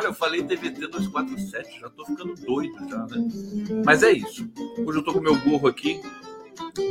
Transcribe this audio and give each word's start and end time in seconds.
Olha, 0.00 0.06
eu 0.06 0.14
falei 0.14 0.40
DVD 0.40 0.86
247, 0.86 1.78
já 1.78 1.90
tô 1.90 2.06
ficando 2.06 2.34
doido 2.34 2.88
já, 2.88 3.04
né? 3.04 3.28
Mas 3.84 4.02
é 4.02 4.10
isso. 4.10 4.50
Hoje 4.78 4.98
eu 4.98 5.04
tô 5.04 5.12
com 5.12 5.20
meu 5.20 5.38
gorro 5.38 5.68
aqui, 5.68 6.00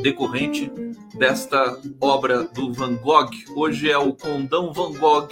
decorrente 0.03 0.71
desta 1.17 1.81
obra 1.99 2.43
do 2.43 2.71
Van 2.71 2.93
Gogh. 2.97 3.31
Hoje 3.55 3.89
é 3.89 3.97
o 3.97 4.13
Condão 4.13 4.71
Van 4.71 4.93
Gogh, 4.93 5.27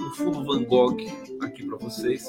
um 0.00 0.14
fundo 0.14 0.44
Van 0.46 0.64
Gogh 0.64 0.96
aqui 1.42 1.66
para 1.66 1.76
vocês. 1.76 2.26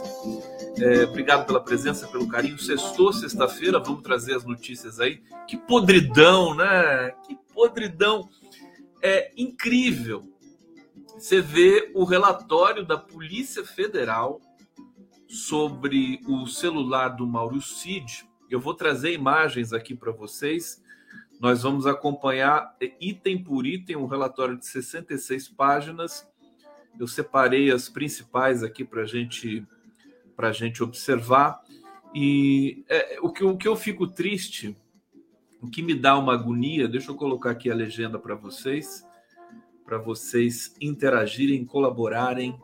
É, 0.77 1.05
obrigado 1.05 1.45
pela 1.45 1.61
presença, 1.61 2.05
pelo 2.09 2.27
carinho. 2.27 2.59
Sextou, 2.59 3.13
sexta-feira, 3.13 3.79
vamos 3.79 4.03
trazer 4.03 4.35
as 4.35 4.43
notícias 4.43 4.99
aí. 4.99 5.21
Que 5.47 5.55
podridão, 5.55 6.53
né? 6.53 7.11
Que 7.25 7.37
podridão. 7.53 8.27
É 9.01 9.31
incrível. 9.37 10.21
Você 11.17 11.39
vê 11.39 11.91
o 11.95 12.03
relatório 12.03 12.83
da 12.85 12.97
Polícia 12.97 13.63
Federal 13.63 14.41
sobre 15.27 16.21
o 16.27 16.45
celular 16.47 17.09
do 17.09 17.25
Mauro 17.25 17.61
Cid. 17.61 18.27
Eu 18.49 18.59
vou 18.59 18.73
trazer 18.73 19.13
imagens 19.13 19.73
aqui 19.73 19.95
para 19.95 20.11
vocês. 20.11 20.83
Nós 21.39 21.63
vamos 21.63 21.85
acompanhar 21.85 22.75
item 22.99 23.43
por 23.43 23.65
item 23.65 23.95
um 23.95 24.05
relatório 24.05 24.57
de 24.57 24.65
66 24.65 25.49
páginas. 25.49 26.27
Eu 26.99 27.07
separei 27.07 27.71
as 27.71 27.89
principais 27.89 28.63
aqui 28.63 28.85
para 28.85 29.05
gente, 29.05 29.65
a 30.37 30.51
gente 30.51 30.81
observar. 30.81 31.61
E 32.13 32.85
é, 32.87 33.19
o, 33.21 33.29
que, 33.29 33.43
o 33.43 33.57
que 33.57 33.67
eu 33.67 33.75
fico 33.75 34.07
triste, 34.07 34.75
o 35.61 35.69
que 35.69 35.81
me 35.81 35.93
dá 35.93 36.17
uma 36.17 36.33
agonia, 36.33 36.87
deixa 36.87 37.11
eu 37.11 37.15
colocar 37.15 37.51
aqui 37.51 37.69
a 37.69 37.75
legenda 37.75 38.17
para 38.17 38.35
vocês, 38.35 39.05
para 39.83 39.97
vocês 39.97 40.73
interagirem, 40.79 41.65
colaborarem 41.65 42.57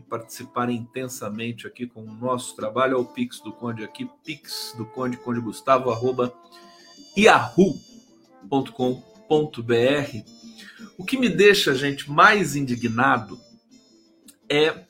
e 0.00 0.08
participarem 0.08 0.76
intensamente 0.76 1.66
aqui 1.66 1.86
com 1.86 2.02
o 2.02 2.14
nosso 2.14 2.56
trabalho. 2.56 2.96
Olha 2.96 3.02
o 3.02 3.12
Pix 3.12 3.40
do 3.40 3.52
Conde 3.52 3.84
aqui, 3.84 4.08
Pix 4.24 4.74
do 4.76 4.86
Conde, 4.86 5.16
Conde 5.18 5.40
Gustavo, 5.40 5.90
arroba 5.90 6.34
yahoo 7.16 7.78
com.br 8.72 10.24
O 10.96 11.04
que 11.04 11.18
me 11.18 11.28
deixa, 11.28 11.74
gente, 11.74 12.10
mais 12.10 12.56
indignado 12.56 13.38
é 14.48 14.86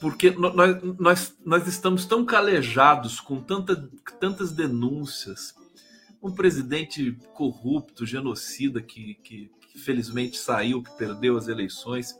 porque 0.00 0.30
nós, 0.30 0.82
nós, 0.98 1.36
nós 1.44 1.66
estamos 1.66 2.04
tão 2.04 2.24
calejados 2.24 3.18
com 3.18 3.40
tanta, 3.40 3.88
tantas 4.20 4.52
denúncias. 4.52 5.54
Um 6.22 6.32
presidente 6.32 7.16
corrupto, 7.32 8.04
genocida, 8.04 8.82
que, 8.82 9.14
que, 9.22 9.50
que 9.72 9.78
felizmente 9.78 10.36
saiu, 10.36 10.82
que 10.82 10.90
perdeu 10.98 11.36
as 11.36 11.48
eleições. 11.48 12.14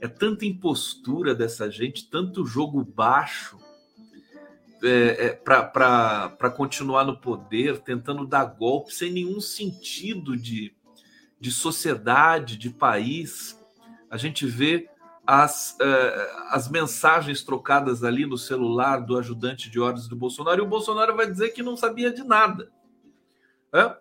É 0.00 0.06
tanta 0.06 0.46
impostura 0.46 1.34
dessa 1.34 1.70
gente, 1.70 2.08
tanto 2.08 2.46
jogo 2.46 2.84
baixo 2.84 3.58
é, 4.82 5.26
é, 5.26 5.30
para 5.32 6.50
continuar 6.56 7.04
no 7.04 7.18
poder, 7.18 7.80
tentando 7.80 8.26
dar 8.26 8.44
golpe 8.44 8.94
sem 8.94 9.10
nenhum 9.12 9.40
sentido 9.40 10.36
de, 10.36 10.74
de 11.40 11.50
sociedade, 11.50 12.56
de 12.56 12.70
país. 12.70 13.58
A 14.10 14.16
gente 14.16 14.46
vê 14.46 14.88
as, 15.26 15.76
é, 15.80 16.30
as 16.50 16.70
mensagens 16.70 17.42
trocadas 17.42 18.04
ali 18.04 18.24
no 18.24 18.38
celular 18.38 18.98
do 18.98 19.18
ajudante 19.18 19.68
de 19.68 19.80
ordens 19.80 20.08
do 20.08 20.16
Bolsonaro, 20.16 20.62
e 20.62 20.64
o 20.64 20.68
Bolsonaro 20.68 21.16
vai 21.16 21.30
dizer 21.30 21.50
que 21.50 21.62
não 21.62 21.76
sabia 21.76 22.12
de 22.12 22.22
nada. 22.22 22.70
É? 23.74 23.96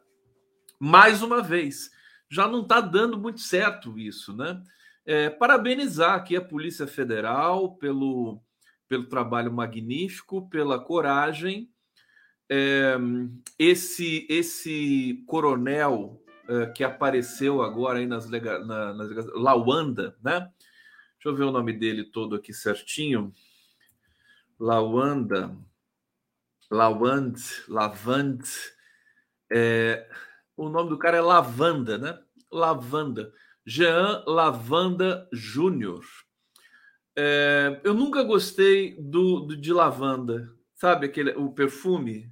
Mais 0.79 1.21
uma 1.21 1.41
vez, 1.41 1.91
já 2.29 2.47
não 2.47 2.61
está 2.61 2.79
dando 2.79 3.17
muito 3.17 3.41
certo 3.41 3.97
isso, 3.97 4.31
né? 4.33 4.61
É, 5.09 5.29
parabenizar 5.29 6.15
aqui 6.15 6.35
a 6.35 6.41
Polícia 6.41 6.85
Federal 6.85 7.75
pelo 7.77 8.41
pelo 8.89 9.07
trabalho 9.07 9.51
magnífico, 9.51 10.49
pela 10.49 10.79
coragem. 10.79 11.71
É, 12.49 12.97
esse 13.57 14.27
esse 14.29 15.23
coronel 15.25 16.21
é, 16.49 16.65
que 16.67 16.83
apareceu 16.83 17.61
agora 17.61 17.99
aí 17.99 18.05
nas, 18.05 18.29
na, 18.29 18.93
nas 18.93 19.25
Lawanda, 19.33 20.17
né? 20.21 20.51
Deixa 21.13 21.29
eu 21.29 21.35
ver 21.35 21.43
o 21.43 21.51
nome 21.51 21.71
dele 21.71 22.03
todo 22.03 22.35
aqui 22.35 22.53
certinho. 22.53 23.33
Lawanda, 24.59 25.55
Lawand, 26.69 27.33
Lavand. 27.69 28.39
É, 29.49 30.09
o 30.57 30.67
nome 30.67 30.89
do 30.89 30.97
cara 30.97 31.15
é 31.15 31.21
Lavanda, 31.21 31.97
né? 31.97 32.19
Lavanda. 32.51 33.33
Jean 33.67 34.23
Lavanda 34.25 35.27
Júnior. 35.33 36.05
É, 37.13 37.81
eu 37.83 37.93
nunca 37.93 38.23
gostei 38.23 38.95
do, 38.97 39.41
do, 39.41 39.57
de 39.57 39.73
lavanda, 39.73 40.49
sabe 40.73 41.07
aquele 41.07 41.31
o 41.31 41.51
perfume, 41.51 42.31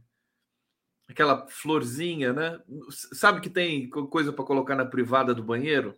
aquela 1.10 1.46
florzinha, 1.50 2.32
né? 2.32 2.62
Sabe 2.90 3.42
que 3.42 3.50
tem 3.50 3.90
coisa 3.90 4.32
para 4.32 4.46
colocar 4.46 4.78
na 4.78 4.86
privada 4.86 5.36
do 5.36 5.44
banheiro? 5.44 5.94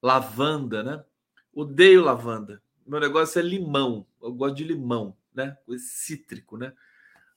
Lavanda, 0.00 0.84
né? 0.84 1.04
Odeio 1.52 2.04
lavanda. 2.04 2.62
Meu 2.86 3.00
negócio 3.00 3.40
é 3.40 3.42
limão. 3.42 4.06
Eu 4.22 4.32
gosto 4.32 4.54
de 4.54 4.64
limão, 4.64 5.16
né? 5.34 5.58
Cítrico, 5.78 6.56
né? 6.56 6.72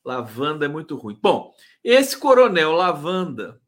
Lavanda 0.06 0.66
é 0.66 0.70
muito 0.70 0.96
ruim. 0.96 1.18
Bom, 1.20 1.52
esse 1.84 2.16
coronel 2.16 2.74
Lavanda 2.74 3.60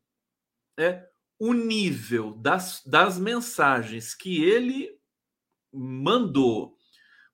é 0.77 1.09
o 1.39 1.53
nível 1.53 2.33
das, 2.33 2.81
das 2.85 3.19
mensagens 3.19 4.15
que 4.15 4.43
ele 4.43 4.97
mandou 5.71 6.75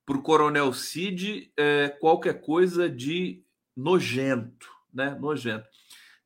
para 0.06 0.18
o 0.18 0.22
Coronel 0.22 0.74
Cid 0.74 1.52
é, 1.56 1.90
qualquer 1.90 2.42
coisa 2.42 2.90
de 2.90 3.44
nojento, 3.76 4.68
né? 4.94 5.16
Nojento. 5.20 5.68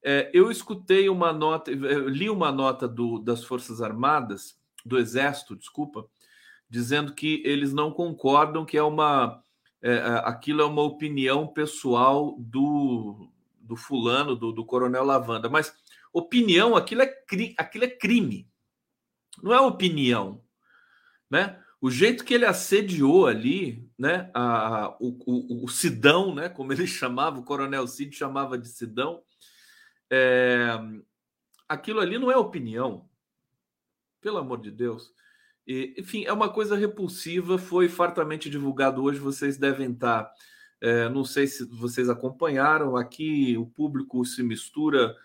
É, 0.02 0.30
eu 0.34 0.50
escutei 0.52 1.10
uma 1.10 1.34
nota, 1.34 1.72
li 1.72 2.30
uma 2.30 2.52
nota 2.52 2.88
do, 2.88 3.20
das 3.20 3.44
Forças 3.44 3.82
Armadas, 3.82 4.58
do 4.86 4.98
Exército, 4.98 5.56
desculpa, 5.56 6.08
dizendo 6.70 7.14
que 7.14 7.42
eles 7.46 7.74
não 7.74 7.92
concordam 7.92 8.66
que 8.66 8.78
é 8.78 8.84
uma 8.84 9.42
é, 9.82 9.98
aquilo 10.24 10.62
é 10.62 10.66
uma 10.66 10.82
opinião 10.82 11.46
pessoal 11.48 12.36
do, 12.40 13.30
do 13.60 13.76
fulano, 13.76 14.36
do, 14.36 14.52
do 14.52 14.66
Coronel 14.66 15.04
Lavanda, 15.04 15.48
mas 15.48 15.76
opinião, 16.18 16.76
aquilo 16.76 17.02
é, 17.02 17.14
aquilo 17.58 17.84
é 17.84 17.90
crime, 17.90 18.50
não 19.44 19.54
é 19.54 19.60
opinião, 19.60 20.44
né? 21.30 21.62
o 21.82 21.92
jeito 21.92 22.24
que 22.24 22.34
ele 22.34 22.46
assediou 22.46 23.28
ali, 23.28 23.88
né, 23.96 24.32
a, 24.34 24.96
o, 25.00 25.10
o, 25.26 25.66
o, 25.66 25.68
Sidão, 25.68 26.34
né, 26.34 26.50
como 26.50 26.74
ele 26.74 26.88
chamava, 26.88 27.40
o 27.40 27.44
Coronel 27.44 27.86
Cid 27.86 28.16
chamava 28.16 28.58
de 28.58 28.68
Sidão, 28.68 29.22
é, 30.10 30.80
aquilo 31.70 32.00
ali 32.00 32.18
não 32.18 32.32
é 32.32 32.38
opinião, 32.38 33.08
pelo 34.20 34.38
amor 34.38 34.62
de 34.62 34.72
Deus. 34.72 35.12
E, 35.68 35.94
enfim, 35.98 36.26
é 36.26 36.34
uma 36.34 36.50
coisa 36.50 36.76
repulsiva, 36.76 37.60
foi 37.60 37.88
fartamente 37.88 38.50
divulgado 38.50 39.04
hoje, 39.04 39.20
vocês 39.20 39.58
devem 39.58 39.92
estar, 39.92 40.32
é, 40.82 41.08
não 41.10 41.24
sei 41.24 41.46
se 41.46 41.66
vocês 41.66 42.10
acompanharam, 42.10 42.96
aqui 42.96 43.58
o 43.58 43.66
público 43.68 44.26
se 44.26 44.42
mistura 44.42 45.16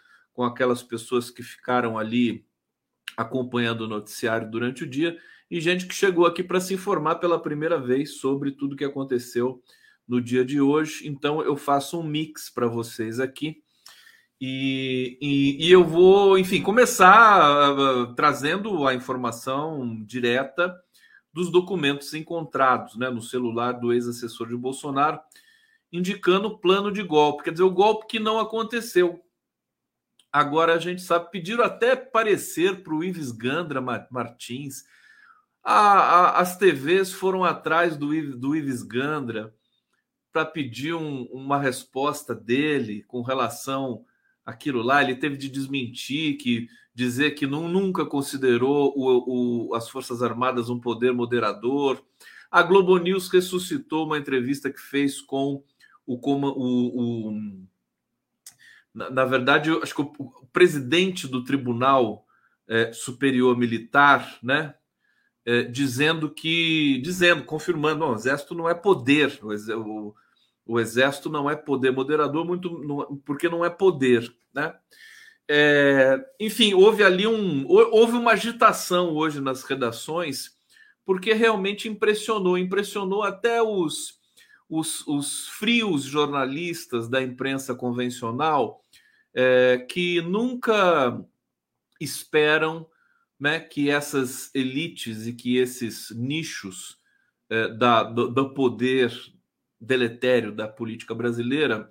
com 0.41 0.45
aquelas 0.45 0.83
pessoas 0.83 1.31
que 1.31 1.43
ficaram 1.43 1.99
ali 1.99 2.47
acompanhando 3.15 3.83
o 3.83 3.87
noticiário 3.87 4.51
durante 4.51 4.85
o 4.85 4.87
dia, 4.87 5.19
e 5.51 5.61
gente 5.61 5.85
que 5.85 5.95
chegou 5.95 6.25
aqui 6.25 6.43
para 6.43 6.59
se 6.59 6.73
informar 6.73 7.17
pela 7.17 7.39
primeira 7.39 7.79
vez 7.79 8.17
sobre 8.17 8.51
tudo 8.51 8.75
que 8.75 8.83
aconteceu 8.87 9.63
no 10.09 10.19
dia 10.19 10.43
de 10.43 10.59
hoje. 10.59 11.07
Então 11.07 11.43
eu 11.43 11.59
faço 11.59 12.01
um 12.01 12.03
mix 12.03 12.49
para 12.49 12.67
vocês 12.67 13.21
aqui. 13.21 13.63
E, 14.41 15.19
e, 15.21 15.67
e, 15.67 15.71
eu 15.71 15.85
vou, 15.85 16.39
enfim, 16.39 16.63
começar 16.63 17.75
uh, 17.75 18.15
trazendo 18.15 18.87
a 18.87 18.95
informação 18.95 20.03
direta 20.07 20.75
dos 21.35 21.53
documentos 21.53 22.15
encontrados 22.15 22.97
né, 22.97 23.11
no 23.11 23.21
celular 23.21 23.73
do 23.73 23.93
ex-assessor 23.93 24.49
de 24.49 24.57
Bolsonaro, 24.57 25.21
indicando 25.93 26.59
plano 26.59 26.91
de 26.91 27.03
golpe. 27.03 27.45
Quer 27.45 27.51
dizer, 27.51 27.65
o 27.65 27.71
golpe 27.71 28.07
que 28.07 28.19
não 28.19 28.39
aconteceu. 28.39 29.23
Agora 30.32 30.75
a 30.75 30.79
gente 30.79 31.03
sabe, 31.03 31.31
pediram 31.31 31.65
até 31.65 31.97
parecer 31.97 32.82
para 32.82 32.94
o 32.94 33.03
Ives 33.03 33.32
Gandra 33.32 33.81
Martins, 34.11 34.85
a, 35.62 35.75
a, 35.75 36.41
as 36.41 36.56
TVs 36.56 37.12
foram 37.12 37.44
atrás 37.44 37.97
do, 37.97 38.37
do 38.37 38.56
Ives 38.56 38.82
Gandra 38.82 39.55
para 40.32 40.44
pedir 40.44 40.94
um, 40.94 41.25
uma 41.25 41.59
resposta 41.59 42.35
dele 42.35 43.03
com 43.09 43.23
relação 43.23 44.05
àquilo 44.44 44.82
lá. 44.82 45.03
Ele 45.03 45.17
teve 45.17 45.37
de 45.37 45.49
desmentir, 45.49 46.37
que 46.38 46.69
dizer 46.94 47.33
que 47.33 47.47
não, 47.47 47.69
nunca 47.69 48.06
considerou 48.06 48.93
o, 48.97 49.69
o, 49.71 49.75
as 49.75 49.88
Forças 49.88 50.23
Armadas 50.23 50.71
um 50.71 50.81
poder 50.81 51.12
moderador. 51.12 52.03
A 52.50 52.62
Globo 52.62 52.97
News 52.99 53.29
ressuscitou 53.29 54.06
uma 54.06 54.19
entrevista 54.19 54.71
que 54.71 54.81
fez 54.81 55.21
com 55.21 55.62
o, 56.06 56.17
o, 56.17 57.33
na, 58.95 59.11
na 59.11 59.25
verdade, 59.25 59.71
acho 59.83 59.95
que 59.95 60.03
o, 60.03 60.13
o 60.19 60.47
presidente 60.53 61.29
do 61.29 61.45
Tribunal 61.45 62.25
é, 62.69 62.93
Superior 62.93 63.57
Militar, 63.57 64.39
né, 64.43 64.75
é, 65.45 65.63
dizendo 65.63 66.31
que, 66.31 67.01
dizendo, 67.03 67.45
confirmando, 67.45 68.01
não, 68.01 68.13
o 68.13 68.17
exército 68.17 68.55
não 68.55 68.69
é 68.69 68.75
poder, 68.75 69.39
o, 69.43 70.15
o 70.67 70.79
exército 70.79 71.29
não 71.29 71.51
é 71.51 71.57
poder 71.57 71.91
moderador, 71.91 72.45
muito 72.45 72.79
não, 72.79 73.17
porque 73.25 73.49
não 73.49 73.65
é 73.65 73.71
poder, 73.71 74.33
né? 74.55 74.75
É, 75.53 76.17
enfim, 76.39 76.75
houve 76.75 77.03
ali 77.03 77.27
um, 77.27 77.67
houve 77.67 78.13
uma 78.13 78.33
agitação 78.33 79.17
hoje 79.17 79.41
nas 79.41 79.65
redações, 79.65 80.53
porque 81.05 81.33
realmente 81.33 81.89
impressionou, 81.89 82.57
impressionou 82.57 83.25
até 83.25 83.61
os, 83.61 84.20
os, 84.71 85.05
os 85.07 85.49
frios 85.49 86.05
jornalistas 86.05 87.09
da 87.09 87.21
imprensa 87.21 87.75
convencional 87.75 88.81
é, 89.35 89.85
que 89.91 90.23
nunca 90.23 91.21
esperam 92.01 92.87
né, 93.39 93.59
que 93.59 93.91
essas 93.91 94.55
elites 94.55 95.27
e 95.27 95.33
que 95.33 95.57
esses 95.57 96.11
nichos 96.11 96.99
é, 97.49 97.69
da, 97.69 98.05
do, 98.05 98.29
do, 98.29 98.55
poder 98.55 99.13
deletério 99.81 100.53
da 100.53 100.69
política 100.69 101.15
brasileira 101.15 101.91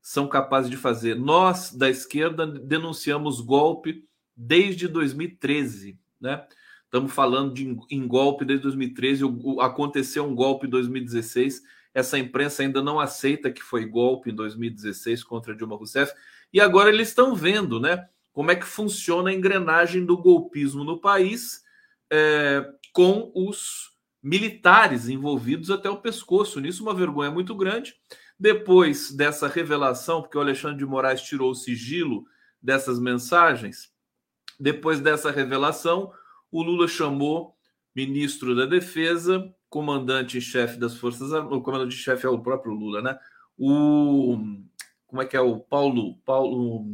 são 0.00 0.28
capazes 0.28 0.70
de 0.70 0.76
fazer. 0.76 1.16
Nós, 1.16 1.72
da 1.72 1.90
esquerda, 1.90 2.46
denunciamos 2.46 3.40
golpe 3.40 4.04
desde 4.36 4.86
2013. 4.86 5.98
Né? 6.20 6.46
Estamos 6.84 7.12
falando 7.12 7.54
de, 7.54 7.76
em 7.90 8.06
golpe 8.06 8.44
desde 8.44 8.62
2013, 8.62 9.24
aconteceu 9.60 10.24
um 10.24 10.34
golpe 10.34 10.66
em 10.66 10.70
2016. 10.70 11.62
Essa 11.92 12.18
imprensa 12.18 12.62
ainda 12.62 12.82
não 12.82 13.00
aceita 13.00 13.50
que 13.50 13.62
foi 13.62 13.84
golpe 13.84 14.30
em 14.30 14.34
2016 14.34 15.24
contra 15.24 15.54
Dilma 15.54 15.76
Rousseff. 15.76 16.12
E 16.52 16.60
agora 16.60 16.88
eles 16.88 17.08
estão 17.08 17.34
vendo 17.34 17.80
né, 17.80 18.08
como 18.32 18.50
é 18.50 18.56
que 18.56 18.66
funciona 18.66 19.30
a 19.30 19.32
engrenagem 19.32 20.04
do 20.04 20.16
golpismo 20.16 20.84
no 20.84 21.00
país 21.00 21.62
é, 22.10 22.64
com 22.92 23.30
os 23.34 23.90
militares 24.22 25.08
envolvidos 25.08 25.70
até 25.70 25.88
o 25.88 26.00
pescoço. 26.00 26.60
Nisso, 26.60 26.82
uma 26.82 26.94
vergonha 26.94 27.30
muito 27.30 27.54
grande. 27.54 27.94
Depois 28.38 29.10
dessa 29.10 29.48
revelação, 29.48 30.22
porque 30.22 30.38
o 30.38 30.40
Alexandre 30.40 30.78
de 30.78 30.86
Moraes 30.86 31.22
tirou 31.22 31.50
o 31.50 31.54
sigilo 31.54 32.24
dessas 32.62 32.98
mensagens, 32.98 33.92
depois 34.58 35.00
dessa 35.00 35.30
revelação, 35.30 36.12
o 36.50 36.62
Lula 36.62 36.86
chamou 36.86 37.56
ministro 37.94 38.54
da 38.54 38.66
Defesa, 38.66 39.54
comandante 39.70 40.36
em 40.36 40.40
chefe 40.40 40.78
das 40.78 40.96
Forças 40.96 41.32
Armadas, 41.32 41.58
o 41.58 41.62
comandante-chefe 41.62 42.26
é 42.26 42.28
o 42.28 42.42
próprio 42.42 42.74
Lula, 42.74 43.00
né? 43.00 43.18
O 43.56 44.36
como 45.06 45.22
é 45.22 45.26
que 45.26 45.36
é 45.36 45.40
o 45.40 45.58
Paulo 45.58 46.18
Paulo 46.18 46.84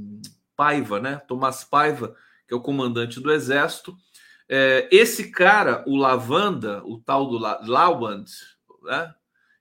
Paiva, 0.54 1.00
né? 1.00 1.16
Tomás 1.26 1.64
Paiva, 1.64 2.14
que 2.46 2.54
é 2.54 2.56
o 2.56 2.60
comandante 2.60 3.20
do 3.20 3.32
Exército, 3.32 3.96
é, 4.48 4.88
esse 4.92 5.30
cara, 5.30 5.82
o 5.86 5.96
Lavanda, 5.96 6.82
o 6.84 6.98
tal 7.00 7.28
do 7.28 7.38
La 7.38 7.60
Lawand, 7.64 8.24
né, 8.84 9.12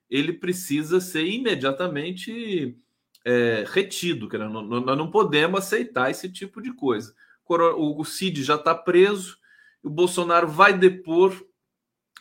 ele 0.08 0.32
precisa 0.32 1.00
ser 1.00 1.26
imediatamente 1.26 2.76
é, 3.24 3.64
retido. 3.66 4.28
Que 4.28 4.38
nós 4.38 4.96
não 4.96 5.10
podemos 5.10 5.60
aceitar 5.60 6.10
esse 6.10 6.30
tipo 6.30 6.62
de 6.62 6.72
coisa. 6.72 7.14
O 7.48 8.04
Cid 8.04 8.42
já 8.42 8.54
está 8.54 8.74
preso, 8.74 9.36
o 9.82 9.90
Bolsonaro 9.90 10.48
vai 10.48 10.76
depor. 10.76 11.34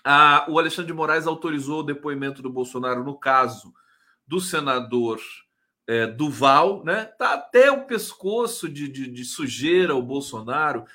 A, 0.07 0.45
o 0.47 0.59
Alexandre 0.59 0.91
de 0.91 0.93
Moraes 0.93 1.25
autorizou 1.25 1.79
o 1.79 1.83
depoimento 1.83 2.39
do 2.43 2.49
Bolsonaro 2.49 3.03
no 3.03 3.17
caso 3.17 3.73
do 4.27 4.39
senador 4.39 5.19
é, 5.87 6.05
Duval, 6.05 6.83
né? 6.83 7.05
Tá 7.05 7.33
até 7.33 7.71
o 7.71 7.85
pescoço 7.85 8.69
de, 8.69 8.87
de, 8.87 9.07
de 9.07 9.25
sujeira 9.25 9.95
o 9.95 10.03
Bolsonaro 10.03 10.85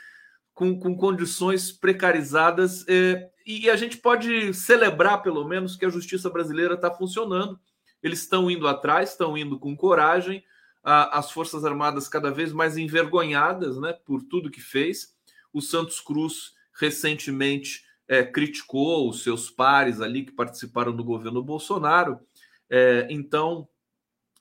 com, 0.55 0.79
com 0.79 0.97
condições 0.97 1.73
precarizadas. 1.73 2.85
É, 2.89 3.29
e 3.45 3.69
a 3.69 3.75
gente 3.75 3.97
pode 3.99 4.55
celebrar, 4.55 5.23
pelo 5.23 5.45
menos, 5.45 5.75
que 5.75 5.85
a 5.85 5.91
justiça 5.91 6.31
brasileira 6.31 6.75
está 6.75 6.91
funcionando. 6.91 7.59
Eles 8.01 8.21
estão 8.21 8.49
indo 8.49 8.69
atrás, 8.69 9.11
estão 9.11 9.37
indo 9.37 9.59
com 9.59 9.77
coragem. 9.77 10.45
As 10.83 11.33
Forças 11.33 11.65
Armadas 11.65 12.09
cada 12.09 12.31
vez 12.31 12.53
mais 12.53 12.77
envergonhadas 12.77 13.77
né, 13.79 13.93
por 13.93 14.23
tudo 14.23 14.51
que 14.51 14.61
fez. 14.61 15.15
O 15.53 15.61
Santos 15.61 16.01
Cruz 16.01 16.53
recentemente 16.79 17.85
é, 18.11 18.25
criticou 18.25 19.09
os 19.09 19.23
seus 19.23 19.49
pares 19.49 20.01
ali 20.01 20.25
que 20.25 20.33
participaram 20.33 20.95
do 20.95 21.05
governo 21.05 21.41
Bolsonaro. 21.41 22.19
É, 22.69 23.07
então, 23.09 23.69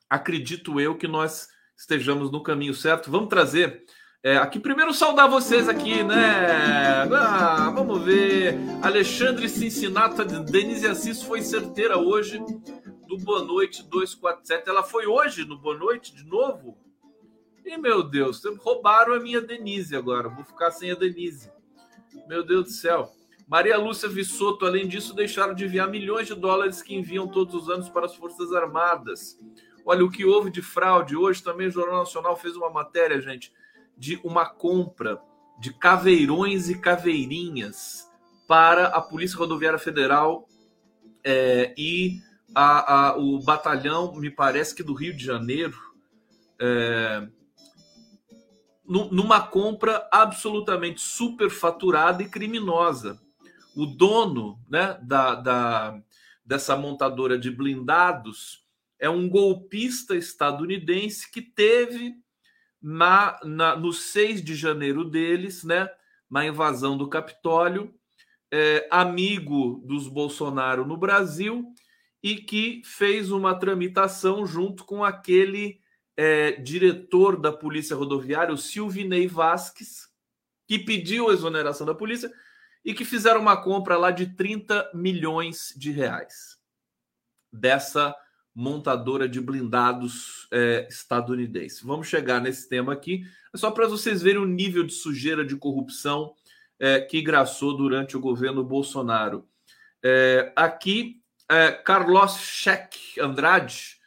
acredito 0.10 0.82
eu 0.82 0.98
que 0.98 1.08
nós 1.08 1.48
estejamos 1.78 2.32
no 2.32 2.42
caminho 2.42 2.74
certo. 2.74 3.12
Vamos 3.12 3.30
trazer 3.30 3.86
é, 4.24 4.38
aqui 4.38 4.60
primeiro 4.60 4.92
saudar 4.92 5.30
vocês 5.30 5.70
aqui, 5.70 6.04
né? 6.04 7.08
Ah, 7.14 7.72
vamos 7.72 8.02
ver. 8.02 8.56
Alexandre 8.82 9.48
Cincinnati, 9.48 10.26
Denise 10.52 10.88
Assis 10.88 11.22
foi 11.22 11.44
certeira 11.44 11.96
hoje 11.96 12.40
do 13.08 13.18
Boa 13.20 13.44
Noite 13.44 13.88
247. 13.88 14.68
Ela 14.68 14.82
foi 14.82 15.06
hoje 15.06 15.46
no 15.46 15.60
Boa 15.60 15.78
Noite 15.78 16.16
de 16.16 16.26
novo? 16.26 16.76
E 17.64 17.78
meu 17.78 18.02
Deus, 18.02 18.42
roubaram 18.62 19.14
a 19.14 19.20
minha 19.20 19.40
Denise 19.40 19.96
agora. 19.96 20.28
Vou 20.28 20.44
ficar 20.44 20.72
sem 20.72 20.90
a 20.90 20.96
Denise. 20.96 21.52
Meu 22.28 22.44
Deus 22.44 22.64
do 22.64 22.72
céu. 22.72 23.19
Maria 23.50 23.78
Lúcia 23.78 24.08
Vissoto, 24.08 24.66
além 24.66 24.88
disso, 24.88 25.16
deixaram 25.16 25.56
de 25.56 25.66
enviar 25.66 25.90
milhões 25.90 26.28
de 26.28 26.36
dólares 26.36 26.84
que 26.84 26.94
enviam 26.94 27.28
todos 27.28 27.56
os 27.56 27.70
anos 27.70 27.90
para 27.90 28.06
as 28.06 28.16
Forças 28.16 28.54
Armadas. 28.54 29.40
Olha, 29.84 30.06
o 30.06 30.12
que 30.12 30.24
houve 30.24 30.52
de 30.52 30.62
fraude 30.62 31.16
hoje 31.16 31.42
também 31.42 31.68
o 31.68 31.72
Jornal 31.72 32.00
Nacional 32.00 32.38
fez 32.38 32.56
uma 32.56 32.70
matéria, 32.70 33.20
gente 33.20 33.52
de 33.98 34.20
uma 34.24 34.46
compra 34.46 35.22
de 35.60 35.74
caveirões 35.74 36.70
e 36.70 36.80
caveirinhas 36.80 38.10
para 38.48 38.86
a 38.88 39.02
Polícia 39.02 39.38
Rodoviária 39.38 39.78
Federal 39.78 40.48
é, 41.22 41.74
e 41.78 42.22
a, 42.56 43.10
a, 43.10 43.18
o 43.18 43.44
batalhão, 43.44 44.16
me 44.16 44.32
parece 44.32 44.74
que 44.74 44.82
do 44.82 44.94
Rio 44.94 45.16
de 45.16 45.24
Janeiro, 45.24 45.78
é, 46.60 47.28
numa 48.88 49.42
compra 49.42 50.08
absolutamente 50.12 51.02
superfaturada 51.02 52.24
e 52.24 52.30
criminosa. 52.30 53.20
O 53.80 53.86
dono 53.86 54.60
né, 54.70 55.00
da, 55.02 55.36
da, 55.36 56.02
dessa 56.44 56.76
montadora 56.76 57.40
de 57.40 57.50
blindados 57.50 58.62
é 59.00 59.10
um 59.10 59.30
golpista 59.30 60.18
estadunidense 60.18 61.32
que 61.32 61.42
teve 61.42 62.14
na, 62.82 63.40
na, 63.42 63.78
no 63.78 63.94
6 63.94 64.44
de 64.44 64.54
janeiro 64.54 65.06
deles, 65.06 65.64
né, 65.64 65.90
na 66.30 66.46
invasão 66.46 66.98
do 66.98 67.08
Capitólio, 67.08 67.96
é, 68.52 68.86
amigo 68.92 69.82
dos 69.86 70.10
Bolsonaro 70.10 70.86
no 70.86 70.98
Brasil 70.98 71.74
e 72.22 72.36
que 72.36 72.82
fez 72.84 73.32
uma 73.32 73.56
tramitação 73.56 74.46
junto 74.46 74.84
com 74.84 75.06
aquele 75.06 75.80
é, 76.18 76.52
diretor 76.52 77.40
da 77.40 77.54
Polícia 77.54 77.96
Rodoviária, 77.96 78.54
o 78.54 78.58
Silvinei 78.58 79.26
Vasques, 79.26 80.10
que 80.68 80.78
pediu 80.78 81.30
a 81.30 81.34
exoneração 81.34 81.88
da 81.88 81.96
polícia 81.96 82.30
e 82.84 82.94
que 82.94 83.06
fizeram 83.06 83.42
uma 83.42 83.62
compra 83.62 83.98
lá 83.98 84.12
de 84.12 84.36
30 84.36 84.92
milhões 84.94 85.74
de 85.76 85.92
reais 85.92 86.58
dessa 87.52 88.16
montadora 88.54 89.28
de 89.28 89.40
blindados 89.40 90.48
é, 90.52 90.88
estadunidense. 90.90 91.86
Vamos 91.86 92.08
chegar 92.08 92.42
nesse 92.42 92.68
tema 92.68 92.94
aqui, 92.94 93.24
só 93.56 93.72
para 93.72 93.88
vocês 93.88 94.22
verem 94.22 94.42
o 94.42 94.46
nível 94.46 94.84
de 94.84 94.94
sujeira 94.94 95.46
de 95.46 95.56
corrupção 95.56 96.34
é, 96.80 97.00
que 97.00 97.22
graçou 97.22 97.76
durante 97.76 98.18
o 98.18 98.20
governo 98.20 98.64
Bolsonaro. 98.64 99.48
É, 100.04 100.52
aqui, 100.56 101.22
é, 101.50 101.72
Carlos 101.72 102.38
Scheck 102.38 103.20
Andrade, 103.20 104.00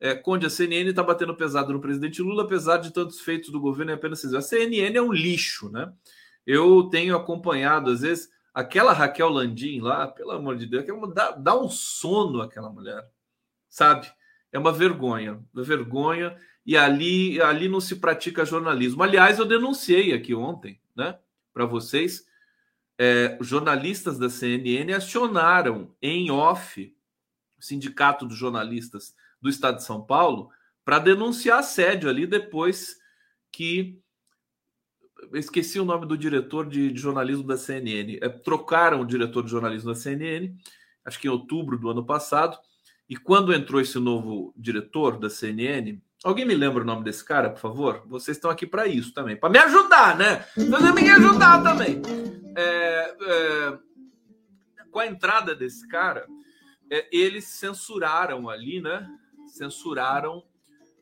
é, 0.00 0.14
Conde, 0.14 0.46
a 0.46 0.50
CNN 0.50 0.90
está 0.90 1.02
batendo 1.02 1.34
pesado 1.34 1.72
no 1.72 1.80
presidente 1.80 2.22
Lula, 2.22 2.44
apesar 2.44 2.76
de 2.78 2.92
tantos 2.92 3.20
feitos 3.20 3.50
do 3.50 3.60
governo, 3.60 3.90
é 3.90 3.94
apenas 3.94 4.24
A 4.32 4.40
CNN 4.40 4.96
é 4.96 5.02
um 5.02 5.12
lixo, 5.12 5.70
né? 5.70 5.92
Eu 6.48 6.88
tenho 6.90 7.14
acompanhado, 7.14 7.90
às 7.90 8.00
vezes, 8.00 8.28
aquela 8.52 8.92
Raquel 8.92 9.28
Landim 9.28 9.80
lá, 9.80 10.08
pelo 10.08 10.32
amor 10.32 10.56
de 10.56 10.66
Deus, 10.66 10.84
dá, 11.14 11.30
dá 11.30 11.56
um 11.56 11.68
sono 11.68 12.42
aquela 12.42 12.70
mulher 12.70 13.06
sabe? 13.68 14.10
É 14.50 14.58
uma 14.58 14.72
vergonha, 14.72 15.42
uma 15.52 15.62
vergonha. 15.62 16.36
E 16.64 16.76
ali, 16.76 17.40
ali 17.40 17.68
não 17.68 17.80
se 17.80 17.96
pratica 17.96 18.44
jornalismo. 18.44 19.02
Aliás, 19.02 19.38
eu 19.38 19.44
denunciei 19.44 20.12
aqui 20.12 20.34
ontem, 20.34 20.80
né, 20.94 21.18
para 21.52 21.64
vocês. 21.64 22.26
É, 22.98 23.38
jornalistas 23.40 24.18
da 24.18 24.28
CNN 24.28 24.92
acionaram 24.92 25.94
em 26.02 26.30
off 26.30 26.94
o 27.56 27.62
Sindicato 27.62 28.26
dos 28.26 28.36
Jornalistas 28.36 29.14
do 29.40 29.48
Estado 29.48 29.76
de 29.76 29.84
São 29.84 30.02
Paulo 30.04 30.50
para 30.84 30.98
denunciar 30.98 31.60
assédio 31.60 32.10
ali 32.10 32.26
depois 32.26 32.98
que 33.52 34.00
esqueci 35.34 35.78
o 35.80 35.84
nome 35.84 36.06
do 36.06 36.16
diretor 36.16 36.66
de, 36.68 36.90
de 36.92 37.00
jornalismo 37.00 37.44
da 37.44 37.56
CNN. 37.56 38.18
É, 38.20 38.28
trocaram 38.28 39.00
o 39.00 39.06
diretor 39.06 39.44
de 39.44 39.50
jornalismo 39.50 39.90
da 39.90 39.94
CNN, 39.94 40.54
acho 41.04 41.18
que 41.18 41.28
em 41.28 41.30
outubro 41.30 41.78
do 41.78 41.90
ano 41.90 42.04
passado, 42.04 42.58
e 43.08 43.16
quando 43.16 43.52
entrou 43.52 43.80
esse 43.80 43.98
novo 43.98 44.52
diretor 44.56 45.18
da 45.18 45.30
CNN, 45.30 46.00
Alguém 46.24 46.44
me 46.44 46.54
lembra 46.54 46.82
o 46.82 46.86
nome 46.86 47.04
desse 47.04 47.24
cara, 47.24 47.48
por 47.48 47.60
favor? 47.60 48.02
Vocês 48.06 48.36
estão 48.36 48.50
aqui 48.50 48.66
para 48.66 48.88
isso 48.88 49.14
também, 49.14 49.36
para 49.36 49.48
me 49.48 49.58
ajudar, 49.58 50.18
né? 50.18 50.44
Vocês 50.56 50.94
me 50.94 51.10
ajudar 51.10 51.62
também. 51.62 52.02
É, 52.56 53.16
é, 53.20 53.78
com 54.90 54.98
a 54.98 55.06
entrada 55.06 55.54
desse 55.54 55.86
cara, 55.86 56.26
é, 56.90 57.06
eles 57.12 57.44
censuraram 57.44 58.48
ali, 58.48 58.80
né? 58.80 59.08
Censuraram 59.46 60.42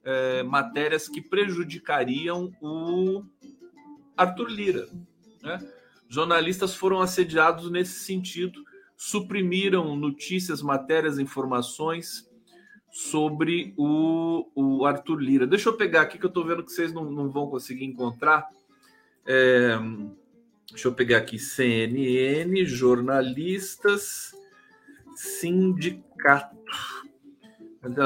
é, 0.05 0.43
matérias 0.43 1.09
que 1.09 1.23
prejudicariam 1.23 2.53
o 2.61 3.25
Arthur 4.17 4.49
Lira. 4.49 4.89
Né? 5.43 5.59
Jornalistas 6.09 6.75
foram 6.75 7.01
assediados 7.01 7.71
nesse 7.71 8.05
sentido, 8.05 8.65
suprimiram 8.97 9.97
notícias, 9.97 10.63
matérias, 10.63 11.19
informações 11.19 12.29
sobre 12.91 13.75
o, 13.77 14.49
o 14.55 14.87
Arthur 14.87 15.21
Lira. 15.21 15.47
Deixa 15.47 15.69
eu 15.69 15.77
pegar 15.77 16.03
aqui 16.03 16.19
que 16.19 16.25
eu 16.25 16.29
estou 16.29 16.47
vendo 16.47 16.65
que 16.65 16.73
vocês 16.73 16.93
não, 16.93 17.11
não 17.11 17.31
vão 17.31 17.49
conseguir 17.49 17.85
encontrar. 17.85 18.49
É, 19.27 19.77
deixa 20.71 20.89
eu 20.89 20.95
pegar 20.95 21.19
aqui 21.19 21.39
CNN, 21.39 22.65
jornalistas, 22.65 24.33
sindicato. 25.15 26.57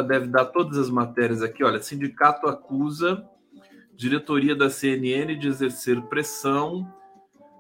Deve 0.09 0.27
dar 0.27 0.47
todas 0.47 0.77
as 0.77 0.91
matérias 0.91 1.43
aqui. 1.43 1.63
Olha, 1.63 1.81
sindicato 1.81 2.47
acusa 2.49 3.25
diretoria 4.01 4.57
da 4.57 4.71
CNN 4.71 5.37
de 5.37 5.47
exercer 5.47 6.01
pressão. 6.03 6.91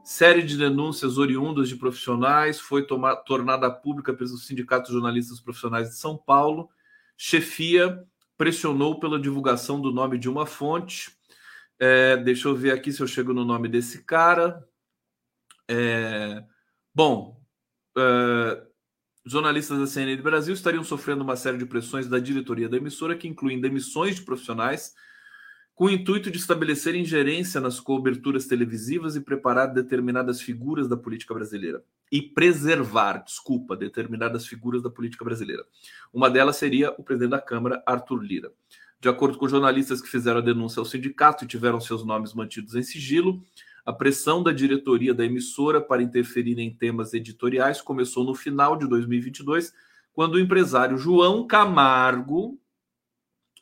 Série 0.02 0.42
de 0.42 0.56
denúncias 0.56 1.18
oriundas 1.18 1.68
de 1.68 1.76
profissionais 1.76 2.59
foi 2.59 2.87
tomar, 2.87 3.16
tornada 3.16 3.70
pública 3.70 4.14
pelo 4.14 4.30
Sindicato 4.30 4.87
de 4.87 4.94
Jornalistas 4.94 5.38
Profissionais 5.38 5.90
de 5.90 5.97
São 5.97 6.16
Paulo 6.16 6.70
chefia 7.14 8.02
pressionou 8.38 8.99
pela 8.99 9.20
divulgação 9.20 9.78
do 9.78 9.92
nome 9.92 10.16
de 10.16 10.30
uma 10.30 10.47
fonte. 10.47 11.14
É, 11.78 12.16
deixa 12.16 12.49
eu 12.49 12.56
ver 12.56 12.73
aqui 12.73 12.90
se 12.90 13.02
eu 13.02 13.06
chego 13.06 13.35
no 13.35 13.44
nome 13.44 13.68
desse 13.68 14.02
cara. 14.02 14.66
É, 15.68 16.42
bom, 16.94 17.38
é, 17.99 18.62
jornalistas 19.26 19.78
da 19.78 19.87
CNN 19.87 20.16
do 20.16 20.23
Brasil 20.23 20.54
estariam 20.54 20.82
sofrendo 20.82 21.23
uma 21.23 21.37
série 21.37 21.59
de 21.59 21.66
pressões 21.66 22.09
da 22.09 22.18
diretoria 22.18 22.70
da 22.70 22.78
emissora, 22.78 23.14
que 23.14 23.28
incluem 23.28 23.61
demissões 23.61 24.16
de 24.16 24.23
profissionais, 24.23 24.94
com 25.80 25.87
o 25.87 25.90
intuito 25.90 26.30
de 26.30 26.37
estabelecer 26.37 26.94
ingerência 26.94 27.58
nas 27.58 27.80
coberturas 27.80 28.44
televisivas 28.44 29.16
e 29.16 29.20
preparar 29.22 29.72
determinadas 29.72 30.38
figuras 30.38 30.87
da 30.87 30.94
política 30.94 31.32
brasileira 31.32 31.82
e 32.12 32.20
preservar, 32.20 33.25
desculpa, 33.25 33.75
determinadas 33.75 34.46
figuras 34.46 34.82
da 34.82 34.90
política 34.90 35.25
brasileira. 35.25 35.64
Uma 36.12 36.28
delas 36.28 36.56
seria 36.56 36.94
o 36.99 37.02
presidente 37.02 37.30
da 37.30 37.40
Câmara, 37.40 37.82
Arthur 37.87 38.22
Lira. 38.22 38.52
De 39.00 39.08
acordo 39.08 39.38
com 39.38 39.49
jornalistas 39.49 40.02
que 40.02 40.08
fizeram 40.10 40.40
a 40.40 40.42
denúncia 40.42 40.80
ao 40.80 40.84
sindicato 40.84 41.46
e 41.46 41.49
tiveram 41.49 41.80
seus 41.80 42.04
nomes 42.04 42.34
mantidos 42.34 42.75
em 42.75 42.82
sigilo, 42.82 43.42
a 43.82 43.90
pressão 43.90 44.42
da 44.42 44.52
diretoria 44.52 45.14
da 45.14 45.25
emissora 45.25 45.80
para 45.80 46.02
interferir 46.02 46.58
em 46.58 46.70
temas 46.70 47.14
editoriais 47.14 47.80
começou 47.80 48.22
no 48.22 48.34
final 48.34 48.76
de 48.76 48.87
2022, 48.87 49.72
quando 50.12 50.34
o 50.34 50.38
empresário 50.38 50.99
João 50.99 51.46
Camargo, 51.46 52.60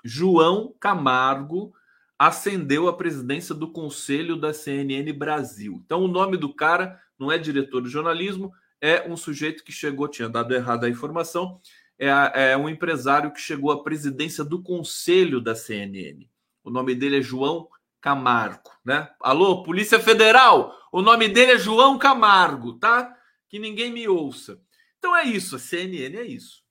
João 0.04 0.74
Camargo, 0.80 1.72
ascendeu 2.18 2.88
à 2.88 2.96
presidência 2.96 3.54
do 3.54 3.70
Conselho 3.70 4.36
da 4.36 4.52
CNN 4.52 5.12
Brasil. 5.12 5.80
Então, 5.84 6.02
o 6.02 6.08
nome 6.08 6.36
do 6.36 6.52
cara 6.52 7.00
não 7.18 7.30
é 7.30 7.38
diretor 7.38 7.80
de 7.80 7.88
jornalismo, 7.88 8.52
é 8.80 9.08
um 9.08 9.16
sujeito 9.16 9.62
que 9.62 9.72
chegou, 9.72 10.08
tinha 10.08 10.28
dado 10.28 10.52
errado 10.54 10.84
a 10.84 10.88
informação, 10.88 11.60
é, 11.98 12.08
é 12.52 12.56
um 12.56 12.68
empresário 12.68 13.32
que 13.32 13.40
chegou 13.40 13.70
à 13.70 13.82
presidência 13.82 14.44
do 14.44 14.62
Conselho 14.62 15.40
da 15.40 15.54
CNN. 15.54 16.28
O 16.64 16.70
nome 16.70 16.94
dele 16.94 17.18
é 17.18 17.22
João 17.22 17.68
Camargo, 18.00 18.70
né? 18.84 19.10
Alô, 19.20 19.62
Polícia 19.62 19.98
Federal, 19.98 20.76
o 20.92 21.02
nome 21.02 21.28
dele 21.28 21.52
é 21.52 21.58
João 21.58 21.98
Camargo, 21.98 22.74
tá? 22.74 23.16
Que 23.48 23.58
ninguém 23.58 23.92
me 23.92 24.06
ouça. 24.08 24.60
Então 24.98 25.16
é 25.16 25.24
isso, 25.24 25.56
a 25.56 25.58
CNN 25.58 26.16
é 26.16 26.24
isso 26.24 26.67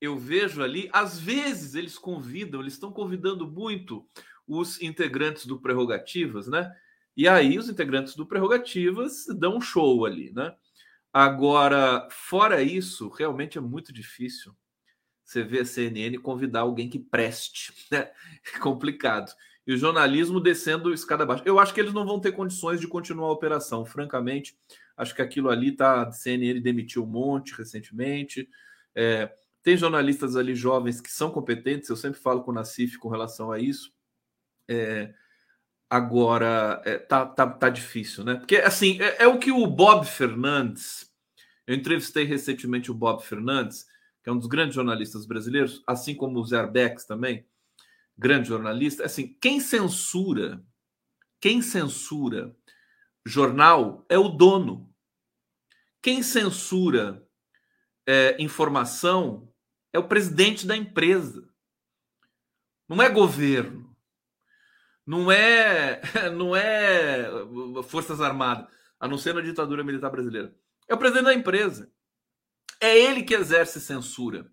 eu 0.00 0.18
vejo 0.18 0.62
ali, 0.62 0.88
às 0.92 1.18
vezes 1.18 1.74
eles 1.74 1.98
convidam, 1.98 2.60
eles 2.60 2.72
estão 2.74 2.90
convidando 2.90 3.46
muito 3.46 4.06
os 4.46 4.80
integrantes 4.80 5.46
do 5.46 5.60
Prerrogativas, 5.60 6.48
né? 6.48 6.74
E 7.16 7.28
aí 7.28 7.58
os 7.58 7.68
integrantes 7.68 8.16
do 8.16 8.26
Prerrogativas 8.26 9.26
dão 9.38 9.56
um 9.56 9.60
show 9.60 10.06
ali, 10.06 10.32
né? 10.32 10.54
Agora, 11.12 12.08
fora 12.10 12.62
isso, 12.62 13.08
realmente 13.08 13.58
é 13.58 13.60
muito 13.60 13.92
difícil 13.92 14.54
você 15.24 15.42
ver 15.44 15.60
a 15.60 15.64
CNN 15.64 16.18
convidar 16.18 16.60
alguém 16.60 16.88
que 16.88 16.98
preste, 16.98 17.72
né? 17.90 18.10
É 18.54 18.58
complicado. 18.58 19.32
E 19.66 19.72
o 19.72 19.76
jornalismo 19.76 20.40
descendo 20.40 20.92
escada 20.92 21.22
abaixo. 21.22 21.44
Eu 21.46 21.60
acho 21.60 21.72
que 21.72 21.80
eles 21.80 21.92
não 21.92 22.04
vão 22.04 22.18
ter 22.18 22.32
condições 22.32 22.80
de 22.80 22.88
continuar 22.88 23.28
a 23.28 23.32
operação, 23.32 23.84
francamente. 23.84 24.56
Acho 24.96 25.14
que 25.14 25.22
aquilo 25.22 25.50
ali 25.50 25.72
tá. 25.72 26.02
A 26.02 26.12
CNN 26.12 26.60
demitiu 26.60 27.04
um 27.04 27.06
monte 27.06 27.54
recentemente. 27.54 28.48
É, 28.94 29.30
tem 29.62 29.76
jornalistas 29.76 30.36
ali 30.36 30.54
jovens 30.54 31.00
que 31.00 31.10
são 31.10 31.30
competentes, 31.30 31.88
eu 31.88 31.96
sempre 31.96 32.20
falo 32.20 32.42
com 32.42 32.50
o 32.50 32.54
Nacif 32.54 32.98
com 32.98 33.08
relação 33.08 33.52
a 33.52 33.58
isso. 33.58 33.92
É, 34.68 35.12
agora, 35.88 36.80
é, 36.84 36.98
tá, 36.98 37.26
tá, 37.26 37.46
tá 37.46 37.68
difícil, 37.68 38.24
né? 38.24 38.36
Porque, 38.36 38.56
assim, 38.56 39.00
é, 39.00 39.24
é, 39.24 39.26
o 39.26 39.38
que 39.38 39.50
o 39.50 39.66
Bob 39.66 40.06
Fernandes. 40.06 41.10
Eu 41.66 41.74
entrevistei 41.74 42.24
recentemente 42.24 42.90
o 42.90 42.94
Bob 42.94 43.22
Fernandes, 43.22 43.86
que 44.22 44.30
é 44.30 44.32
um 44.32 44.38
dos 44.38 44.48
grandes 44.48 44.74
jornalistas 44.74 45.26
brasileiros, 45.26 45.82
assim 45.86 46.14
como 46.14 46.38
o 46.38 46.44
Zerbex 46.44 47.04
também, 47.04 47.46
grande 48.16 48.48
jornalista. 48.48 49.04
Assim, 49.04 49.36
quem 49.40 49.60
censura, 49.60 50.64
quem 51.40 51.62
censura 51.62 52.56
jornal 53.24 54.04
é 54.08 54.18
o 54.18 54.28
dono. 54.28 54.90
Quem 56.02 56.22
censura 56.22 57.24
é, 58.06 58.36
informação 58.42 59.49
é 59.92 59.98
o 59.98 60.08
presidente 60.08 60.66
da 60.66 60.76
empresa. 60.76 61.48
Não 62.88 63.00
é 63.00 63.08
governo. 63.08 63.94
Não 65.06 65.30
é, 65.30 66.00
não 66.34 66.54
é 66.54 67.28
Forças 67.88 68.20
Armadas, 68.20 68.66
a 68.98 69.08
não 69.08 69.18
ser 69.18 69.34
na 69.34 69.40
ditadura 69.40 69.82
militar 69.82 70.10
brasileira. 70.10 70.54
É 70.88 70.94
o 70.94 70.98
presidente 70.98 71.24
da 71.24 71.34
empresa. 71.34 71.90
É 72.80 72.98
ele 72.98 73.22
que 73.22 73.34
exerce 73.34 73.80
censura. 73.80 74.50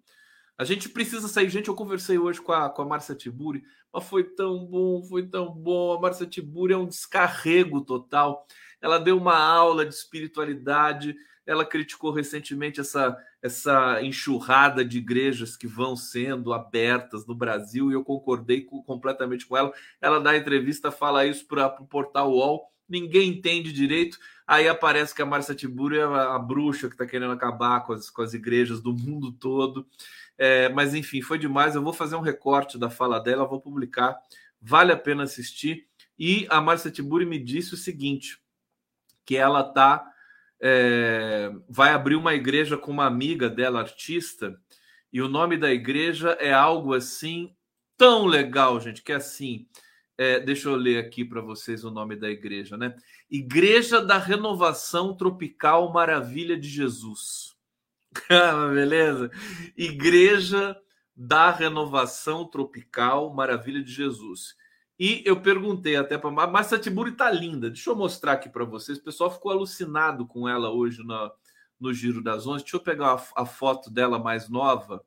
A 0.58 0.64
gente 0.64 0.90
precisa 0.90 1.28
sair. 1.28 1.50
Gente, 1.50 1.68
eu 1.68 1.76
conversei 1.76 2.18
hoje 2.18 2.42
com 2.42 2.52
a, 2.52 2.70
com 2.70 2.82
a 2.82 2.86
Márcia 2.86 3.14
Tiburi, 3.14 3.64
mas 3.94 4.04
foi 4.04 4.24
tão 4.24 4.66
bom, 4.66 5.04
foi 5.04 5.28
tão 5.28 5.54
bom. 5.54 5.94
A 5.94 6.02
Márcia 6.02 6.26
Tiburi 6.26 6.74
é 6.74 6.78
um 6.78 6.88
descarrego 6.88 7.82
total. 7.82 8.46
Ela 8.82 9.00
deu 9.00 9.18
uma 9.18 9.38
aula 9.38 9.86
de 9.86 9.94
espiritualidade. 9.94 11.16
Ela 11.46 11.64
criticou 11.64 12.12
recentemente 12.12 12.80
essa 12.80 13.16
essa 13.42 14.02
enxurrada 14.02 14.84
de 14.84 14.98
igrejas 14.98 15.56
que 15.56 15.68
vão 15.68 15.96
sendo 15.96 16.54
abertas 16.54 17.26
no 17.26 17.36
Brasil 17.36 17.92
e 17.92 17.94
eu 17.94 18.04
concordei 18.04 18.62
com, 18.62 18.82
completamente 18.82 19.46
com 19.46 19.56
ela. 19.56 19.72
Ela 20.02 20.20
dá 20.20 20.36
entrevista, 20.36 20.92
fala 20.92 21.26
isso 21.26 21.46
para 21.48 21.68
o 21.80 21.86
portal 21.86 22.32
UOL, 22.32 22.72
ninguém 22.90 23.30
entende 23.30 23.72
direito. 23.72 24.18
Aí 24.46 24.68
aparece 24.68 25.14
que 25.14 25.22
a 25.22 25.26
Marcia 25.26 25.54
Tiburi 25.54 25.98
é 25.98 26.04
a, 26.04 26.36
a 26.36 26.40
bruxa 26.40 26.88
que 26.88 26.96
está 26.96 27.06
querendo 27.06 27.34
acabar 27.34 27.82
com 27.82 27.94
as, 27.94 28.10
com 28.10 28.22
as 28.22 28.34
igrejas 28.34 28.82
do 28.82 28.94
mundo 28.94 29.32
todo. 29.32 29.86
É, 30.38 30.70
mas 30.70 30.94
enfim, 30.94 31.22
foi 31.22 31.38
demais. 31.38 31.76
Eu 31.76 31.84
vou 31.84 31.94
fazer 31.94 32.16
um 32.16 32.22
recorte 32.22 32.78
da 32.78 32.90
fala 32.90 33.20
dela, 33.20 33.48
vou 33.48 33.60
publicar. 33.60 34.18
Vale 34.62 34.92
a 34.92 34.98
pena 34.98 35.24
assistir. 35.24 35.88
E 36.18 36.48
a 36.50 36.60
Marcia 36.60 36.90
Tiburi 36.90 37.26
me 37.26 37.38
disse 37.38 37.74
o 37.74 37.78
seguinte: 37.78 38.42
que 39.26 39.36
ela 39.36 39.62
está 39.62 40.10
é, 40.62 41.52
vai 41.70 41.92
abrir 41.92 42.16
uma 42.16 42.34
igreja 42.34 42.78
com 42.78 42.92
uma 42.92 43.06
amiga 43.06 43.50
dela, 43.50 43.80
artista, 43.80 44.60
e 45.12 45.22
o 45.22 45.28
nome 45.28 45.58
da 45.58 45.72
igreja 45.72 46.32
é 46.40 46.54
algo 46.54 46.94
assim 46.94 47.56
tão 47.96 48.26
legal, 48.26 48.80
gente, 48.80 49.02
que 49.02 49.12
é 49.12 49.16
assim. 49.16 49.68
É, 50.18 50.40
deixa 50.40 50.68
eu 50.68 50.76
ler 50.76 50.98
aqui 50.98 51.24
para 51.24 51.42
vocês 51.42 51.84
o 51.84 51.92
nome 51.92 52.16
da 52.16 52.30
igreja, 52.30 52.76
né? 52.76 52.96
Igreja 53.30 54.02
da 54.02 54.18
Renovação 54.18 55.16
Tropical 55.16 55.92
Maravilha 55.92 56.58
de 56.58 56.70
Jesus. 56.70 57.56
Ah, 58.32 58.70
beleza? 58.74 59.30
Igreja 59.78 60.76
da 61.16 61.52
Renovação 61.52 62.48
Tropical 62.48 63.32
Maravilha 63.32 63.84
de 63.84 63.92
Jesus. 63.92 64.56
E 65.00 65.22
eu 65.26 65.40
perguntei 65.40 65.96
até 65.96 66.18
para 66.18 66.30
a 66.30 66.48
Márcia 66.48 66.80
Tiburi 66.80 67.12
tá 67.12 67.30
linda. 67.30 67.70
Deixa 67.70 67.90
eu 67.90 67.96
mostrar 67.96 68.34
aqui 68.34 68.50
para 68.50 68.66
vocês. 68.66 68.98
O 68.98 69.04
pessoal 69.04 69.30
ficou 69.30 69.52
alucinado 69.52 70.26
com 70.26 70.50
ela 70.50 70.72
hoje 70.72 71.04
no, 71.04 71.32
no 71.80 71.94
Giro 71.94 72.24
das 72.24 72.48
Onze. 72.48 72.64
Deixa 72.64 72.78
eu 72.78 72.82
pegar 72.82 73.14
a, 73.14 73.42
a, 73.42 73.46
foto 73.46 73.92
dela 73.92 74.18
mais 74.18 74.50
nova. 74.50 75.06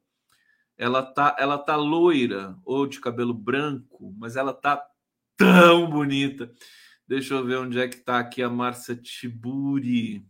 Ela 0.79 1.03
tá, 1.03 1.37
ela 1.39 1.59
tá 1.59 1.77
loira 1.77 2.57
ou 2.65 2.87
de 2.87 3.01
cabelo 3.01 3.35
branco, 3.35 4.15
mas 4.17 4.37
ela 4.37 4.55
tá 4.55 4.81
tão 5.37 5.91
bonita. 5.91 6.53
Deixa 7.07 7.35
eu 7.35 7.45
ver 7.45 7.59
onde 7.59 7.81
é 7.81 7.89
que 7.89 7.97
tá 7.97 8.21
aqui 8.21 8.43
a 8.43 8.49
Márcia 8.49 8.95
Tiburi. 8.95 10.25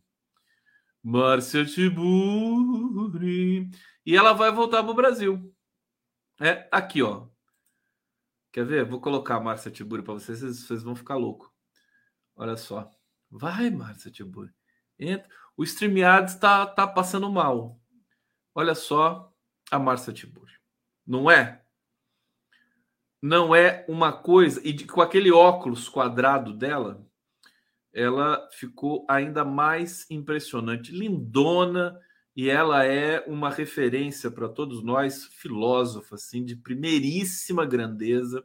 Márcia 1.03 1.67
Tiburi. 1.67 3.71
E 4.07 4.17
ela 4.17 4.33
vai 4.33 4.51
voltar 4.51 4.83
para 4.83 4.91
o 4.91 4.95
Brasil. 4.95 5.55
É 6.41 6.67
aqui, 6.73 7.03
ó. 7.03 7.30
Quer 8.53 8.65
ver? 8.65 8.85
Vou 8.85 9.01
colocar 9.01 9.37
a 9.37 9.41
Márcia 9.41 9.71
Tiburi 9.71 10.03
para 10.03 10.15
vocês, 10.15 10.41
vocês 10.41 10.83
vão 10.83 10.97
ficar 10.97 11.17
louco. 11.17 11.53
Olha 12.35 12.57
só. 12.57 12.91
Vai, 13.31 13.71
Márcia 13.71 14.11
Tiburi. 14.11 14.53
Entra. 14.99 15.29
O 15.57 15.63
StreamYard 15.63 16.31
está 16.31 16.67
tá 16.67 16.87
passando 16.87 17.31
mal. 17.31 17.81
Olha 18.55 18.75
só 18.75 19.33
a 19.71 19.79
Márcia 19.79 20.13
Tiburi. 20.13 20.53
Não 21.07 21.31
é? 21.31 21.63
Não 23.23 23.55
é 23.55 23.85
uma 23.89 24.13
coisa. 24.13 24.61
E 24.67 24.87
com 24.87 25.01
aquele 25.01 25.31
óculos 25.31 25.89
quadrado 25.89 26.53
dela, 26.53 27.07
ela 27.93 28.49
ficou 28.53 29.07
ainda 29.09 29.45
mais 29.45 30.11
impressionante. 30.11 30.91
Lindona. 30.93 31.99
E 32.37 32.49
ela 32.49 32.85
é 32.85 33.25
uma 33.27 33.51
referência 33.51 34.31
para 34.31 34.49
todos 34.49 34.83
nós, 34.83 35.25
filósofa, 35.25 36.15
assim, 36.15 36.45
de 36.45 36.57
primeiríssima 36.57 37.67
grandeza 37.67 38.45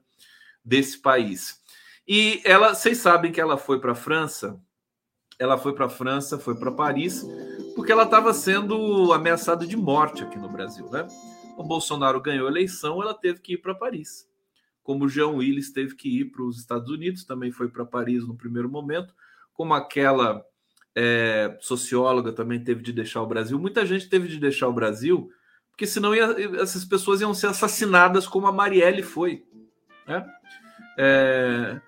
desse 0.63 1.00
país. 1.00 1.62
E 2.08 2.42
ela, 2.44 2.74
vocês 2.74 2.98
sabem 2.98 3.32
que 3.32 3.39
ela 3.39 3.58
foi 3.58 3.80
para 3.80 3.92
a 3.92 3.96
França 3.96 4.60
ela 5.38 5.58
foi 5.58 5.74
para 5.74 5.86
a 5.86 5.89
França, 5.89 6.39
foi 6.39 6.56
para 6.56 6.72
Paris, 6.72 7.25
porque 7.75 7.92
ela 7.92 8.04
estava 8.04 8.34
sendo 8.34 9.12
ameaçada 9.12 9.68
de 9.68 9.75
morte 9.75 10.24
aqui 10.24 10.38
no 10.38 10.50
Brasil, 10.50 10.89
né? 10.89 11.06
O 11.58 11.63
Bolsonaro 11.63 12.22
ganhou 12.22 12.48
a 12.48 12.51
eleição, 12.51 13.01
ela 13.01 13.13
teve 13.13 13.39
que 13.39 13.54
ir 13.54 13.58
para 13.58 13.75
Paris. 13.75 14.27
Como 14.82 15.06
o 15.06 15.10
Jean 15.10 15.30
Willis 15.30 15.72
teve 15.72 15.96
que 15.96 16.22
ir 16.22 16.25
para 16.25 16.44
os 16.44 16.60
Estados 16.60 16.89
Unidos, 16.89 17.25
também 17.25 17.51
foi 17.51 17.70
para 17.70 17.86
Paris 17.86 18.25
no 18.25 18.36
primeiro 18.36 18.70
momento, 18.70 19.14
como 19.53 19.74
aquela 19.74 20.46
é, 20.96 21.58
socióloga 21.60 22.31
também 22.31 22.64
teve 22.64 22.81
de 22.81 22.94
deixar 22.94 23.22
o 23.22 23.27
Brasil. 23.27 23.60
Muita 23.60 23.86
gente 23.86 24.08
teve 24.08 24.27
de 24.27 24.40
deixar 24.40 24.68
o 24.68 24.74
Brasil, 24.74 25.29
porque 25.72 25.86
senão 25.86 26.16
ia, 26.16 26.25
essas 26.62 26.86
pessoas 26.86 27.20
iam 27.20 27.34
ser 27.34 27.48
assassinadas 27.48 28.25
como 28.25 28.48
a 28.48 28.51
Marielle 28.51 29.03
foi. 29.03 29.44
Né? 30.08 30.25
É, 30.98 31.81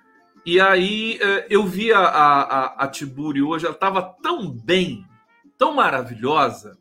e 0.46 0.60
aí 0.60 1.18
é, 1.22 1.48
eu 1.50 1.66
vi 1.66 1.94
a, 1.94 2.00
a, 2.00 2.84
a 2.84 2.88
Tiburi 2.88 3.42
hoje, 3.42 3.66
ela 3.66 3.74
estava 3.74 4.02
tão 4.02 4.52
bem, 4.52 5.08
tão 5.58 5.74
maravilhosa, 5.74 6.78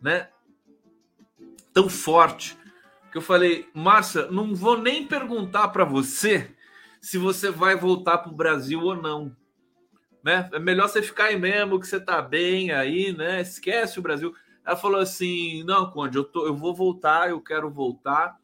né? 0.00 0.28
Tão 1.72 1.88
forte, 1.88 2.56
que 3.10 3.18
eu 3.18 3.22
falei, 3.22 3.68
Márcia, 3.74 4.26
não 4.30 4.54
vou 4.54 4.76
nem 4.78 5.06
perguntar 5.06 5.68
para 5.68 5.84
você 5.84 6.50
se 7.00 7.18
você 7.18 7.50
vai 7.50 7.76
voltar 7.76 8.18
para 8.18 8.30
o 8.30 8.36
Brasil 8.36 8.80
ou 8.80 8.96
não. 8.96 9.34
Né? 10.22 10.48
É 10.52 10.58
melhor 10.58 10.88
você 10.88 11.02
ficar 11.02 11.26
aí 11.26 11.38
mesmo, 11.38 11.78
que 11.78 11.86
você 11.86 12.00
tá 12.00 12.20
bem 12.20 12.72
aí, 12.72 13.12
né? 13.12 13.40
Esquece 13.40 13.98
o 13.98 14.02
Brasil. 14.02 14.34
Ela 14.64 14.76
falou 14.76 15.00
assim: 15.00 15.62
não, 15.64 15.90
Conde, 15.90 16.18
eu, 16.18 16.24
tô, 16.24 16.46
eu 16.46 16.54
vou 16.54 16.74
voltar, 16.74 17.30
eu 17.30 17.40
quero 17.40 17.70
voltar. 17.70 18.36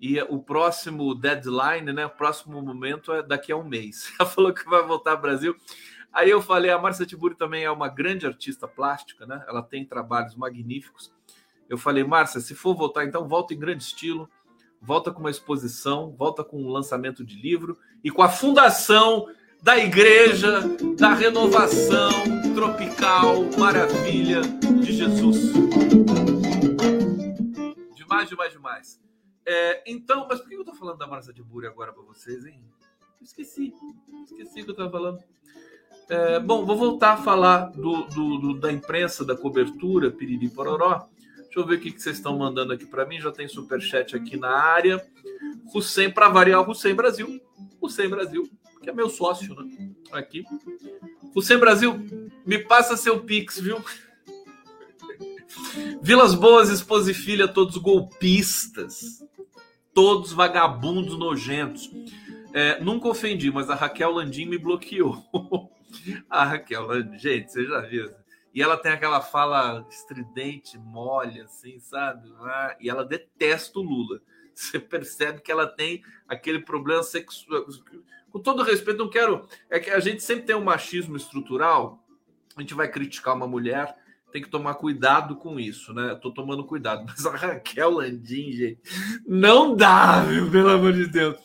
E 0.00 0.20
o 0.22 0.38
próximo 0.38 1.14
deadline, 1.14 1.92
né? 1.92 2.06
O 2.06 2.10
próximo 2.10 2.60
momento 2.60 3.12
é 3.12 3.22
daqui 3.22 3.50
a 3.50 3.56
um 3.56 3.64
mês. 3.64 4.12
Ela 4.20 4.28
falou 4.28 4.52
que 4.52 4.64
vai 4.68 4.82
voltar 4.82 5.12
ao 5.12 5.20
Brasil. 5.20 5.56
Aí 6.12 6.30
eu 6.30 6.40
falei, 6.40 6.70
a 6.70 6.78
Marcia 6.78 7.04
Tiburi 7.04 7.34
também 7.34 7.64
é 7.64 7.70
uma 7.70 7.88
grande 7.88 8.26
artista 8.26 8.66
plástica, 8.66 9.26
né? 9.26 9.44
Ela 9.46 9.62
tem 9.62 9.84
trabalhos 9.84 10.34
magníficos. 10.34 11.12
Eu 11.68 11.76
falei, 11.76 12.04
Márcia, 12.04 12.40
se 12.40 12.54
for 12.54 12.74
voltar, 12.74 13.04
então 13.04 13.28
volta 13.28 13.52
em 13.52 13.58
grande 13.58 13.82
estilo, 13.82 14.30
volta 14.80 15.12
com 15.12 15.20
uma 15.20 15.30
exposição, 15.30 16.14
volta 16.16 16.44
com 16.44 16.62
um 16.62 16.70
lançamento 16.70 17.24
de 17.24 17.36
livro 17.36 17.76
e 18.02 18.10
com 18.10 18.22
a 18.22 18.28
fundação 18.28 19.26
da 19.66 19.76
Igreja 19.76 20.60
da 20.96 21.12
Renovação 21.12 22.12
Tropical 22.54 23.50
Maravilha 23.58 24.40
de 24.80 24.92
Jesus. 24.92 25.52
Demais, 27.96 28.28
demais, 28.28 28.52
demais. 28.52 29.00
É, 29.44 29.82
então, 29.90 30.24
mas 30.30 30.38
por 30.38 30.48
que 30.48 30.54
eu 30.54 30.64
tô 30.64 30.72
falando 30.72 30.98
da 30.98 31.08
Marcia 31.08 31.32
de 31.34 31.42
Buri 31.42 31.66
agora 31.66 31.92
para 31.92 32.04
vocês, 32.04 32.46
hein? 32.46 32.62
Esqueci. 33.20 33.74
Esqueci 34.26 34.60
o 34.60 34.64
que 34.66 34.70
eu 34.70 34.76
tava 34.76 34.90
falando. 34.92 35.18
É, 36.08 36.38
bom, 36.38 36.64
vou 36.64 36.76
voltar 36.76 37.14
a 37.14 37.16
falar 37.16 37.72
do, 37.72 38.04
do, 38.04 38.38
do, 38.38 38.60
da 38.60 38.70
imprensa, 38.70 39.24
da 39.24 39.36
cobertura, 39.36 40.12
Piriri 40.12 40.48
Pororó. 40.48 41.08
Deixa 41.38 41.58
eu 41.58 41.66
ver 41.66 41.78
o 41.78 41.80
que, 41.80 41.90
que 41.90 42.00
vocês 42.00 42.18
estão 42.18 42.38
mandando 42.38 42.72
aqui 42.72 42.86
para 42.86 43.04
mim. 43.04 43.20
Já 43.20 43.32
tem 43.32 43.48
superchat 43.48 44.14
aqui 44.14 44.36
na 44.36 44.56
área. 44.56 45.04
Hussein, 45.74 46.12
para 46.12 46.28
variar, 46.28 46.70
Hussein 46.70 46.94
Brasil. 46.94 47.40
Hussein 47.80 48.08
Brasil, 48.08 48.48
que 48.86 48.90
é 48.90 48.94
meu 48.94 49.10
sócio, 49.10 49.54
né? 49.54 49.90
Aqui. 50.12 50.44
Hussein 51.34 51.58
Brasil, 51.58 51.98
me 52.46 52.58
passa 52.58 52.96
seu 52.96 53.20
Pix, 53.20 53.58
viu? 53.58 53.84
Vilas 56.00 56.34
Boas, 56.34 56.70
esposa 56.70 57.10
e 57.10 57.14
filha, 57.14 57.48
todos 57.48 57.76
golpistas 57.76 59.26
todos 59.96 60.30
vagabundos 60.30 61.18
nojentos. 61.18 61.90
É, 62.52 62.78
nunca 62.80 63.08
ofendi, 63.08 63.50
mas 63.50 63.70
a 63.70 63.74
Raquel 63.74 64.12
Landim 64.12 64.44
me 64.44 64.58
bloqueou. 64.58 65.24
a 66.28 66.44
Raquel 66.44 66.86
Landim, 66.86 67.18
gente, 67.18 67.50
você 67.50 67.64
já 67.64 67.80
viu? 67.80 68.12
E 68.52 68.60
ela 68.60 68.76
tem 68.76 68.92
aquela 68.92 69.22
fala 69.22 69.86
estridente, 69.88 70.76
mole, 70.76 71.40
assim, 71.40 71.78
sabe? 71.78 72.30
Ah, 72.40 72.76
e 72.78 72.90
ela 72.90 73.06
detesta 73.06 73.78
o 73.78 73.82
Lula. 73.82 74.20
Você 74.54 74.78
percebe 74.78 75.42
que 75.42 75.52
ela 75.52 75.66
tem 75.66 76.02
aquele 76.26 76.60
problema 76.60 77.02
sexual. 77.02 77.66
Com 78.36 78.42
todo 78.42 78.62
respeito, 78.62 78.98
não 78.98 79.08
quero. 79.08 79.48
É 79.70 79.80
que 79.80 79.88
a 79.88 79.98
gente 79.98 80.22
sempre 80.22 80.44
tem 80.44 80.54
um 80.54 80.62
machismo 80.62 81.16
estrutural. 81.16 82.04
A 82.54 82.60
gente 82.60 82.74
vai 82.74 82.86
criticar 82.86 83.34
uma 83.34 83.46
mulher 83.46 83.96
tem 84.30 84.42
que 84.42 84.50
tomar 84.50 84.74
cuidado 84.74 85.36
com 85.36 85.58
isso, 85.58 85.94
né? 85.94 86.10
Eu 86.10 86.20
tô 86.20 86.30
tomando 86.30 86.62
cuidado, 86.66 87.06
mas 87.08 87.24
a 87.24 87.30
Raquel 87.30 87.90
Landim, 87.92 88.52
gente, 88.52 88.82
não 89.26 89.74
dá, 89.74 90.20
viu? 90.20 90.50
Pelo 90.50 90.68
amor 90.68 90.92
de 90.92 91.06
Deus. 91.06 91.36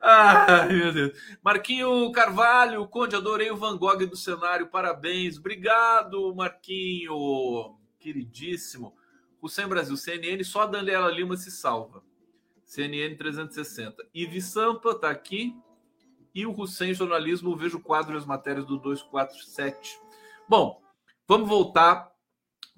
Ai, 0.00 0.72
meu 0.72 0.90
Deus. 0.90 1.12
Marquinho 1.44 2.10
Carvalho, 2.10 2.88
Conde, 2.88 3.14
adorei 3.14 3.50
o 3.50 3.56
Van 3.56 3.76
Gogh 3.76 4.06
do 4.06 4.16
cenário, 4.16 4.68
parabéns. 4.68 5.36
Obrigado, 5.36 6.34
Marquinho, 6.34 7.76
queridíssimo. 7.98 8.94
Hussein 9.42 9.68
Brasil, 9.68 9.96
CNN, 9.98 10.42
só 10.42 10.62
a 10.62 10.66
Daniela 10.66 11.10
Lima 11.10 11.36
se 11.36 11.50
salva. 11.50 12.02
CNN 12.64 13.14
360. 13.14 14.06
Ivi 14.14 14.40
Sampa 14.40 14.94
tá 14.94 15.10
aqui. 15.10 15.54
E 16.38 16.46
o 16.46 16.52
Hussein 16.56 16.94
Jornalismo, 16.94 17.56
vejo 17.56 17.80
quadros 17.80 18.14
e 18.14 18.18
as 18.18 18.24
matérias 18.24 18.64
do 18.64 18.78
247. 18.78 19.98
Bom, 20.48 20.80
vamos 21.26 21.48
voltar 21.48 22.12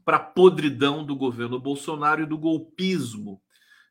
para 0.02 0.16
a 0.16 0.20
podridão 0.20 1.04
do 1.04 1.14
governo 1.14 1.60
Bolsonaro 1.60 2.22
e 2.22 2.26
do 2.26 2.38
golpismo 2.38 3.38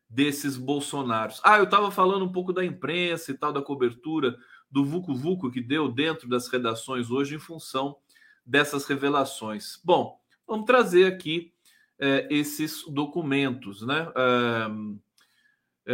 desses 0.10 0.58
bolsonaros. 0.58 1.40
Ah, 1.44 1.60
eu 1.60 1.66
estava 1.66 1.92
falando 1.92 2.26
um 2.26 2.32
pouco 2.32 2.52
da 2.52 2.66
imprensa 2.66 3.30
e 3.30 3.38
tal, 3.38 3.54
da 3.54 3.62
cobertura 3.62 4.36
do 4.72 4.84
Vucu 4.84 5.14
Vucu 5.14 5.52
que 5.52 5.62
deu 5.62 5.88
dentro 5.88 6.28
das 6.28 6.48
redações 6.48 7.12
hoje 7.12 7.36
em 7.36 7.40
função 7.40 7.96
dessas 8.44 8.88
revelações. 8.88 9.80
Bom, 9.86 10.20
vamos 10.48 10.66
trazer 10.66 11.06
aqui 11.06 11.54
é, 12.00 12.28
esses 12.32 12.84
documentos, 12.88 13.84
né? 13.84 14.12
É, 14.16 14.68
o 14.68 15.00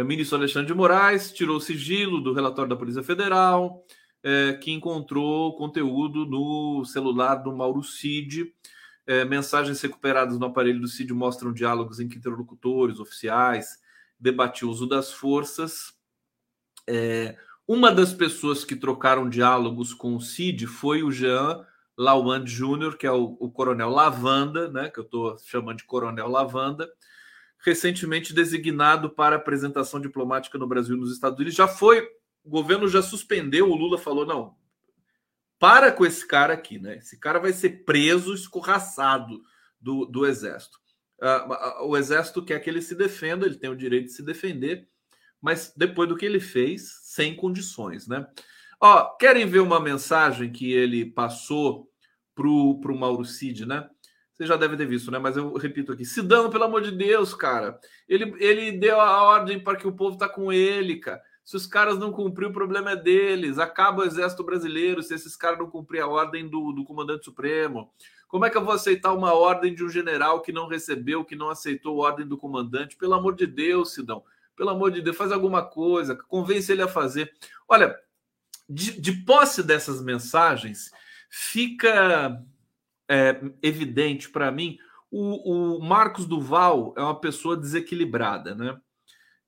ministro 0.02 0.36
Alexandre 0.36 0.68
de 0.68 0.74
Moraes 0.74 1.32
tirou 1.32 1.56
o 1.56 1.60
sigilo 1.60 2.20
do 2.20 2.32
relatório 2.32 2.68
da 2.68 2.76
Polícia 2.76 3.02
Federal, 3.02 3.84
é, 4.22 4.54
que 4.54 4.72
encontrou 4.72 5.56
conteúdo 5.56 6.26
no 6.26 6.84
celular 6.84 7.36
do 7.36 7.54
Mauro 7.54 7.82
Cid, 7.82 8.52
é, 9.06 9.24
mensagens 9.24 9.80
recuperadas 9.80 10.38
no 10.38 10.46
aparelho 10.46 10.80
do 10.80 10.88
CID 10.88 11.14
mostram 11.14 11.52
diálogos 11.52 12.00
em 12.00 12.08
que 12.08 12.18
interlocutores, 12.18 12.98
oficiais, 12.98 13.78
debatiam 14.18 14.68
o 14.68 14.72
uso 14.72 14.86
das 14.86 15.12
forças. 15.12 15.94
É, 16.88 17.36
uma 17.68 17.92
das 17.92 18.12
pessoas 18.12 18.64
que 18.64 18.74
trocaram 18.74 19.28
diálogos 19.28 19.94
com 19.94 20.16
o 20.16 20.20
CID 20.20 20.66
foi 20.66 21.04
o 21.04 21.12
Jean 21.12 21.64
Lawand 21.96 22.46
Júnior, 22.46 22.98
que 22.98 23.06
é 23.06 23.12
o, 23.12 23.36
o, 23.38 23.50
coronel 23.50 23.90
Lavanda, 23.90 24.68
né, 24.68 24.90
que 24.90 24.98
eu 24.98 25.04
estou 25.04 25.38
chamando 25.38 25.78
de 25.78 25.84
coronel 25.84 26.28
Lavanda, 26.28 26.88
recentemente 27.58 28.32
designado 28.32 29.10
para 29.10 29.36
apresentação 29.36 30.00
diplomática 30.00 30.58
no 30.58 30.66
Brasil 30.66 30.96
e 30.96 31.00
nos 31.00 31.12
Estados 31.12 31.38
Unidos. 31.38 31.54
Já 31.54 31.66
foi, 31.66 32.08
o 32.44 32.50
governo 32.50 32.88
já 32.88 33.02
suspendeu, 33.02 33.70
o 33.70 33.74
Lula 33.74 33.98
falou, 33.98 34.24
não, 34.24 34.54
para 35.58 35.90
com 35.90 36.04
esse 36.04 36.26
cara 36.26 36.54
aqui, 36.54 36.78
né? 36.78 36.98
Esse 36.98 37.18
cara 37.18 37.38
vai 37.38 37.52
ser 37.52 37.84
preso, 37.84 38.34
escorraçado 38.34 39.42
do, 39.80 40.04
do 40.04 40.26
exército. 40.26 40.78
Uh, 41.18 41.86
o 41.86 41.96
exército 41.96 42.44
quer 42.44 42.60
que 42.60 42.68
ele 42.68 42.82
se 42.82 42.94
defenda, 42.94 43.46
ele 43.46 43.56
tem 43.56 43.70
o 43.70 43.76
direito 43.76 44.06
de 44.06 44.12
se 44.12 44.22
defender, 44.22 44.86
mas 45.40 45.72
depois 45.76 46.08
do 46.08 46.16
que 46.16 46.26
ele 46.26 46.40
fez, 46.40 47.00
sem 47.02 47.34
condições, 47.34 48.06
né? 48.06 48.26
Ó, 48.80 49.16
querem 49.16 49.46
ver 49.46 49.60
uma 49.60 49.80
mensagem 49.80 50.52
que 50.52 50.70
ele 50.72 51.06
passou 51.06 51.90
pro, 52.34 52.78
pro 52.80 52.96
Mauro 52.96 53.24
Cid, 53.24 53.64
né? 53.64 53.88
Você 54.36 54.44
já 54.46 54.56
deve 54.56 54.76
ter 54.76 54.86
visto, 54.86 55.10
né? 55.10 55.18
Mas 55.18 55.36
eu 55.36 55.54
repito 55.54 55.92
aqui. 55.92 56.04
Cidão, 56.04 56.50
pelo 56.50 56.64
amor 56.64 56.82
de 56.82 56.90
Deus, 56.90 57.34
cara. 57.34 57.80
Ele, 58.06 58.34
ele 58.38 58.72
deu 58.72 59.00
a 59.00 59.22
ordem 59.22 59.58
para 59.58 59.78
que 59.78 59.88
o 59.88 59.92
povo 59.92 60.18
tá 60.18 60.28
com 60.28 60.52
ele, 60.52 60.96
cara. 60.96 61.22
Se 61.42 61.56
os 61.56 61.66
caras 61.66 61.96
não 61.98 62.12
cumpriram, 62.12 62.50
o 62.50 62.54
problema 62.54 62.90
é 62.90 62.96
deles. 62.96 63.58
Acaba 63.58 64.02
o 64.02 64.04
exército 64.04 64.44
brasileiro 64.44 65.02
se 65.02 65.14
esses 65.14 65.36
caras 65.36 65.58
não 65.58 65.70
cumprir 65.70 66.00
a 66.00 66.06
ordem 66.06 66.46
do, 66.46 66.72
do 66.72 66.84
comandante 66.84 67.24
supremo. 67.24 67.90
Como 68.28 68.44
é 68.44 68.50
que 68.50 68.58
eu 68.58 68.64
vou 68.64 68.74
aceitar 68.74 69.12
uma 69.14 69.32
ordem 69.32 69.74
de 69.74 69.82
um 69.82 69.88
general 69.88 70.42
que 70.42 70.52
não 70.52 70.68
recebeu, 70.68 71.24
que 71.24 71.36
não 71.36 71.48
aceitou 71.48 72.04
a 72.04 72.08
ordem 72.08 72.26
do 72.26 72.36
comandante? 72.36 72.96
Pelo 72.96 73.14
amor 73.14 73.34
de 73.36 73.46
Deus, 73.46 73.94
Sidão. 73.94 74.22
Pelo 74.54 74.70
amor 74.70 74.90
de 74.90 75.00
Deus, 75.00 75.16
faz 75.16 75.32
alguma 75.32 75.62
coisa, 75.62 76.14
convence 76.14 76.70
ele 76.72 76.82
a 76.82 76.88
fazer. 76.88 77.32
Olha, 77.68 77.96
de, 78.68 79.00
de 79.00 79.12
posse 79.12 79.62
dessas 79.62 80.02
mensagens, 80.02 80.90
fica 81.30 82.42
é, 83.08 83.40
evidente 83.62 84.28
para 84.28 84.50
mim 84.50 84.78
o, 85.10 85.76
o, 85.76 85.80
Marcos 85.80 86.26
Duval 86.26 86.94
é 86.96 87.00
uma 87.00 87.18
pessoa 87.18 87.56
desequilibrada, 87.56 88.54
né? 88.54 88.78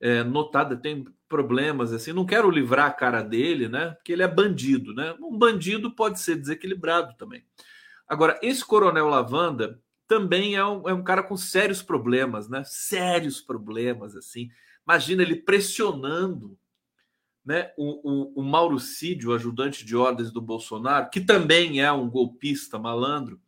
É, 0.01 0.23
notada, 0.23 0.77
tem 0.77 1.05
problemas 1.29 1.93
assim. 1.93 2.13
Não 2.13 2.25
quero 2.25 2.51
livrar 2.51 2.87
a 2.87 2.93
cara 2.93 3.23
dele, 3.23 3.69
né? 3.69 3.91
Porque 3.91 4.13
ele 4.13 4.23
é 4.23 4.29
bandido, 4.29 4.95
né? 4.95 5.15
Um 5.21 5.37
bandido 5.37 5.91
pode 5.95 6.21
ser 6.21 6.37
desequilibrado 6.37 7.15
também. 7.19 7.45
Agora, 8.07 8.39
esse 8.43 8.65
Coronel 8.65 9.09
Lavanda 9.09 9.81
também 10.07 10.55
é 10.55 10.65
um, 10.65 10.89
é 10.89 10.95
um 10.95 11.03
cara 11.03 11.23
com 11.23 11.37
sérios 11.37 11.83
problemas, 11.83 12.49
né? 12.49 12.63
Sérios 12.65 13.41
problemas, 13.41 14.17
assim. 14.17 14.49
Imagina 14.87 15.23
ele 15.23 15.37
pressionando 15.37 16.57
né, 17.49 17.73
o, 17.79 18.35
o, 18.37 18.43
o 18.43 18.45
Mauro 18.45 18.79
Cid, 18.79 19.27
o 19.27 19.33
ajudante 19.33 19.83
de 19.83 19.97
ordens 19.97 20.31
do 20.31 20.39
Bolsonaro, 20.39 21.09
que 21.09 21.19
também 21.19 21.81
é 21.81 21.91
um 21.91 22.07
golpista 22.07 22.79
malandro, 22.79 23.41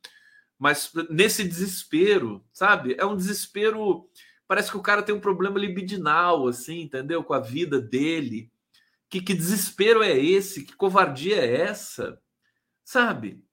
mas 0.59 0.91
nesse 1.11 1.45
desespero, 1.45 2.43
sabe? 2.51 2.97
É 2.99 3.05
um 3.05 3.15
desespero. 3.15 4.09
Parece 4.49 4.71
que 4.71 4.79
o 4.79 4.83
cara 4.83 5.03
tem 5.03 5.15
um 5.15 5.21
problema 5.21 5.59
libidinal, 5.59 6.49
assim, 6.49 6.81
entendeu? 6.81 7.23
Com 7.23 7.35
a 7.35 7.41
vida 7.41 7.79
dele. 7.79 8.51
Que, 9.11 9.21
que 9.21 9.35
desespero 9.35 10.03
é 10.03 10.19
esse? 10.19 10.65
Que 10.65 10.75
covardia 10.75 11.37
é 11.37 11.61
essa? 11.61 12.19
Sabe? 12.83 13.45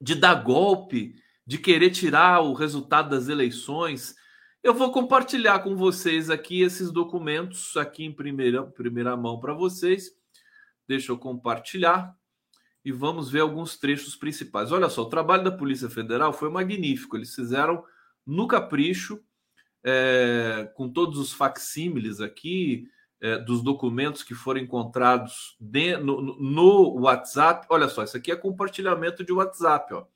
De 0.00 0.14
dar 0.14 0.36
golpe, 0.36 1.14
de 1.46 1.58
querer 1.58 1.90
tirar 1.90 2.40
o 2.40 2.54
resultado 2.54 3.10
das 3.10 3.28
eleições. 3.28 4.14
Eu 4.64 4.72
vou 4.72 4.90
compartilhar 4.90 5.58
com 5.58 5.76
vocês 5.76 6.30
aqui 6.30 6.62
esses 6.62 6.90
documentos 6.90 7.76
aqui 7.76 8.02
em 8.02 8.10
primeira, 8.10 8.62
primeira 8.62 9.14
mão 9.14 9.38
para 9.38 9.52
vocês. 9.52 10.10
Deixa 10.88 11.12
eu 11.12 11.18
compartilhar 11.18 12.16
e 12.82 12.90
vamos 12.90 13.30
ver 13.30 13.40
alguns 13.40 13.76
trechos 13.76 14.16
principais. 14.16 14.72
Olha 14.72 14.88
só, 14.88 15.02
o 15.02 15.10
trabalho 15.10 15.44
da 15.44 15.52
Polícia 15.52 15.90
Federal 15.90 16.32
foi 16.32 16.48
magnífico. 16.48 17.14
Eles 17.14 17.34
fizeram 17.34 17.84
no 18.26 18.48
capricho, 18.48 19.22
é, 19.84 20.72
com 20.74 20.90
todos 20.90 21.18
os 21.18 21.30
facsímiles 21.30 22.22
aqui 22.22 22.88
é, 23.20 23.36
dos 23.36 23.62
documentos 23.62 24.22
que 24.22 24.34
foram 24.34 24.60
encontrados 24.60 25.58
de, 25.60 25.98
no, 25.98 26.22
no, 26.22 27.00
WhatsApp. 27.00 27.66
Olha 27.68 27.90
só, 27.90 28.02
isso 28.02 28.16
aqui 28.16 28.32
é 28.32 28.36
compartilhamento 28.36 29.22
de 29.22 29.30
WhatsApp. 29.30 29.92
Ó. 29.92 30.06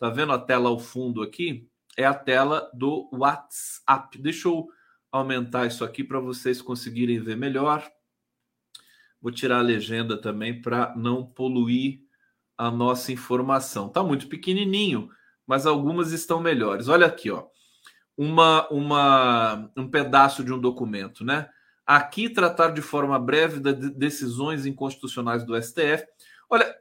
Tá 0.00 0.10
vendo 0.10 0.32
a 0.32 0.38
tela 0.40 0.68
ao 0.68 0.80
fundo 0.80 1.22
aqui? 1.22 1.70
É 1.96 2.04
a 2.04 2.14
tela 2.14 2.70
do 2.74 3.08
WhatsApp. 3.12 4.18
Deixa 4.18 4.48
eu 4.48 4.68
aumentar 5.10 5.66
isso 5.66 5.84
aqui 5.84 6.02
para 6.02 6.18
vocês 6.18 6.60
conseguirem 6.60 7.20
ver 7.20 7.36
melhor. 7.36 7.88
Vou 9.20 9.32
tirar 9.32 9.58
a 9.58 9.62
legenda 9.62 10.20
também 10.20 10.60
para 10.60 10.94
não 10.96 11.24
poluir 11.24 12.00
a 12.58 12.70
nossa 12.70 13.12
informação. 13.12 13.88
Tá 13.88 14.02
muito 14.02 14.28
pequenininho, 14.28 15.08
mas 15.46 15.66
algumas 15.66 16.12
estão 16.12 16.40
melhores. 16.40 16.88
Olha 16.88 17.06
aqui, 17.06 17.30
ó. 17.30 17.46
Uma, 18.16 18.68
uma, 18.68 19.70
um 19.76 19.88
pedaço 19.88 20.44
de 20.44 20.52
um 20.52 20.58
documento, 20.58 21.24
né? 21.24 21.48
Aqui 21.86 22.28
tratar 22.28 22.70
de 22.70 22.80
forma 22.80 23.18
breve 23.18 23.60
das 23.60 23.76
decisões 23.90 24.66
inconstitucionais 24.66 25.44
do 25.44 25.60
STF. 25.60 26.06
Olha, 26.48 26.74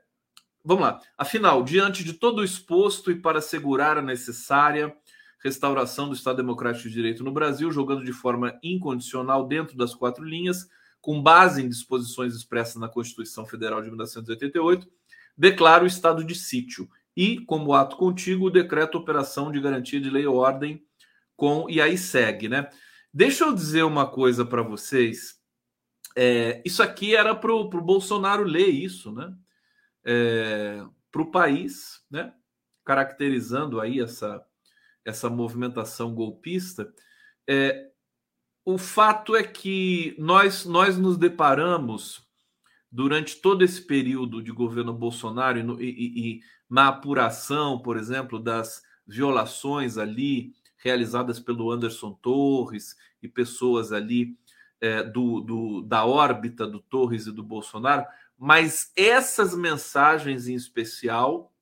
vamos 0.64 0.84
lá. 0.84 1.00
Afinal, 1.18 1.64
diante 1.64 2.04
de 2.04 2.14
todo 2.14 2.40
o 2.40 2.44
exposto 2.44 3.12
e 3.12 3.16
para 3.16 3.40
assegurar 3.40 3.98
a 3.98 4.02
necessária 4.02 4.96
restauração 5.44 6.08
do 6.08 6.16
Estado 6.16 6.38
Democrático 6.38 6.88
de 6.88 6.94
Direito 6.94 7.24
no 7.24 7.32
Brasil, 7.32 7.70
jogando 7.72 8.06
de 8.06 8.14
forma 8.14 8.58
incondicional 8.64 9.46
dentro 9.46 9.76
das 9.76 9.94
quatro 9.94 10.24
linhas, 10.24 10.70
com 11.02 11.22
base 11.22 11.62
em 11.62 11.68
disposições 11.68 12.34
expressas 12.34 12.78
na 12.78 12.88
Constituição 12.88 13.46
Federal 13.46 13.82
de 13.82 13.90
1988, 13.90 14.88
declara 15.38 15.84
o 15.84 15.88
estado 15.88 16.24
de 16.24 16.34
sítio 16.34 16.90
e, 17.16 17.42
como 17.42 17.74
ato 17.74 17.98
contíguo, 17.98 18.48
o 18.48 18.52
decreto 18.52 18.98
Operação 18.98 19.52
de 19.52 19.60
Garantia 19.60 20.00
de 20.00 20.10
Lei 20.10 20.24
e 20.24 20.28
Ordem 20.28 20.82
com 21.36 21.70
e 21.70 21.82
aí 21.82 21.98
segue, 21.98 22.48
né? 22.48 22.70
Deixa 23.14 23.44
eu 23.44 23.54
dizer 23.54 23.84
uma 23.84 24.08
coisa 24.08 24.46
para 24.46 24.62
vocês. 24.62 25.40
É, 26.16 26.62
isso 26.64 26.82
aqui 26.82 27.16
era 27.16 27.36
para 27.36 27.52
o 27.52 27.68
Bolsonaro 27.82 28.44
ler 28.44 28.70
isso, 28.70 29.12
né? 29.12 29.36
É, 30.06 30.84
para 31.12 31.22
o 31.22 31.32
país, 31.32 32.02
né? 32.10 32.34
Caracterizando 32.86 33.82
aí 33.82 34.00
essa 34.00 34.44
essa 35.06 35.30
movimentação 35.30 36.14
golpista, 36.14 36.94
é, 37.48 37.90
o 38.66 38.78
fato 38.78 39.36
é 39.36 39.44
que 39.44 40.16
nós, 40.18 40.66
nós 40.66 40.98
nos 40.98 41.18
deparamos 41.18 42.26
durante 42.92 43.42
todo 43.42 43.64
esse 43.64 43.82
período 43.82 44.42
de 44.42 44.52
governo 44.52 44.94
Bolsonaro 44.94 45.60
e, 45.60 45.64
no, 45.64 45.82
e, 45.82 45.88
e, 45.90 46.42
na 46.70 46.90
apuração, 46.90 47.80
por 47.80 47.98
exemplo, 47.98 48.40
das 48.40 48.84
violações 49.06 49.98
ali 49.98 50.54
realizadas 50.78 51.40
pelo 51.40 51.72
Anderson 51.72 52.14
Torres 52.14 52.96
e 53.22 53.28
pessoas 53.28 53.92
ali 53.92 54.38
é, 54.80 55.02
do, 55.02 55.42
do, 55.42 55.82
da 55.82 56.06
órbita 56.06 56.68
do 56.68 56.80
Torres 56.80 57.26
e 57.26 57.32
do 57.32 57.42
Bolsonaro, 57.42 58.06
mas 58.38 58.92
essas 58.96 59.56
mensagens 59.56 60.48
em 60.48 60.56
especial, 60.56 61.54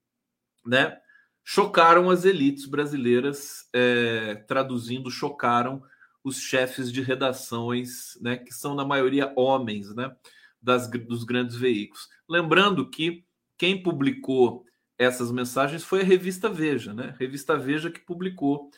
né, 0.66 1.00
chocaram 1.44 2.10
as 2.10 2.26
elites 2.26 2.66
brasileiras, 2.66 3.68
é, 3.74 4.36
traduzindo, 4.48 5.10
chocaram 5.10 5.84
os 6.24 6.38
chefes 6.40 6.92
de 6.92 7.02
redações, 7.02 8.18
né, 8.22 8.38
que 8.38 8.54
são 8.54 8.76
na 8.76 8.86
maioria 8.86 9.34
homens, 9.36 9.94
né, 9.96 10.16
das, 10.62 10.90
dos 10.90 11.24
grandes 11.24 11.56
veículos. 11.56 12.08
Lembrando 12.30 12.90
que 12.90 13.26
quem 13.58 13.82
publicou 13.82 14.66
essas 14.98 15.32
mensagens 15.32 15.84
foi 15.84 16.02
a 16.02 16.04
revista 16.04 16.48
Veja, 16.48 16.94
né? 16.94 17.16
Revista 17.20 17.58
Veja 17.58 17.90
que 17.90 18.00
publicou 18.00 18.70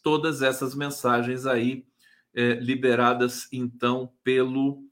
todas 0.00 0.40
essas 0.40 0.76
mensagens 0.76 1.44
aí 1.44 1.84
é, 2.32 2.54
liberadas 2.54 3.48
então 3.52 4.12
pelo 4.22 4.84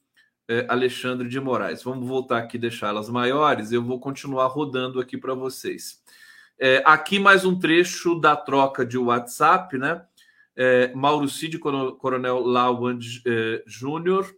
é, 0.49 0.67
Alexandre 0.69 1.29
de 1.29 1.39
Moraes. 1.39 1.83
Vamos 1.83 2.09
voltar 2.09 2.39
aqui 2.39 2.59
deixá-las 2.59 3.09
maiores. 3.09 3.71
Eu 3.71 3.85
vou 3.85 4.01
continuar 4.01 4.49
rodando 4.49 5.01
aqui 5.01 5.17
para 5.17 5.33
vocês. 5.33 6.03
É, 6.63 6.83
aqui 6.85 7.19
mais 7.19 7.47
um 7.47 7.59
trecho 7.59 8.21
da 8.21 8.37
troca 8.37 8.85
de 8.85 8.99
WhatsApp, 8.99 9.79
né? 9.79 10.05
É, 10.55 10.93
Mauro 10.93 11.27
Cid, 11.27 11.59
Coronel 11.59 12.41
Lawand 12.41 12.99
é, 13.27 13.63
Júnior, 13.67 14.31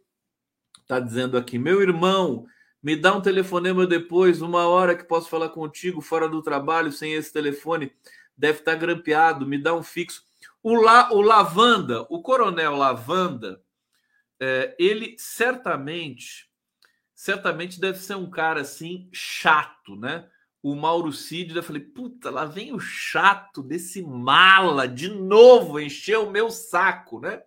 está 0.83 1.01
dizendo 1.01 1.37
aqui: 1.37 1.59
meu 1.59 1.83
irmão, 1.83 2.47
me 2.81 2.95
dá 2.95 3.13
um 3.13 3.21
telefonema 3.21 3.89
depois, 3.89 4.41
uma 4.41 4.69
hora 4.69 4.95
que 4.95 5.03
posso 5.03 5.29
falar 5.29 5.49
contigo 5.49 6.01
fora 6.01 6.29
do 6.29 6.41
trabalho, 6.41 6.93
sem 6.93 7.13
esse 7.13 7.33
telefone, 7.33 7.93
deve 8.37 8.61
estar 8.61 8.75
tá 8.75 8.79
grampeado, 8.79 9.45
me 9.45 9.59
dá 9.59 9.75
um 9.75 9.83
fixo. 9.83 10.23
O, 10.63 10.81
La, 10.81 11.13
o 11.13 11.21
Lavanda, 11.21 12.07
o 12.09 12.23
Coronel 12.23 12.77
Lavanda, 12.77 13.61
é, 14.39 14.77
ele 14.79 15.17
certamente, 15.19 16.49
certamente 17.17 17.81
deve 17.81 17.99
ser 17.99 18.15
um 18.15 18.31
cara 18.31 18.61
assim 18.61 19.09
chato, 19.13 19.97
né? 19.97 20.29
O 20.63 20.77
Mauro 20.77 21.13
Cid, 21.13 21.57
eu 21.57 21.63
falei, 21.63 21.83
puta, 21.83 22.31
lá 22.31 22.45
vem 22.45 22.73
o 22.73 22.79
chato 22.79 23.63
desse 23.63 24.01
mala 24.01 24.87
de 24.87 25.09
novo, 25.09 25.81
encheu 25.81 26.29
o 26.29 26.31
meu 26.31 26.51
saco, 26.51 27.19
né? 27.19 27.43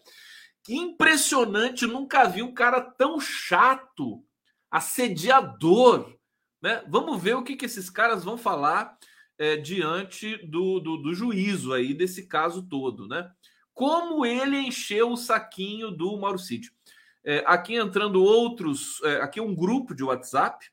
Que 0.62 0.76
impressionante, 0.76 1.88
nunca 1.88 2.28
vi 2.28 2.44
um 2.44 2.54
cara 2.54 2.82
tão 2.82 3.20
chato, 3.20 4.22
assediador, 4.70 6.14
né? 6.62 6.84
Vamos 6.90 7.22
ver 7.22 7.36
o 7.36 7.44
que, 7.44 7.56
que 7.56 7.66
esses 7.66 7.90
caras 7.90 8.24
vão 8.24 8.38
falar 8.38 8.98
é, 9.38 9.56
diante 9.56 10.38
do, 10.46 10.82
do, 10.82 10.98
do 10.98 11.14
juízo 11.14 11.74
aí 11.74 11.94
desse 11.94 12.28
caso 12.28 12.68
todo, 12.68 13.08
né? 13.08 13.32
Como 13.74 14.26
ele 14.26 14.58
encheu 14.58 15.12
o 15.12 15.18
saquinho 15.18 15.90
do 15.90 16.18
Mauro 16.18 16.40
Cid. 16.40 16.70
É, 17.24 17.44
aqui 17.48 17.76
entrando 17.76 18.24
outros, 18.24 19.02
é, 19.04 19.22
aqui 19.22 19.40
um 19.40 19.56
grupo 19.56 19.96
de 19.96 20.04
WhatsApp, 20.04 20.66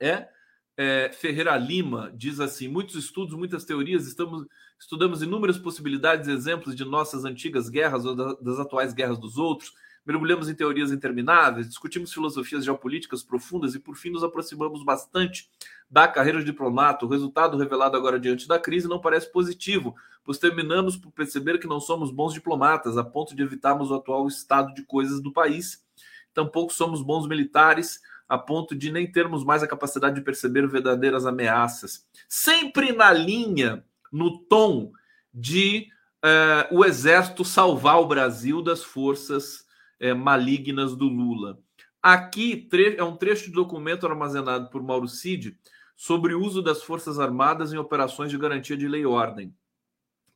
é, 0.00 0.28
é, 0.76 1.10
Ferreira 1.12 1.56
Lima 1.56 2.12
diz 2.14 2.40
assim: 2.40 2.68
muitos 2.68 2.96
estudos, 2.96 3.34
muitas 3.36 3.64
teorias, 3.64 4.06
estamos, 4.06 4.46
estudamos 4.78 5.22
inúmeras 5.22 5.58
possibilidades, 5.58 6.28
exemplos 6.28 6.74
de 6.74 6.84
nossas 6.84 7.24
antigas 7.24 7.68
guerras 7.68 8.04
ou 8.04 8.14
da, 8.14 8.34
das 8.34 8.58
atuais 8.58 8.94
guerras 8.94 9.18
dos 9.18 9.36
outros, 9.36 9.72
mergulhamos 10.04 10.48
em 10.48 10.54
teorias 10.54 10.90
intermináveis, 10.90 11.68
discutimos 11.68 12.12
filosofias 12.12 12.64
geopolíticas 12.64 13.22
profundas 13.22 13.74
e, 13.74 13.78
por 13.78 13.96
fim, 13.96 14.10
nos 14.10 14.24
aproximamos 14.24 14.82
bastante 14.82 15.50
da 15.90 16.08
carreira 16.08 16.38
de 16.38 16.46
diplomata. 16.46 17.04
O 17.04 17.08
resultado 17.08 17.58
revelado 17.58 17.96
agora 17.96 18.18
diante 18.18 18.48
da 18.48 18.58
crise 18.58 18.88
não 18.88 19.00
parece 19.00 19.30
positivo, 19.30 19.94
pois 20.24 20.38
terminamos 20.38 20.96
por 20.96 21.12
perceber 21.12 21.58
que 21.58 21.66
não 21.66 21.80
somos 21.80 22.10
bons 22.10 22.32
diplomatas, 22.32 22.96
a 22.96 23.04
ponto 23.04 23.36
de 23.36 23.42
evitarmos 23.42 23.90
o 23.90 23.94
atual 23.94 24.26
estado 24.26 24.72
de 24.72 24.84
coisas 24.84 25.20
do 25.20 25.32
país. 25.32 25.84
Tampouco 26.32 26.72
somos 26.72 27.02
bons 27.02 27.28
militares 27.28 28.00
a 28.28 28.38
ponto 28.38 28.74
de 28.74 28.90
nem 28.90 29.10
termos 29.10 29.44
mais 29.44 29.62
a 29.62 29.68
capacidade 29.68 30.14
de 30.14 30.20
perceber 30.20 30.66
verdadeiras 30.66 31.26
ameaças. 31.26 32.06
Sempre 32.28 32.92
na 32.92 33.12
linha, 33.12 33.84
no 34.10 34.38
tom 34.38 34.92
de 35.32 35.88
uh, 36.24 36.76
o 36.76 36.84
exército 36.84 37.44
salvar 37.44 38.00
o 38.00 38.06
Brasil 38.06 38.62
das 38.62 38.82
forças 38.82 39.64
é, 39.98 40.12
malignas 40.12 40.96
do 40.96 41.06
Lula. 41.06 41.58
Aqui 42.02 42.68
é 42.96 43.04
um 43.04 43.16
trecho 43.16 43.44
de 43.46 43.52
documento 43.52 44.06
armazenado 44.06 44.68
por 44.70 44.82
Mauro 44.82 45.06
Cid 45.06 45.56
sobre 45.96 46.34
o 46.34 46.42
uso 46.42 46.60
das 46.60 46.82
Forças 46.82 47.20
Armadas 47.20 47.72
em 47.72 47.78
operações 47.78 48.28
de 48.28 48.36
garantia 48.36 48.76
de 48.76 48.88
lei 48.88 49.02
e 49.02 49.06
ordem. 49.06 49.54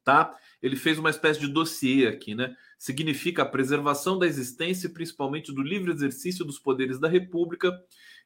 Tá? 0.07 0.33
Ele 0.63 0.77
fez 0.77 1.01
uma 1.01 1.11
espécie 1.11 1.41
de 1.41 1.49
dossiê 1.49 2.07
aqui, 2.07 2.33
né? 2.33 2.57
Significa 2.79 3.43
a 3.43 3.45
preservação 3.45 4.17
da 4.17 4.25
existência, 4.25 4.89
principalmente 4.89 5.53
do 5.53 5.61
livre 5.61 5.91
exercício 5.91 6.45
dos 6.45 6.61
poderes 6.61 7.01
da 7.01 7.09
República, 7.09 7.77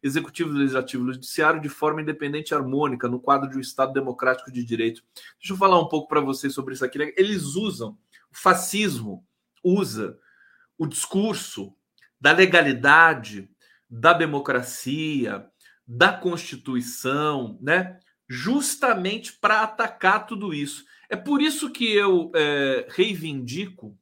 executivo, 0.02 0.52
legislativo 0.52 1.08
e 1.08 1.14
judiciário, 1.14 1.58
de 1.58 1.70
forma 1.70 2.02
independente 2.02 2.50
e 2.50 2.54
harmônica, 2.54 3.08
no 3.08 3.18
quadro 3.18 3.48
de 3.48 3.56
um 3.56 3.60
Estado 3.62 3.94
democrático 3.94 4.52
de 4.52 4.62
direito. 4.62 5.02
Deixa 5.38 5.54
eu 5.54 5.56
falar 5.56 5.80
um 5.80 5.88
pouco 5.88 6.06
para 6.06 6.20
vocês 6.20 6.52
sobre 6.52 6.74
isso 6.74 6.84
aqui. 6.84 6.98
Né? 6.98 7.14
Eles 7.16 7.54
usam, 7.54 7.96
o 8.30 8.36
fascismo 8.36 9.26
usa 9.64 10.18
o 10.76 10.86
discurso 10.86 11.74
da 12.20 12.32
legalidade, 12.32 13.48
da 13.88 14.12
democracia, 14.12 15.46
da 15.86 16.12
Constituição, 16.12 17.58
né? 17.62 17.98
Justamente 18.28 19.32
para 19.32 19.62
atacar 19.62 20.26
tudo 20.26 20.52
isso. 20.52 20.84
É 21.10 21.16
por 21.16 21.42
isso 21.42 21.70
que 21.70 21.92
eu 21.92 22.30
é, 22.36 22.86
reivindico, 22.88 23.98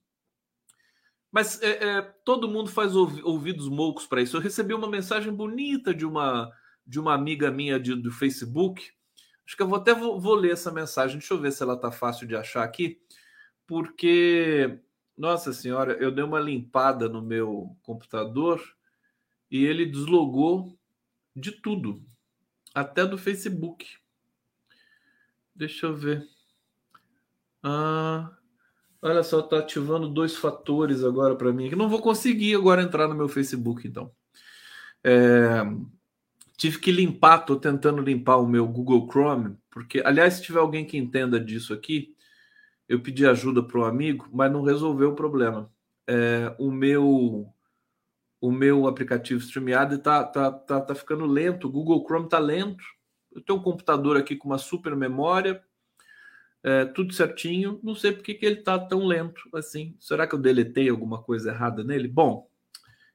mas 1.32 1.60
é, 1.62 1.70
é, 1.70 2.02
todo 2.02 2.48
mundo 2.48 2.70
faz 2.70 2.94
ouvidos 2.94 3.68
moucos 3.68 4.06
para 4.06 4.20
isso. 4.20 4.36
Eu 4.36 4.40
recebi 4.42 4.74
uma 4.74 4.88
mensagem 4.88 5.32
bonita 5.32 5.94
de 5.94 6.04
uma 6.04 6.52
de 6.86 7.00
uma 7.00 7.14
amiga 7.14 7.50
minha 7.50 7.80
de, 7.80 7.94
do 7.94 8.10
Facebook. 8.10 8.90
Acho 9.46 9.56
que 9.56 9.62
eu 9.62 9.68
vou 9.68 9.78
até 9.78 9.94
vou, 9.94 10.20
vou 10.20 10.34
ler 10.34 10.52
essa 10.52 10.70
mensagem. 10.70 11.18
Deixa 11.18 11.34
eu 11.34 11.40
ver 11.40 11.52
se 11.52 11.62
ela 11.62 11.76
tá 11.78 11.90
fácil 11.90 12.26
de 12.26 12.36
achar 12.36 12.62
aqui, 12.62 13.00
porque 13.66 14.78
nossa 15.18 15.52
senhora, 15.52 15.94
eu 15.94 16.12
dei 16.12 16.22
uma 16.22 16.38
limpada 16.38 17.08
no 17.08 17.20
meu 17.20 17.76
computador 17.82 18.62
e 19.50 19.64
ele 19.64 19.84
deslogou 19.84 20.78
de 21.34 21.50
tudo, 21.50 22.00
até 22.72 23.04
do 23.04 23.18
Facebook. 23.18 23.98
Deixa 25.54 25.86
eu 25.86 25.96
ver. 25.96 26.37
Ah, 27.62 28.30
olha 29.02 29.22
só, 29.22 29.42
tá 29.42 29.58
ativando 29.58 30.08
dois 30.08 30.36
fatores 30.36 31.04
agora 31.04 31.36
para 31.36 31.52
mim. 31.52 31.68
Que 31.68 31.76
não 31.76 31.88
vou 31.88 32.00
conseguir 32.00 32.54
agora 32.54 32.82
entrar 32.82 33.08
no 33.08 33.14
meu 33.14 33.28
Facebook, 33.28 33.86
então. 33.86 34.10
É, 35.02 35.62
tive 36.56 36.78
que 36.78 36.90
limpar, 36.92 37.38
tô 37.44 37.56
tentando 37.56 38.02
limpar 38.02 38.36
o 38.36 38.46
meu 38.46 38.66
Google 38.66 39.08
Chrome, 39.10 39.56
porque, 39.70 40.02
aliás, 40.04 40.34
se 40.34 40.42
tiver 40.42 40.58
alguém 40.58 40.84
que 40.84 40.98
entenda 40.98 41.38
disso 41.38 41.72
aqui, 41.72 42.14
eu 42.88 43.00
pedi 43.00 43.26
ajuda 43.26 43.62
para 43.62 43.80
um 43.80 43.84
amigo, 43.84 44.28
mas 44.32 44.50
não 44.50 44.62
resolveu 44.62 45.10
o 45.10 45.16
problema. 45.16 45.70
É, 46.06 46.54
o 46.58 46.70
meu 46.70 47.52
o 48.40 48.52
meu 48.52 48.86
aplicativo 48.86 49.40
StreamYard 49.40 49.96
está 49.96 50.24
tá, 50.24 50.50
tá, 50.50 50.80
tá 50.80 50.94
ficando 50.94 51.26
lento, 51.26 51.66
o 51.66 51.70
Google 51.70 52.04
Chrome 52.04 52.26
está 52.26 52.38
lento. 52.38 52.84
Eu 53.32 53.40
tenho 53.40 53.58
um 53.58 53.62
computador 53.62 54.16
aqui 54.16 54.36
com 54.36 54.48
uma 54.48 54.58
super 54.58 54.94
memória, 54.96 55.62
é, 56.62 56.84
tudo 56.84 57.12
certinho. 57.12 57.80
Não 57.82 57.94
sei 57.94 58.12
por 58.12 58.22
que, 58.22 58.34
que 58.34 58.46
ele 58.46 58.60
está 58.60 58.78
tão 58.78 59.06
lento 59.06 59.42
assim. 59.54 59.96
Será 59.98 60.26
que 60.26 60.34
eu 60.34 60.38
deletei 60.38 60.88
alguma 60.88 61.22
coisa 61.22 61.50
errada 61.50 61.84
nele? 61.84 62.08
Bom, 62.08 62.48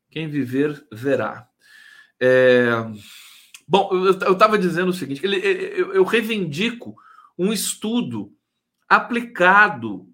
quem 0.10 0.28
viver 0.28 0.86
verá. 0.92 1.48
É... 2.20 2.70
Bom, 3.68 3.90
eu 3.92 4.34
estava 4.34 4.58
dizendo 4.58 4.90
o 4.90 4.94
seguinte: 4.94 5.26
ele, 5.26 5.38
eu, 5.38 5.94
eu 5.94 6.04
reivindico 6.04 6.96
um 7.38 7.52
estudo 7.52 8.32
aplicado, 8.88 10.08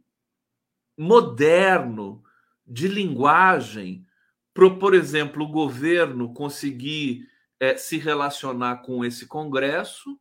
moderno, 0.97 2.23
de 2.65 2.87
linguagem, 2.87 4.05
para, 4.53 4.69
por 4.69 4.93
exemplo, 4.93 5.43
o 5.43 5.51
governo 5.51 6.33
conseguir 6.33 7.27
é, 7.59 7.75
se 7.75 7.97
relacionar 7.97 8.77
com 8.77 9.03
esse 9.03 9.25
Congresso, 9.25 10.19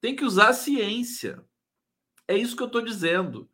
tem 0.00 0.16
que 0.16 0.24
usar 0.24 0.48
a 0.48 0.54
ciência. 0.54 1.44
É 2.32 2.38
isso 2.38 2.56
que 2.56 2.62
eu 2.62 2.66
estou 2.66 2.82
dizendo. 2.82 3.48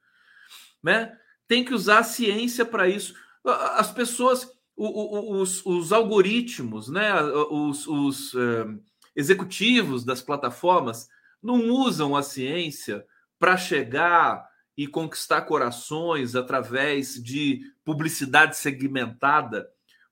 Né? 0.82 1.16
Tem 1.46 1.64
que 1.64 1.74
usar 1.74 1.98
a 1.98 2.04
ciência 2.04 2.64
para 2.64 2.88
isso. 2.88 3.14
As 3.44 3.90
pessoas, 3.90 4.50
os, 4.76 5.64
os 5.64 5.92
algoritmos, 5.92 6.88
né? 6.88 7.20
os, 7.22 7.86
os 7.86 8.34
uh, 8.34 8.80
executivos 9.16 10.04
das 10.04 10.22
plataformas 10.22 11.08
não 11.42 11.68
usam 11.70 12.14
a 12.14 12.22
ciência 12.22 13.04
para 13.38 13.56
chegar 13.56 14.48
e 14.76 14.86
conquistar 14.86 15.42
corações 15.42 16.36
através 16.36 17.14
de 17.14 17.60
publicidade 17.84 18.56
segmentada, 18.56 19.68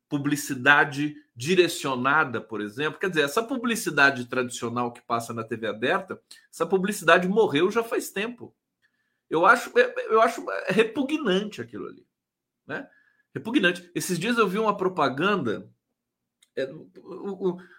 publicidade 0.08 1.14
direcionada, 1.36 2.40
por 2.40 2.62
exemplo. 2.62 2.98
Quer 2.98 3.10
dizer, 3.10 3.22
essa 3.22 3.42
publicidade 3.42 4.24
tradicional 4.24 4.90
que 4.90 5.02
passa 5.02 5.34
na 5.34 5.44
TV 5.44 5.66
aberta, 5.66 6.18
essa 6.50 6.64
publicidade 6.64 7.28
morreu 7.28 7.70
já 7.70 7.84
faz 7.84 8.10
tempo. 8.10 8.56
Eu 9.28 9.44
acho, 9.44 9.70
eu 9.78 10.22
acho 10.22 10.44
repugnante 10.68 11.60
aquilo 11.60 11.88
ali, 11.88 12.06
né? 12.66 12.88
Repugnante. 13.34 13.90
Esses 13.94 14.18
dias 14.18 14.38
eu 14.38 14.48
vi 14.48 14.58
uma 14.58 14.76
propaganda, 14.76 15.70
é, 16.56 16.72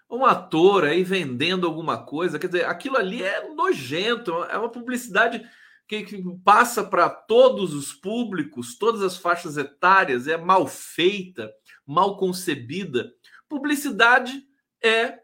um 0.10 0.24
ator 0.24 0.84
aí 0.84 1.04
vendendo 1.04 1.65
alguma 1.65 2.06
coisa, 2.06 2.38
quer 2.38 2.48
dizer, 2.48 2.65
aquilo 2.65 2.98
ali 2.98 3.24
é 3.24 3.50
nojento, 3.56 4.43
é 4.43 4.58
uma 4.58 4.70
publicidade 4.70 5.43
que, 5.88 6.04
que 6.04 6.22
passa 6.43 6.84
para 6.84 7.10
todos 7.10 7.74
os 7.74 7.93
públicos, 7.93 8.78
todas 8.78 9.02
as 9.02 9.17
faixas 9.17 9.58
etárias, 9.58 10.28
é 10.28 10.38
mal 10.38 10.67
feita, 10.67 11.52
mal 11.86 12.17
concebida. 12.17 13.12
Publicidade 13.49 14.43
é 14.83 15.19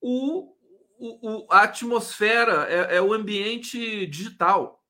o, 0.00 0.54
o, 0.98 1.44
o 1.44 1.46
a 1.52 1.62
atmosfera, 1.62 2.66
é, 2.68 2.96
é, 2.96 3.02
o 3.02 3.12
ambiente 3.12 4.06
digital, 4.06 4.84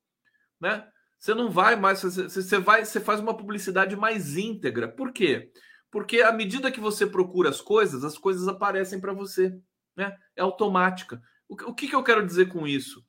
né? 0.60 0.86
Você 1.18 1.34
não 1.34 1.50
vai 1.50 1.74
mais, 1.74 2.00
você, 2.00 2.28
você 2.28 2.58
vai, 2.58 2.84
você 2.84 3.00
faz 3.00 3.18
uma 3.18 3.36
publicidade 3.36 3.96
mais 3.96 4.36
íntegra. 4.36 4.86
Por 4.86 5.12
quê? 5.12 5.50
Porque 5.90 6.22
à 6.22 6.32
medida 6.32 6.70
que 6.70 6.80
você 6.80 7.06
procura 7.06 7.50
as 7.50 7.60
coisas, 7.60 8.04
as 8.04 8.16
coisas 8.16 8.46
aparecem 8.46 9.00
para 9.00 9.12
você, 9.12 9.58
né? 9.96 10.16
É 10.36 10.42
automática. 10.42 11.20
O, 11.48 11.54
o 11.70 11.74
que, 11.74 11.88
que 11.88 11.94
eu 11.94 12.04
quero 12.04 12.24
dizer 12.24 12.48
com 12.48 12.66
isso? 12.66 13.04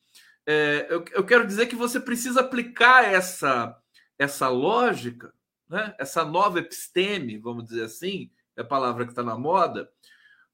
É, 0.46 0.88
eu, 0.90 1.06
eu, 1.12 1.24
quero 1.24 1.46
dizer 1.46 1.68
que 1.68 1.76
você 1.76 2.00
precisa 2.00 2.40
aplicar 2.40 3.06
essa, 3.06 3.78
essa 4.18 4.48
lógica, 4.48 5.32
né? 5.70 5.94
essa 6.00 6.26
nova 6.26 6.58
episteme, 6.58 7.38
vamos 7.38 7.66
dizer 7.66 7.84
assim, 7.84 8.32
é 8.60 8.62
a 8.62 8.66
palavra 8.66 9.06
que 9.06 9.12
está 9.12 9.24
na 9.24 9.38
moda, 9.38 9.90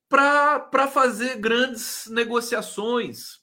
para 0.08 0.88
fazer 0.88 1.38
grandes 1.38 2.08
negociações 2.08 3.42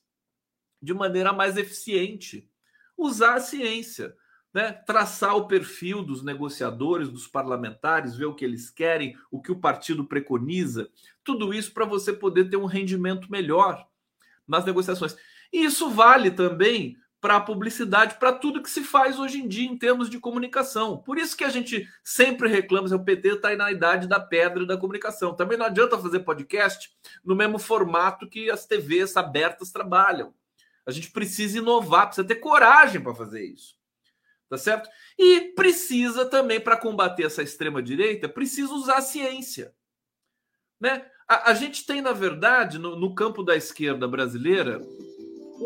de 0.80 0.94
maneira 0.94 1.32
mais 1.32 1.56
eficiente. 1.56 2.48
Usar 2.96 3.34
a 3.34 3.40
ciência, 3.40 4.14
né? 4.54 4.72
traçar 4.72 5.36
o 5.36 5.48
perfil 5.48 6.02
dos 6.02 6.22
negociadores, 6.22 7.08
dos 7.08 7.26
parlamentares, 7.26 8.14
ver 8.14 8.26
o 8.26 8.34
que 8.34 8.44
eles 8.44 8.70
querem, 8.70 9.16
o 9.32 9.42
que 9.42 9.50
o 9.50 9.58
partido 9.58 10.04
preconiza, 10.04 10.88
tudo 11.24 11.52
isso 11.52 11.72
para 11.72 11.84
você 11.84 12.12
poder 12.12 12.48
ter 12.48 12.56
um 12.56 12.66
rendimento 12.66 13.30
melhor 13.30 13.84
nas 14.46 14.64
negociações. 14.64 15.16
E 15.52 15.64
isso 15.64 15.90
vale 15.90 16.30
também 16.30 16.96
para 17.22 17.36
a 17.36 17.40
publicidade, 17.40 18.16
para 18.16 18.32
tudo 18.32 18.60
que 18.60 18.68
se 18.68 18.82
faz 18.82 19.16
hoje 19.16 19.38
em 19.38 19.46
dia 19.46 19.70
em 19.70 19.78
termos 19.78 20.10
de 20.10 20.18
comunicação. 20.18 20.98
Por 20.98 21.16
isso 21.16 21.36
que 21.36 21.44
a 21.44 21.48
gente 21.48 21.88
sempre 22.02 22.48
reclama 22.48 22.92
o 22.92 23.04
PT 23.04 23.34
está 23.34 23.50
aí 23.50 23.56
na 23.56 23.70
idade 23.70 24.08
da 24.08 24.18
pedra 24.18 24.66
da 24.66 24.76
comunicação. 24.76 25.32
Também 25.32 25.56
não 25.56 25.66
adianta 25.66 25.96
fazer 25.96 26.18
podcast 26.20 26.92
no 27.24 27.36
mesmo 27.36 27.60
formato 27.60 28.28
que 28.28 28.50
as 28.50 28.66
TVs 28.66 29.16
abertas 29.16 29.70
trabalham. 29.70 30.34
A 30.84 30.90
gente 30.90 31.12
precisa 31.12 31.58
inovar, 31.58 32.06
precisa 32.06 32.26
ter 32.26 32.34
coragem 32.34 33.00
para 33.00 33.14
fazer 33.14 33.44
isso. 33.44 33.76
Tá 34.48 34.58
certo? 34.58 34.90
E 35.16 35.52
precisa 35.54 36.26
também, 36.26 36.60
para 36.60 36.76
combater 36.76 37.22
essa 37.22 37.40
extrema-direita, 37.42 38.28
precisa 38.28 38.74
usar 38.74 38.96
a 38.96 39.00
ciência. 39.00 39.72
Né? 40.80 41.06
A, 41.28 41.52
a 41.52 41.54
gente 41.54 41.86
tem, 41.86 42.00
na 42.02 42.12
verdade, 42.12 42.80
no, 42.80 42.96
no 42.96 43.14
campo 43.14 43.44
da 43.44 43.56
esquerda 43.56 44.08
brasileira, 44.08 44.80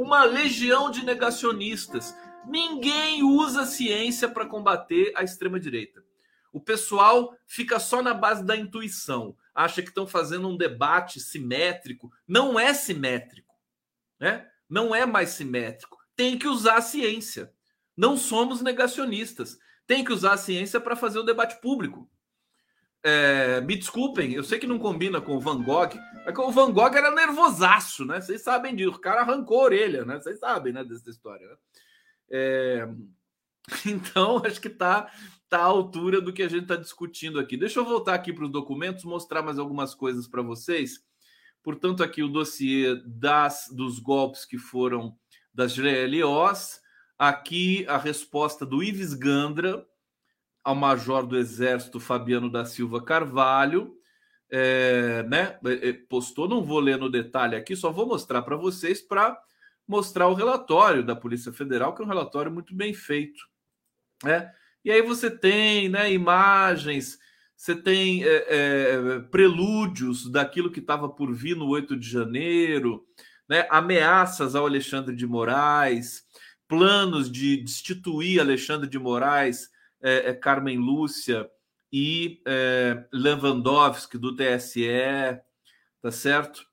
uma 0.00 0.24
legião 0.24 0.90
de 0.90 1.04
negacionistas. 1.04 2.14
Ninguém 2.46 3.22
usa 3.22 3.64
ciência 3.64 4.28
para 4.28 4.46
combater 4.46 5.12
a 5.16 5.24
extrema-direita. 5.24 6.04
O 6.52 6.60
pessoal 6.60 7.36
fica 7.46 7.78
só 7.78 8.02
na 8.02 8.14
base 8.14 8.44
da 8.44 8.56
intuição, 8.56 9.36
acha 9.54 9.82
que 9.82 9.88
estão 9.88 10.06
fazendo 10.06 10.48
um 10.48 10.56
debate 10.56 11.20
simétrico. 11.20 12.10
Não 12.26 12.58
é 12.58 12.72
simétrico, 12.72 13.54
né? 14.18 14.46
Não 14.68 14.94
é 14.94 15.04
mais 15.04 15.30
simétrico. 15.30 15.98
Tem 16.14 16.38
que 16.38 16.48
usar 16.48 16.76
a 16.76 16.82
ciência. 16.82 17.52
Não 17.96 18.16
somos 18.16 18.62
negacionistas. 18.62 19.58
Tem 19.86 20.04
que 20.04 20.12
usar 20.12 20.32
a 20.32 20.38
ciência 20.38 20.80
para 20.80 20.96
fazer 20.96 21.18
o 21.18 21.24
debate 21.24 21.60
público. 21.60 22.10
É, 23.02 23.60
me 23.60 23.76
desculpem, 23.76 24.32
eu 24.32 24.42
sei 24.42 24.58
que 24.58 24.66
não 24.66 24.78
combina 24.78 25.20
com 25.20 25.38
Van 25.38 25.62
Gogh, 25.62 25.94
é 26.26 26.32
que 26.32 26.40
o 26.40 26.50
Van 26.50 26.72
Gogh 26.72 26.94
era 26.94 27.10
nervosaço, 27.10 28.04
né? 28.04 28.20
Vocês 28.20 28.42
sabem 28.42 28.74
disso. 28.74 28.90
O 28.90 29.00
cara 29.00 29.20
arrancou 29.20 29.60
a 29.60 29.64
orelha, 29.64 30.04
né? 30.04 30.18
Vocês 30.18 30.38
sabem, 30.38 30.72
né, 30.72 30.84
dessa 30.84 31.08
história. 31.08 31.46
Né? 31.46 31.56
É, 32.30 32.88
Então, 33.86 34.42
acho 34.44 34.60
que 34.60 34.68
está 34.68 35.10
tá 35.48 35.58
à 35.58 35.64
altura 35.64 36.20
do 36.20 36.32
que 36.32 36.42
a 36.42 36.48
gente 36.48 36.62
está 36.62 36.76
discutindo 36.76 37.38
aqui. 37.38 37.56
Deixa 37.56 37.80
eu 37.80 37.84
voltar 37.84 38.14
aqui 38.14 38.32
para 38.32 38.44
os 38.44 38.50
documentos, 38.50 39.04
mostrar 39.04 39.42
mais 39.42 39.58
algumas 39.58 39.94
coisas 39.94 40.26
para 40.26 40.42
vocês. 40.42 41.04
Portanto, 41.62 42.02
aqui 42.02 42.22
o 42.22 42.28
dossiê 42.28 42.96
das, 43.04 43.68
dos 43.72 43.98
golpes 43.98 44.44
que 44.44 44.58
foram 44.58 45.16
das 45.52 45.76
GLOs. 45.76 46.80
Aqui 47.18 47.86
a 47.88 47.96
resposta 47.96 48.64
do 48.66 48.82
Ives 48.82 49.14
Gandra 49.14 49.86
ao 50.62 50.74
major 50.74 51.26
do 51.26 51.36
Exército 51.36 51.98
Fabiano 51.98 52.50
da 52.50 52.64
Silva 52.64 53.02
Carvalho. 53.02 53.95
É, 54.50 55.24
né, 55.24 55.58
é, 55.64 55.92
postou, 55.92 56.48
não 56.48 56.62
vou 56.62 56.78
ler 56.78 56.98
no 56.98 57.10
detalhe 57.10 57.56
aqui, 57.56 57.74
só 57.74 57.90
vou 57.90 58.06
mostrar 58.06 58.42
para 58.42 58.56
vocês 58.56 59.02
para 59.02 59.36
mostrar 59.86 60.28
o 60.28 60.34
relatório 60.34 61.04
da 61.04 61.16
Polícia 61.16 61.52
Federal, 61.52 61.94
que 61.94 62.02
é 62.02 62.04
um 62.04 62.08
relatório 62.08 62.50
muito 62.50 62.74
bem 62.74 62.94
feito. 62.94 63.40
Né? 64.22 64.50
E 64.84 64.90
aí 64.90 65.02
você 65.02 65.30
tem 65.30 65.88
né, 65.88 66.12
imagens, 66.12 67.18
você 67.56 67.74
tem 67.74 68.24
é, 68.24 68.46
é, 68.48 69.18
prelúdios 69.30 70.30
daquilo 70.30 70.70
que 70.70 70.80
estava 70.80 71.08
por 71.08 71.32
vir 71.34 71.56
no 71.56 71.68
8 71.68 71.96
de 71.96 72.08
janeiro, 72.08 73.04
né, 73.48 73.66
ameaças 73.70 74.54
ao 74.54 74.66
Alexandre 74.66 75.14
de 75.14 75.26
Moraes, 75.26 76.24
planos 76.68 77.30
de 77.30 77.56
destituir 77.58 78.40
Alexandre 78.40 78.88
de 78.88 78.98
Moraes, 78.98 79.70
é, 80.02 80.30
é 80.30 80.34
Carmen 80.34 80.78
Lúcia 80.78 81.48
e 81.98 82.42
é, 82.46 83.06
Lewandowski 83.10 84.18
do 84.18 84.36
TSE, 84.36 84.86
tá 86.02 86.10
certo? 86.10 86.66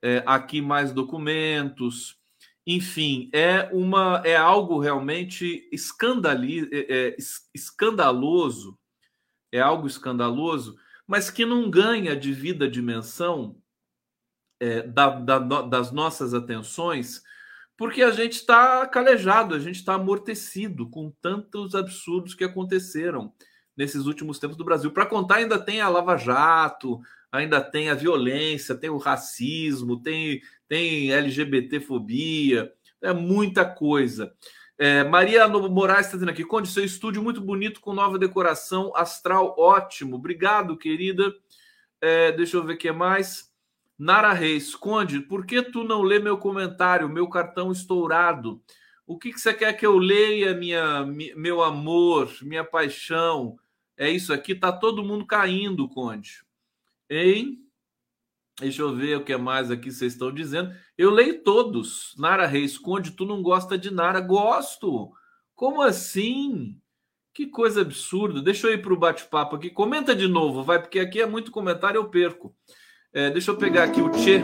É, 0.00 0.22
aqui 0.24 0.62
mais 0.62 0.94
documentos, 0.94 2.16
enfim, 2.66 3.28
é 3.34 3.68
uma 3.70 4.22
é 4.24 4.34
algo 4.34 4.80
realmente 4.80 5.68
escandali, 5.70 6.70
é, 6.72 7.08
é, 7.08 7.16
escandaloso, 7.54 8.78
é 9.52 9.60
algo 9.60 9.86
escandaloso, 9.86 10.78
mas 11.06 11.28
que 11.28 11.44
não 11.44 11.68
ganha 11.68 12.16
de 12.16 12.32
vida 12.32 12.66
dimensão 12.66 13.60
é, 14.58 14.84
da, 14.84 15.10
da, 15.10 15.38
das 15.38 15.92
nossas 15.92 16.32
atenções, 16.32 17.22
porque 17.76 18.02
a 18.02 18.10
gente 18.10 18.36
está 18.36 18.86
calejado, 18.86 19.54
a 19.54 19.58
gente 19.58 19.76
está 19.76 19.96
amortecido 19.96 20.88
com 20.88 21.10
tantos 21.20 21.74
absurdos 21.74 22.32
que 22.34 22.44
aconteceram 22.44 23.34
nesses 23.76 24.06
últimos 24.06 24.38
tempos 24.38 24.56
do 24.56 24.64
Brasil. 24.64 24.90
Para 24.90 25.06
contar, 25.06 25.36
ainda 25.36 25.58
tem 25.58 25.80
a 25.80 25.88
Lava 25.88 26.16
Jato, 26.16 27.00
ainda 27.30 27.60
tem 27.60 27.90
a 27.90 27.94
violência, 27.94 28.74
tem 28.74 28.90
o 28.90 28.98
racismo, 28.98 30.00
tem 30.00 30.40
tem 30.72 31.12
LGBTfobia, 31.12 32.72
é 33.02 33.12
muita 33.12 33.62
coisa. 33.62 34.32
É, 34.78 35.04
Maria 35.04 35.46
Moraes 35.46 36.06
está 36.06 36.16
dizendo 36.16 36.30
aqui, 36.30 36.44
Conde, 36.44 36.66
seu 36.66 36.82
estúdio 36.82 37.22
muito 37.22 37.42
bonito, 37.42 37.78
com 37.78 37.92
nova 37.92 38.18
decoração, 38.18 38.90
astral 38.96 39.54
ótimo. 39.58 40.16
Obrigado, 40.16 40.78
querida. 40.78 41.30
É, 42.00 42.32
deixa 42.32 42.56
eu 42.56 42.64
ver 42.64 42.72
o 42.72 42.78
que 42.78 42.90
mais. 42.90 43.52
Nara 43.98 44.32
Reis, 44.32 44.74
Conde, 44.74 45.20
por 45.20 45.44
que 45.44 45.60
tu 45.62 45.84
não 45.84 46.00
lê 46.00 46.18
meu 46.18 46.38
comentário, 46.38 47.06
meu 47.06 47.28
cartão 47.28 47.70
estourado? 47.70 48.62
O 49.06 49.18
que, 49.18 49.30
que 49.30 49.38
você 49.38 49.52
quer 49.52 49.74
que 49.74 49.84
eu 49.84 49.98
leia, 49.98 50.54
minha, 50.54 51.04
meu 51.36 51.62
amor, 51.62 52.32
minha 52.40 52.64
paixão? 52.64 53.58
É 54.02 54.10
isso 54.10 54.32
aqui, 54.32 54.52
tá 54.52 54.72
todo 54.72 55.04
mundo 55.04 55.24
caindo, 55.24 55.88
Conde. 55.88 56.42
Hein? 57.08 57.60
Deixa 58.58 58.82
eu 58.82 58.92
ver 58.92 59.18
o 59.18 59.24
que 59.24 59.36
mais 59.36 59.70
aqui 59.70 59.92
vocês 59.92 60.14
estão 60.14 60.34
dizendo. 60.34 60.74
Eu 60.98 61.08
leio 61.12 61.40
todos. 61.44 62.12
Nara 62.18 62.44
Reis, 62.44 62.76
Conde, 62.76 63.12
tu 63.12 63.24
não 63.24 63.40
gosta 63.40 63.78
de 63.78 63.92
Nara? 63.92 64.20
Gosto. 64.20 65.12
Como 65.54 65.80
assim? 65.80 66.76
Que 67.32 67.46
coisa 67.46 67.82
absurda. 67.82 68.42
Deixa 68.42 68.66
eu 68.66 68.74
ir 68.74 68.82
para 68.82 68.92
o 68.92 68.98
bate-papo 68.98 69.54
aqui. 69.54 69.70
Comenta 69.70 70.16
de 70.16 70.26
novo, 70.26 70.64
vai, 70.64 70.80
porque 70.80 70.98
aqui 70.98 71.20
é 71.20 71.26
muito 71.26 71.52
comentário, 71.52 71.98
eu 71.98 72.08
perco. 72.08 72.52
É, 73.12 73.30
deixa 73.30 73.52
eu 73.52 73.56
pegar 73.56 73.84
aqui 73.84 74.00
o 74.00 74.10
Tchê. 74.10 74.40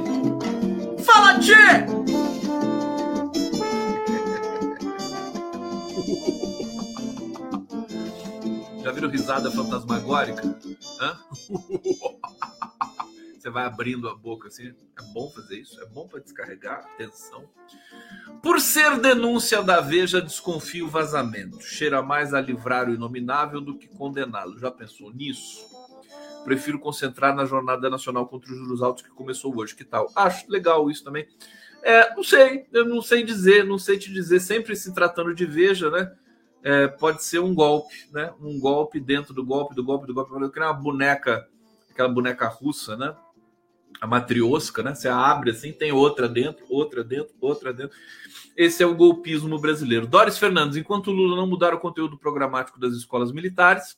Fala, 1.04 1.36
Tchê! 1.40 2.27
Já 8.88 8.92
viram 8.92 9.10
risada 9.10 9.50
fantasmagórica? 9.50 10.40
Hã? 10.98 11.18
Você 13.38 13.50
vai 13.50 13.66
abrindo 13.66 14.08
a 14.08 14.14
boca 14.14 14.48
assim. 14.48 14.68
É 14.68 15.02
bom 15.12 15.28
fazer 15.28 15.60
isso, 15.60 15.78
é 15.82 15.84
bom 15.84 16.08
para 16.08 16.20
descarregar 16.20 16.88
tensão. 16.96 17.44
Por 18.42 18.62
ser 18.62 18.98
denúncia 18.98 19.62
da 19.62 19.82
Veja, 19.82 20.22
desconfio 20.22 20.88
vazamento. 20.88 21.60
Cheira 21.60 22.00
mais 22.00 22.32
a 22.32 22.40
livrar 22.40 22.88
o 22.88 22.94
inominável 22.94 23.60
do 23.60 23.76
que 23.76 23.88
condená-lo. 23.88 24.58
Já 24.58 24.70
pensou 24.70 25.12
nisso? 25.12 25.66
Prefiro 26.44 26.78
concentrar 26.78 27.34
na 27.36 27.44
Jornada 27.44 27.90
Nacional 27.90 28.26
contra 28.26 28.50
os 28.50 28.56
Juros 28.56 28.80
Altos 28.80 29.02
que 29.02 29.10
começou 29.10 29.54
hoje. 29.54 29.74
Que 29.74 29.84
tal? 29.84 30.10
Acho 30.16 30.50
legal 30.50 30.90
isso 30.90 31.04
também. 31.04 31.28
É, 31.82 32.14
não 32.14 32.22
sei, 32.22 32.66
eu 32.72 32.86
não 32.86 33.02
sei 33.02 33.22
dizer, 33.22 33.66
não 33.66 33.78
sei 33.78 33.98
te 33.98 34.10
dizer. 34.10 34.40
Sempre 34.40 34.74
se 34.74 34.94
tratando 34.94 35.34
de 35.34 35.44
Veja, 35.44 35.90
né? 35.90 36.10
É, 36.62 36.88
pode 36.88 37.22
ser 37.22 37.38
um 37.38 37.54
golpe, 37.54 37.94
né? 38.12 38.32
Um 38.40 38.58
golpe 38.58 38.98
dentro 38.98 39.32
do 39.32 39.44
golpe, 39.44 39.74
do 39.74 39.84
golpe, 39.84 40.06
do 40.06 40.14
golpe. 40.14 40.32
Eu 40.32 40.50
queria 40.50 40.68
uma 40.68 40.74
boneca, 40.74 41.46
aquela 41.90 42.08
boneca 42.08 42.46
russa, 42.48 42.96
né? 42.96 43.14
a 44.00 44.06
matriosca, 44.06 44.82
né? 44.82 44.94
Você 44.94 45.08
abre 45.08 45.50
assim, 45.50 45.72
tem 45.72 45.92
outra 45.92 46.28
dentro, 46.28 46.64
outra 46.68 47.02
dentro, 47.02 47.34
outra 47.40 47.72
dentro. 47.72 47.96
Esse 48.56 48.82
é 48.82 48.86
o 48.86 48.94
golpismo 48.94 49.58
brasileiro. 49.58 50.06
Doris 50.06 50.38
Fernandes, 50.38 50.76
enquanto 50.76 51.10
Lula 51.10 51.36
não 51.36 51.46
mudar 51.46 51.74
o 51.74 51.80
conteúdo 51.80 52.16
programático 52.18 52.78
das 52.78 52.92
escolas 52.94 53.32
militares, 53.32 53.96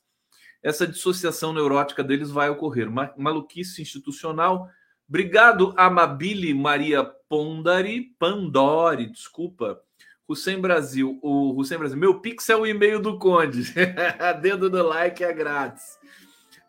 essa 0.63 0.87
dissociação 0.87 1.53
neurótica 1.53 2.03
deles 2.03 2.31
vai 2.31 2.51
ocorrer. 2.51 2.91
Maluquice 3.17 3.83
institucional. 3.83 4.69
Obrigado, 5.09 5.75
Amabile 5.77 6.55
Maria 6.55 7.05
Pondari, 7.29 8.15
Pandori, 8.19 9.11
desculpa. 9.11 9.81
Hussein 10.31 10.61
Brasil, 10.61 11.19
o 11.23 11.59
Hussein 11.59 11.79
Brasil, 11.79 11.99
meu 11.99 12.21
pix 12.21 12.49
é 12.49 12.57
o 12.57 12.65
e-mail 12.65 13.01
do 13.01 13.19
Conde. 13.19 13.75
Dedo 14.41 14.71
no 14.71 14.83
like 14.87 15.25
é 15.25 15.33
grátis. 15.33 15.99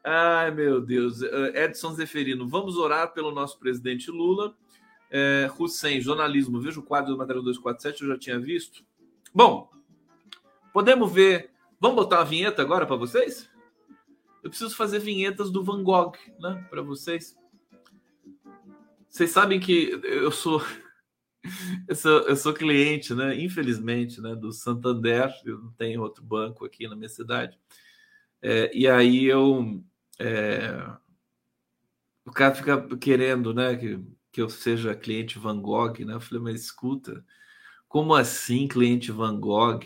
Ai, 0.03 0.49
meu 0.49 0.81
Deus. 0.81 1.21
Eh, 1.21 1.65
Edson 1.65 1.93
Zeferino, 1.93 2.47
vamos 2.47 2.75
orar 2.75 3.13
pelo 3.13 3.31
nosso 3.31 3.59
presidente 3.59 4.09
Lula. 4.09 4.55
É, 5.11 5.51
Hussein, 5.59 6.01
jornalismo, 6.01 6.59
veja 6.59 6.79
o 6.79 6.83
quadro 6.83 7.11
do 7.11 7.17
Matéria 7.17 7.41
247, 7.41 8.01
eu 8.01 8.07
já 8.07 8.17
tinha 8.17 8.39
visto. 8.39 8.83
Bom, 9.33 9.69
podemos 10.73 11.11
ver. 11.11 11.51
Vamos 11.79 11.97
botar 11.97 12.19
uma 12.19 12.25
vinheta 12.25 12.61
agora 12.61 12.85
para 12.85 12.95
vocês? 12.95 13.49
Eu 14.43 14.49
preciso 14.49 14.75
fazer 14.75 14.99
vinhetas 14.99 15.51
do 15.51 15.63
Van 15.63 15.83
Gogh, 15.83 16.13
né, 16.39 16.65
para 16.69 16.81
vocês. 16.81 17.37
Vocês 19.07 19.29
sabem 19.29 19.59
que 19.59 19.99
eu 20.03 20.31
sou, 20.31 20.63
eu 21.87 21.95
sou, 21.95 22.19
eu 22.21 22.35
sou 22.35 22.53
cliente, 22.53 23.13
né, 23.13 23.35
infelizmente, 23.39 24.21
né, 24.21 24.35
do 24.35 24.51
Santander. 24.51 25.33
Eu 25.45 25.59
não 25.59 25.71
tenho 25.71 26.01
outro 26.01 26.23
banco 26.23 26.65
aqui 26.65 26.87
na 26.87 26.95
minha 26.95 27.09
cidade. 27.09 27.57
É, 28.41 28.71
e 28.75 28.87
aí 28.87 29.25
eu 29.25 29.83
é, 30.19 30.87
o 32.25 32.31
cara 32.31 32.53
fica 32.55 32.97
querendo, 32.97 33.53
né, 33.53 33.75
que, 33.75 33.99
que 34.31 34.41
eu 34.41 34.49
seja 34.49 34.95
cliente 34.95 35.39
Van 35.39 35.59
Gogh, 35.59 36.05
né? 36.05 36.13
Eu 36.13 36.21
falei, 36.21 36.43
mas 36.43 36.61
escuta, 36.61 37.25
como 37.87 38.13
assim 38.15 38.67
cliente 38.67 39.11
Van 39.11 39.39
Gogh? 39.39 39.81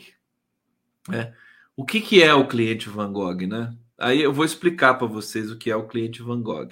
É, 1.11 1.33
o 1.75 1.85
que, 1.85 2.01
que 2.01 2.21
é 2.21 2.33
o 2.33 2.47
cliente 2.47 2.89
Van 2.89 3.11
Gogh, 3.11 3.47
né? 3.47 3.75
Aí 3.97 4.21
eu 4.21 4.33
vou 4.33 4.45
explicar 4.45 4.95
para 4.95 5.07
vocês 5.07 5.49
o 5.51 5.57
que 5.57 5.71
é 5.71 5.75
o 5.75 5.87
cliente 5.87 6.21
Van 6.21 6.41
Gogh. 6.41 6.69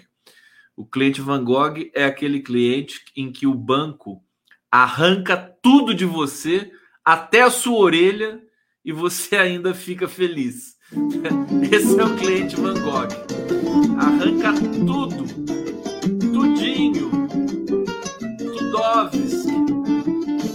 O 0.76 0.86
cliente 0.86 1.22
Van 1.22 1.44
Gogh 1.44 1.90
é 1.94 2.06
aquele 2.06 2.42
cliente 2.42 3.06
em 3.16 3.32
que 3.32 3.48
o 3.48 3.54
banco 3.54 4.24
arranca 4.74 5.38
tudo 5.62 5.94
de 5.94 6.04
você, 6.04 6.72
até 7.06 7.44
a 7.44 7.52
sua 7.52 7.78
orelha, 7.78 8.42
e 8.84 8.92
você 8.92 9.36
ainda 9.38 9.76
fica 9.76 10.08
feliz. 10.08 10.74
Esse 11.72 12.00
é 12.00 12.04
o 12.04 12.16
cliente 12.18 12.56
Van 12.56 12.74
Gogh 12.82 13.08
arranca 14.00 14.54
tudo, 14.86 15.26
tudinho, 16.34 17.10
tudoves 18.38 19.44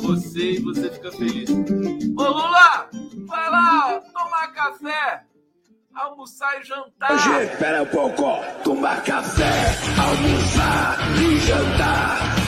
você 0.02 0.52
e 0.52 0.62
você 0.62 0.90
fica 0.90 1.12
feliz. 1.12 1.50
Ô 1.50 2.22
Lula, 2.22 2.88
vai 3.26 3.50
lá 3.50 4.00
tomar 4.12 4.52
café, 4.52 5.22
almoçar 5.94 6.60
e 6.60 6.64
jantar. 6.64 7.12
Hoje, 7.12 7.44
espera 7.44 7.82
um 7.82 7.86
pouco, 7.86 8.24
tomar 8.64 9.02
café, 9.04 9.76
almoçar 9.98 10.98
e 11.22 11.38
jantar. 11.40 12.47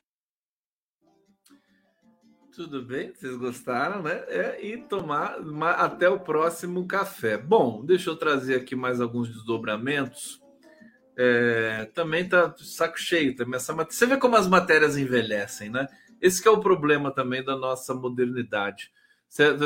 Tudo 2.61 2.83
bem? 2.83 3.11
Vocês 3.11 3.35
gostaram, 3.37 4.03
né? 4.03 4.23
É, 4.27 4.63
e 4.63 4.77
tomar 4.77 5.37
até 5.79 6.07
o 6.07 6.19
próximo 6.19 6.85
café. 6.85 7.35
Bom, 7.35 7.83
deixa 7.83 8.11
eu 8.11 8.15
trazer 8.15 8.53
aqui 8.53 8.75
mais 8.75 9.01
alguns 9.01 9.29
desdobramentos. 9.29 10.39
É, 11.17 11.89
também 11.95 12.29
tá 12.29 12.53
saco 12.59 12.99
cheio 12.99 13.35
também 13.35 13.55
essa 13.55 13.73
Você 13.73 14.05
vê 14.05 14.15
como 14.15 14.35
as 14.35 14.47
matérias 14.47 14.95
envelhecem, 14.95 15.71
né? 15.71 15.87
Esse 16.21 16.47
é 16.47 16.51
o 16.51 16.59
problema 16.59 17.09
também 17.09 17.43
da 17.43 17.57
nossa 17.57 17.95
modernidade. 17.95 18.91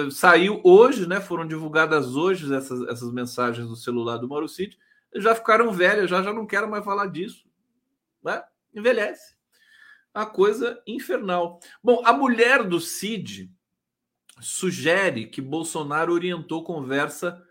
Saiu 0.10 0.62
hoje, 0.64 1.06
né? 1.06 1.20
Foram 1.20 1.46
divulgadas 1.46 2.16
hoje 2.16 2.56
essas, 2.56 2.82
essas 2.88 3.12
mensagens 3.12 3.68
do 3.68 3.76
celular 3.76 4.16
do 4.16 4.30
Mauro 4.30 4.48
Cid. 4.48 4.80
Já 5.16 5.36
ficaram 5.36 5.70
velhas, 5.70 6.10
já, 6.10 6.24
já 6.24 6.32
não 6.32 6.48
quero 6.48 6.70
mais 6.72 6.86
falar 6.86 7.08
disso. 7.08 7.46
Né? 8.24 8.42
Envelhece 8.74 9.36
a 10.16 10.26
coisa 10.26 10.82
infernal. 10.88 11.60
Bom, 11.84 12.02
a 12.06 12.14
mulher 12.14 12.64
do 12.64 12.80
Cid 12.80 13.52
sugere 14.40 15.28
que 15.28 15.42
Bolsonaro 15.42 16.14
orientou 16.14 16.64
conversa 16.64 17.44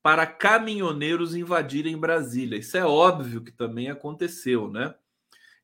para 0.00 0.24
caminhoneiros 0.24 1.34
invadirem 1.34 1.98
Brasília. 1.98 2.58
Isso 2.58 2.76
é 2.76 2.84
óbvio 2.84 3.42
que 3.42 3.50
também 3.50 3.90
aconteceu, 3.90 4.70
né? 4.70 4.94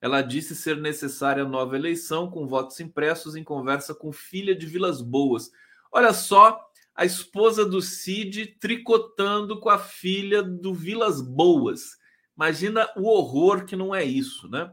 Ela 0.00 0.20
disse 0.20 0.54
ser 0.54 0.76
necessária 0.76 1.44
nova 1.44 1.76
eleição 1.76 2.30
com 2.30 2.46
votos 2.46 2.78
impressos 2.80 3.36
em 3.36 3.42
conversa 3.42 3.94
com 3.94 4.12
filha 4.12 4.54
de 4.54 4.66
Vilas 4.66 5.00
Boas. 5.00 5.50
Olha 5.90 6.12
só, 6.12 6.60
a 6.94 7.04
esposa 7.04 7.64
do 7.64 7.80
Cid 7.80 8.58
tricotando 8.60 9.60
com 9.60 9.68
a 9.68 9.78
filha 9.78 10.42
do 10.42 10.74
Vilas 10.74 11.20
Boas. 11.20 11.96
Imagina 12.36 12.88
o 12.96 13.08
horror 13.08 13.64
que 13.64 13.74
não 13.74 13.92
é 13.92 14.04
isso, 14.04 14.48
né? 14.48 14.72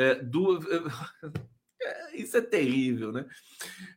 É, 0.00 0.14
duas, 0.14 0.64
é, 0.66 2.16
isso 2.16 2.36
é 2.36 2.40
terrível, 2.40 3.12
né? 3.12 3.26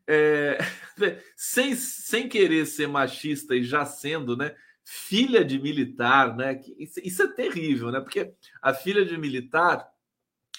É, 0.05 0.57
sem, 1.35 1.75
sem 1.75 2.27
querer 2.27 2.65
ser 2.65 2.87
machista 2.87 3.55
e 3.55 3.63
já 3.63 3.85
sendo, 3.85 4.35
né? 4.35 4.53
Filha 4.83 5.45
de 5.45 5.57
militar, 5.57 6.35
né? 6.35 6.59
Isso, 6.77 7.23
é 7.23 7.27
terrível, 7.27 7.89
né? 7.89 8.01
Porque 8.01 8.33
a 8.61 8.73
filha 8.73 9.05
de 9.05 9.17
militar 9.17 9.89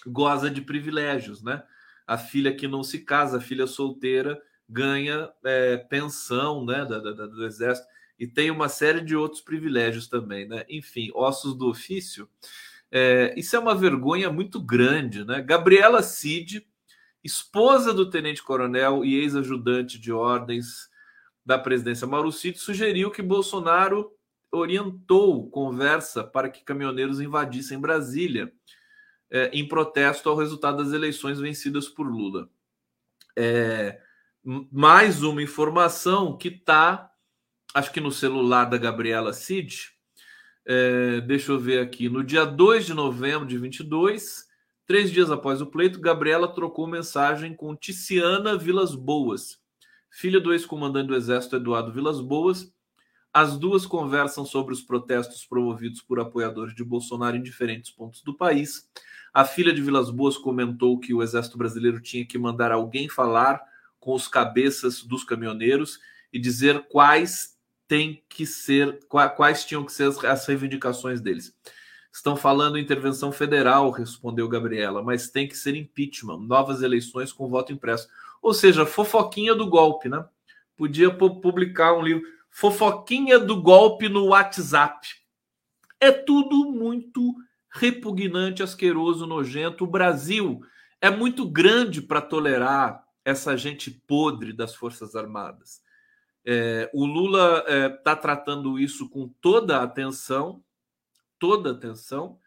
goza 0.06 0.50
de 0.50 0.62
privilégios, 0.62 1.42
né? 1.42 1.62
A 2.06 2.16
filha 2.16 2.54
que 2.54 2.66
não 2.66 2.82
se 2.82 3.00
casa, 3.00 3.36
a 3.36 3.40
filha 3.40 3.66
solteira, 3.66 4.40
ganha 4.66 5.30
é, 5.44 5.76
pensão, 5.76 6.64
né? 6.64 6.86
Da, 6.86 6.98
da, 7.00 7.26
do 7.26 7.44
exército 7.44 7.86
e 8.18 8.26
tem 8.26 8.50
uma 8.50 8.68
série 8.68 9.00
de 9.00 9.16
outros 9.16 9.40
privilégios 9.40 10.08
também, 10.08 10.46
né? 10.46 10.64
Enfim, 10.68 11.10
ossos 11.14 11.56
do 11.56 11.68
ofício. 11.68 12.28
É, 12.90 13.34
isso 13.36 13.56
é 13.56 13.58
uma 13.58 13.74
vergonha 13.74 14.30
muito 14.30 14.60
grande, 14.60 15.24
né? 15.24 15.42
Gabriela 15.42 16.02
Cid, 16.02 16.66
esposa 17.22 17.92
do 17.92 18.08
tenente-coronel 18.08 19.04
e 19.04 19.16
ex-ajudante 19.16 19.98
de 19.98 20.12
ordens 20.12 20.88
da 21.44 21.58
presidência 21.58 22.06
Mauro 22.06 22.30
Cid, 22.30 22.58
sugeriu 22.58 23.10
que 23.10 23.22
Bolsonaro 23.22 24.12
orientou 24.50 25.50
conversa 25.50 26.22
para 26.22 26.48
que 26.48 26.64
caminhoneiros 26.64 27.20
invadissem 27.20 27.80
Brasília 27.80 28.52
é, 29.30 29.50
em 29.52 29.66
protesto 29.66 30.28
ao 30.28 30.36
resultado 30.36 30.82
das 30.82 30.92
eleições 30.92 31.40
vencidas 31.40 31.88
por 31.88 32.06
Lula. 32.06 32.48
É, 33.36 34.00
mais 34.44 35.22
uma 35.22 35.42
informação 35.42 36.36
que 36.36 36.48
está, 36.48 37.10
acho 37.74 37.90
que 37.90 38.00
no 38.00 38.12
celular 38.12 38.66
da 38.66 38.78
Gabriela 38.78 39.32
Cid, 39.32 39.93
é, 40.66 41.20
deixa 41.20 41.52
eu 41.52 41.58
ver 41.58 41.80
aqui. 41.80 42.08
No 42.08 42.24
dia 42.24 42.44
2 42.44 42.86
de 42.86 42.94
novembro 42.94 43.46
de 43.46 43.58
22, 43.58 44.46
três 44.86 45.10
dias 45.10 45.30
após 45.30 45.60
o 45.60 45.66
pleito, 45.66 46.00
Gabriela 46.00 46.48
trocou 46.48 46.86
mensagem 46.86 47.54
com 47.54 47.76
Ticiana 47.76 48.56
Vilas 48.56 48.94
Boas, 48.94 49.58
filha 50.10 50.40
do 50.40 50.52
ex-comandante 50.52 51.08
do 51.08 51.16
Exército 51.16 51.56
Eduardo 51.56 51.92
Vilas 51.92 52.20
Boas. 52.20 52.72
As 53.32 53.58
duas 53.58 53.84
conversam 53.84 54.46
sobre 54.46 54.72
os 54.72 54.80
protestos 54.80 55.44
promovidos 55.44 56.00
por 56.00 56.20
apoiadores 56.20 56.74
de 56.74 56.84
Bolsonaro 56.84 57.36
em 57.36 57.42
diferentes 57.42 57.90
pontos 57.90 58.22
do 58.22 58.32
país. 58.32 58.88
A 59.32 59.44
filha 59.44 59.72
de 59.72 59.82
Vilas 59.82 60.08
Boas 60.08 60.38
comentou 60.38 61.00
que 61.00 61.12
o 61.12 61.20
Exército 61.20 61.58
Brasileiro 61.58 62.00
tinha 62.00 62.24
que 62.24 62.38
mandar 62.38 62.70
alguém 62.70 63.08
falar 63.08 63.60
com 63.98 64.14
os 64.14 64.28
cabeças 64.28 65.02
dos 65.02 65.24
caminhoneiros 65.24 65.98
e 66.32 66.38
dizer 66.38 66.86
quais 66.88 67.53
tem 67.94 68.20
que 68.28 68.44
ser 68.44 69.06
quais 69.08 69.64
tinham 69.64 69.84
que 69.84 69.92
ser 69.92 70.08
as, 70.08 70.24
as 70.24 70.44
reivindicações 70.46 71.20
deles. 71.20 71.56
Estão 72.12 72.34
falando 72.34 72.76
intervenção 72.76 73.30
federal, 73.30 73.88
respondeu 73.92 74.48
Gabriela, 74.48 75.00
mas 75.00 75.30
tem 75.30 75.46
que 75.46 75.56
ser 75.56 75.76
impeachment, 75.76 76.40
novas 76.40 76.82
eleições 76.82 77.32
com 77.32 77.48
voto 77.48 77.72
impresso. 77.72 78.08
Ou 78.42 78.52
seja, 78.52 78.84
fofoquinha 78.84 79.54
do 79.54 79.68
golpe, 79.68 80.08
né? 80.08 80.24
Podia 80.76 81.08
publicar 81.08 81.96
um 81.96 82.02
livro, 82.02 82.24
fofoquinha 82.50 83.38
do 83.38 83.62
golpe 83.62 84.08
no 84.08 84.26
WhatsApp. 84.26 85.08
É 86.00 86.10
tudo 86.10 86.72
muito 86.72 87.32
repugnante, 87.70 88.60
asqueroso, 88.60 89.24
nojento. 89.24 89.84
O 89.84 89.88
Brasil 89.88 90.62
é 91.00 91.10
muito 91.10 91.48
grande 91.48 92.02
para 92.02 92.20
tolerar 92.20 93.04
essa 93.24 93.56
gente 93.56 93.88
podre 93.88 94.52
das 94.52 94.74
Forças 94.74 95.14
Armadas. 95.14 95.84
É, 96.46 96.90
o 96.92 97.06
Lula 97.06 97.60
está 97.60 97.72
é, 97.72 97.88
tá 97.88 98.16
tratando 98.16 98.78
isso 98.78 99.08
com 99.08 99.28
toda 99.40 99.78
a 99.78 99.82
atenção, 99.82 100.62
toda 101.38 101.70
a 101.70 101.72
atenção, 101.72 102.38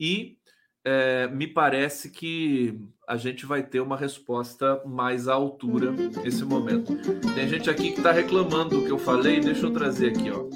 e 0.00 0.38
é, 0.84 1.28
me 1.28 1.46
parece 1.46 2.10
que 2.10 2.80
a 3.06 3.16
gente 3.16 3.44
vai 3.46 3.62
ter 3.62 3.80
uma 3.80 3.96
resposta 3.96 4.82
mais 4.86 5.28
à 5.28 5.34
altura 5.34 5.92
nesse 5.92 6.44
momento. 6.44 6.96
Tem 7.34 7.46
gente 7.46 7.68
aqui 7.68 7.92
que 7.92 7.98
está 7.98 8.10
reclamando 8.10 8.80
do 8.80 8.84
que 8.86 8.90
eu 8.90 8.98
falei, 8.98 9.38
deixa 9.38 9.66
eu 9.66 9.72
trazer 9.72 10.08
aqui, 10.08 10.30
ó. 10.30 10.46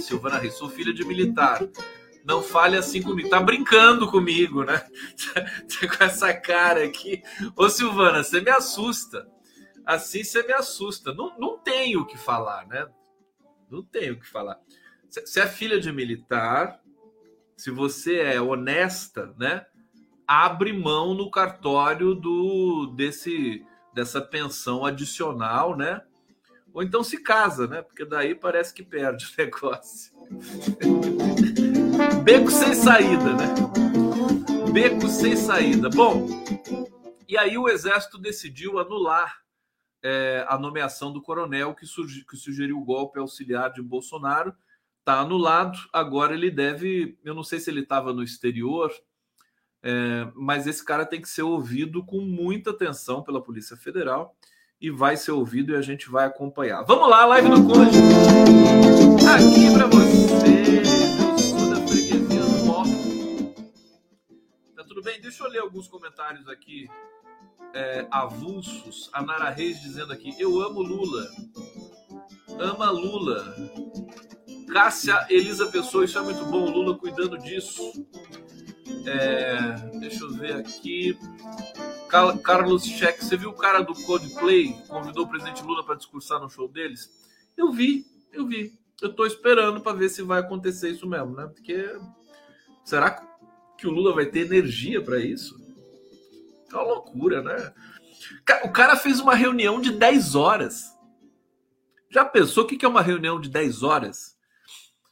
Silvana 0.00 0.38
Reis, 0.38 0.54
sou 0.54 0.68
filha 0.68 0.92
de 0.92 1.04
militar. 1.04 1.60
Não 2.24 2.42
fale 2.42 2.76
assim 2.76 3.02
comigo. 3.02 3.28
Tá 3.28 3.40
brincando 3.40 4.08
comigo, 4.10 4.64
né? 4.64 4.80
com 5.98 6.04
essa 6.04 6.32
cara 6.32 6.84
aqui. 6.84 7.22
Ô, 7.56 7.68
Silvana, 7.68 8.22
você 8.22 8.40
me 8.40 8.50
assusta 8.50 9.26
assim 9.86 10.24
você 10.24 10.42
me 10.42 10.52
assusta. 10.52 11.12
Não, 11.12 11.38
não 11.38 11.58
tenho 11.58 12.00
o 12.00 12.06
que 12.06 12.16
falar, 12.16 12.66
né? 12.66 12.88
Não 13.70 13.82
tenho 13.82 14.14
o 14.14 14.20
que 14.20 14.28
falar. 14.28 14.58
Se 15.08 15.40
é 15.40 15.46
filha 15.46 15.78
de 15.78 15.92
militar, 15.92 16.80
se 17.56 17.70
você 17.70 18.20
é 18.20 18.40
honesta, 18.40 19.34
né? 19.38 19.66
Abre 20.26 20.72
mão 20.72 21.14
no 21.14 21.30
cartório 21.30 22.14
do 22.14 22.86
desse 22.96 23.64
dessa 23.92 24.22
pensão 24.22 24.86
adicional, 24.86 25.76
né? 25.76 26.02
Ou 26.72 26.82
então 26.82 27.04
se 27.04 27.22
casa, 27.22 27.66
né? 27.66 27.82
Porque 27.82 28.04
daí 28.04 28.34
parece 28.34 28.72
que 28.72 28.82
perde 28.82 29.26
o 29.38 29.42
negócio. 29.42 30.12
Beco 32.24 32.50
sem 32.50 32.74
saída, 32.74 33.34
né? 33.34 33.54
Beco 34.72 35.08
sem 35.08 35.36
saída. 35.36 35.90
Bom, 35.90 36.26
e 37.28 37.36
aí 37.36 37.58
o 37.58 37.68
exército 37.68 38.18
decidiu 38.18 38.78
anular 38.78 39.41
é, 40.02 40.44
a 40.48 40.58
nomeação 40.58 41.12
do 41.12 41.22
coronel 41.22 41.74
que, 41.74 41.86
que 42.28 42.36
sugeriu 42.36 42.78
o 42.78 42.84
golpe 42.84 43.18
auxiliar 43.18 43.72
de 43.72 43.80
Bolsonaro. 43.80 44.54
Está 44.98 45.20
anulado. 45.20 45.78
Agora 45.92 46.34
ele 46.34 46.50
deve. 46.50 47.18
Eu 47.24 47.34
não 47.34 47.44
sei 47.44 47.60
se 47.60 47.70
ele 47.70 47.80
estava 47.80 48.12
no 48.12 48.22
exterior, 48.22 48.92
é, 49.82 50.28
mas 50.34 50.66
esse 50.66 50.84
cara 50.84 51.06
tem 51.06 51.20
que 51.20 51.28
ser 51.28 51.42
ouvido 51.42 52.04
com 52.04 52.20
muita 52.20 52.70
atenção 52.70 53.22
pela 53.22 53.42
Polícia 53.42 53.76
Federal 53.76 54.36
e 54.80 54.90
vai 54.90 55.16
ser 55.16 55.30
ouvido 55.30 55.72
e 55.72 55.76
a 55.76 55.82
gente 55.82 56.10
vai 56.10 56.26
acompanhar. 56.26 56.82
Vamos 56.82 57.08
lá, 57.08 57.24
live 57.26 57.48
do 57.48 57.64
Conde. 57.64 57.98
Aqui 59.28 59.72
para 59.72 59.86
você. 59.86 60.82
Eu 61.20 61.38
sou 61.38 61.70
da 61.70 61.76
freguesia 61.86 62.42
do 62.42 62.64
Tá 64.74 64.84
tudo 64.84 65.02
bem? 65.02 65.20
Deixa 65.20 65.44
eu 65.44 65.50
ler 65.50 65.60
alguns 65.60 65.86
comentários 65.86 66.48
aqui 66.48 66.88
é, 67.74 68.06
avulsos. 68.10 69.10
A 69.12 69.22
Nara 69.22 69.50
Reis 69.50 69.80
dizendo 69.80 70.12
aqui: 70.12 70.34
Eu 70.38 70.60
amo 70.60 70.82
Lula. 70.82 71.28
Ama 72.58 72.90
Lula. 72.90 73.54
Cássia 74.72 75.26
Elisa 75.28 75.66
Pessoa, 75.66 76.04
isso 76.04 76.18
é 76.18 76.22
muito 76.22 76.44
bom. 76.46 76.70
Lula 76.70 76.96
cuidando 76.96 77.38
disso. 77.38 77.92
É, 79.06 79.98
deixa 79.98 80.24
eu 80.24 80.32
ver 80.32 80.54
aqui. 80.54 81.16
Carlos 82.42 82.84
Cheque, 82.84 83.24
você 83.24 83.36
viu 83.36 83.50
o 83.50 83.56
cara 83.56 83.80
do 83.80 83.94
Coldplay? 83.94 84.74
Convidou 84.86 85.24
o 85.24 85.28
presidente 85.28 85.62
Lula 85.62 85.84
para 85.84 85.94
discursar 85.94 86.40
no 86.40 86.48
show 86.48 86.68
deles? 86.68 87.10
Eu 87.56 87.72
vi, 87.72 88.04
eu 88.32 88.46
vi. 88.46 88.78
Eu 89.00 89.10
estou 89.10 89.26
esperando 89.26 89.80
para 89.80 89.96
ver 89.96 90.08
se 90.08 90.22
vai 90.22 90.40
acontecer 90.40 90.90
isso 90.90 91.06
mesmo, 91.06 91.34
né? 91.34 91.46
Porque 91.46 91.90
será 92.84 93.10
que 93.78 93.86
o 93.86 93.90
Lula 93.90 94.14
vai 94.14 94.26
ter 94.26 94.40
energia 94.40 95.02
para 95.02 95.18
isso? 95.18 95.61
É 96.72 96.76
uma 96.76 96.84
loucura, 96.84 97.42
né? 97.42 97.72
O 98.64 98.70
cara 98.70 98.96
fez 98.96 99.20
uma 99.20 99.34
reunião 99.34 99.80
de 99.80 99.92
10 99.92 100.34
horas. 100.34 100.96
Já 102.10 102.24
pensou 102.24 102.64
o 102.64 102.66
que 102.66 102.84
é 102.84 102.88
uma 102.88 103.02
reunião 103.02 103.40
de 103.40 103.48
10 103.48 103.82
horas? 103.82 104.36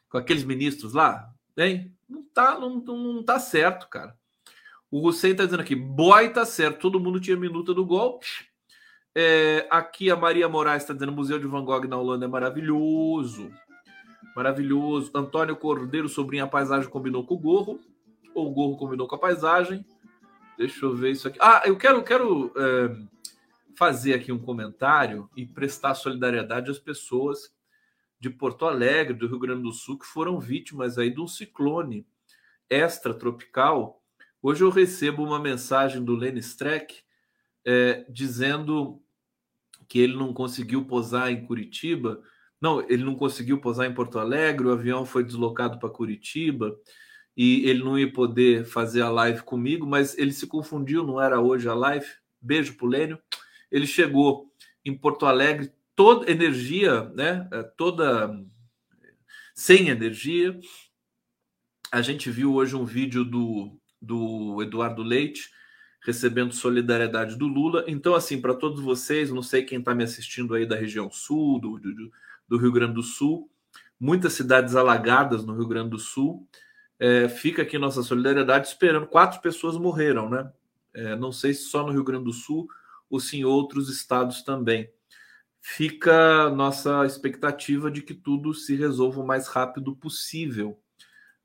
Com 0.08 0.18
aqueles 0.18 0.44
ministros 0.44 0.92
lá? 0.92 1.30
Hein? 1.56 1.94
Não 2.08 2.22
tá, 2.22 2.58
não, 2.58 2.76
não 2.76 3.22
tá 3.22 3.38
certo, 3.38 3.88
cara. 3.88 4.16
O 4.90 5.06
Hussein 5.06 5.32
está 5.32 5.44
dizendo 5.44 5.60
aqui, 5.60 5.76
boy 5.76 6.30
tá 6.30 6.44
certo, 6.44 6.80
todo 6.80 6.98
mundo 6.98 7.20
tinha 7.20 7.36
minuta 7.36 7.72
do 7.72 7.86
golpe. 7.86 8.26
É, 9.14 9.66
aqui 9.70 10.10
a 10.10 10.16
Maria 10.16 10.48
Moraes 10.48 10.82
está 10.82 10.92
dizendo, 10.92 11.12
Museu 11.12 11.38
de 11.38 11.46
Van 11.46 11.64
Gogh 11.64 11.86
na 11.86 11.96
Holanda 11.96 12.24
é 12.24 12.28
maravilhoso. 12.28 13.50
Maravilhoso. 14.34 15.10
Antônio 15.14 15.56
Cordeiro, 15.56 16.08
sobrinha, 16.08 16.44
a 16.44 16.48
paisagem 16.48 16.88
combinou 16.90 17.24
com 17.24 17.34
o 17.34 17.38
gorro. 17.38 17.80
Ou 18.34 18.48
o 18.48 18.54
gorro 18.54 18.76
combinou 18.76 19.06
com 19.06 19.14
a 19.14 19.18
paisagem. 19.18 19.84
Deixa 20.60 20.84
eu 20.84 20.94
ver 20.94 21.12
isso 21.12 21.26
aqui. 21.26 21.38
Ah, 21.40 21.62
eu 21.64 21.74
quero, 21.74 22.04
quero 22.04 22.52
é, 22.54 22.94
fazer 23.74 24.12
aqui 24.12 24.30
um 24.30 24.38
comentário 24.38 25.26
e 25.34 25.46
prestar 25.46 25.94
solidariedade 25.94 26.70
às 26.70 26.78
pessoas 26.78 27.50
de 28.20 28.28
Porto 28.28 28.66
Alegre, 28.66 29.14
do 29.14 29.26
Rio 29.26 29.38
Grande 29.38 29.62
do 29.62 29.72
Sul, 29.72 29.98
que 29.98 30.04
foram 30.04 30.38
vítimas 30.38 30.98
aí 30.98 31.08
de 31.08 31.18
um 31.18 31.26
ciclone 31.26 32.06
extratropical. 32.68 34.02
Hoje 34.42 34.62
eu 34.62 34.68
recebo 34.68 35.24
uma 35.24 35.38
mensagem 35.38 36.04
do 36.04 36.14
Lenny 36.14 36.40
Streck 36.40 37.02
é, 37.64 38.04
dizendo 38.10 39.02
que 39.88 39.98
ele 39.98 40.14
não 40.14 40.34
conseguiu 40.34 40.84
posar 40.84 41.30
em 41.30 41.46
Curitiba. 41.46 42.20
Não, 42.60 42.82
ele 42.82 43.02
não 43.02 43.14
conseguiu 43.14 43.62
posar 43.62 43.86
em 43.86 43.94
Porto 43.94 44.18
Alegre, 44.18 44.66
o 44.66 44.72
avião 44.72 45.06
foi 45.06 45.24
deslocado 45.24 45.78
para 45.78 45.88
Curitiba 45.88 46.78
e 47.36 47.68
ele 47.68 47.82
não 47.82 47.98
ia 47.98 48.12
poder 48.12 48.64
fazer 48.64 49.02
a 49.02 49.10
live 49.10 49.42
comigo, 49.42 49.86
mas 49.86 50.16
ele 50.18 50.32
se 50.32 50.46
confundiu, 50.46 51.04
não 51.04 51.20
era 51.20 51.40
hoje 51.40 51.68
a 51.68 51.74
live. 51.74 52.06
Beijo 52.40 52.76
pro 52.76 52.86
Lênio. 52.86 53.18
Ele 53.70 53.86
chegou 53.86 54.52
em 54.84 54.96
Porto 54.96 55.26
Alegre, 55.26 55.72
toda 55.94 56.30
energia, 56.30 57.04
né? 57.14 57.48
É, 57.52 57.62
toda 57.62 58.30
sem 59.54 59.88
energia. 59.88 60.58
A 61.92 62.02
gente 62.02 62.30
viu 62.30 62.54
hoje 62.54 62.74
um 62.74 62.84
vídeo 62.84 63.24
do, 63.24 63.78
do 64.00 64.62
Eduardo 64.62 65.02
Leite 65.02 65.50
recebendo 66.02 66.54
solidariedade 66.54 67.36
do 67.36 67.46
Lula. 67.46 67.84
Então, 67.86 68.14
assim, 68.14 68.40
para 68.40 68.54
todos 68.54 68.80
vocês, 68.82 69.30
não 69.30 69.42
sei 69.42 69.62
quem 69.62 69.78
está 69.78 69.94
me 69.94 70.04
assistindo 70.04 70.54
aí 70.54 70.66
da 70.66 70.76
região 70.76 71.10
sul, 71.10 71.60
do, 71.60 71.78
do, 71.78 72.10
do, 72.48 72.58
Rio 72.58 72.72
Grande 72.72 72.94
do 72.94 73.02
Sul, 73.02 73.50
muitas 73.98 74.32
cidades 74.32 74.74
alagadas 74.74 75.44
no 75.44 75.54
Rio 75.54 75.68
Grande 75.68 75.90
do 75.90 75.98
Sul. 75.98 76.48
É, 77.00 77.30
fica 77.30 77.62
aqui 77.62 77.78
nossa 77.78 78.02
solidariedade 78.02 78.68
esperando. 78.68 79.06
Quatro 79.06 79.40
pessoas 79.40 79.78
morreram, 79.78 80.28
né? 80.28 80.52
É, 80.92 81.16
não 81.16 81.32
sei 81.32 81.54
se 81.54 81.62
só 81.62 81.82
no 81.82 81.92
Rio 81.92 82.04
Grande 82.04 82.24
do 82.24 82.32
Sul 82.32 82.68
ou 83.08 83.18
se 83.18 83.38
em 83.38 83.44
outros 83.44 83.88
estados 83.88 84.42
também. 84.42 84.90
Fica 85.62 86.50
nossa 86.50 87.06
expectativa 87.06 87.90
de 87.90 88.02
que 88.02 88.12
tudo 88.12 88.52
se 88.52 88.76
resolva 88.76 89.22
o 89.22 89.26
mais 89.26 89.48
rápido 89.48 89.96
possível. 89.96 90.78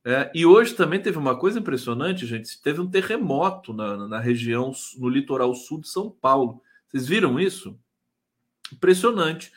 É, 0.03 0.30
e 0.36 0.45
hoje 0.45 0.76
também 0.76 1.01
teve 1.01 1.18
uma 1.18 1.38
coisa 1.38 1.60
impressionante, 1.60 2.28
gente. 2.28 2.62
Teve 2.62 2.82
um 2.82 2.89
terremoto 2.89 3.74
na, 3.74 4.08
na 4.08 4.20
região, 4.20 4.74
no 4.97 5.08
litoral 5.08 5.56
sul 5.56 5.80
de 5.82 5.88
São 5.88 6.12
Paulo. 6.12 6.62
Vocês 6.88 7.08
viram 7.08 7.39
isso? 7.39 7.80
Impressionante. 8.72 9.51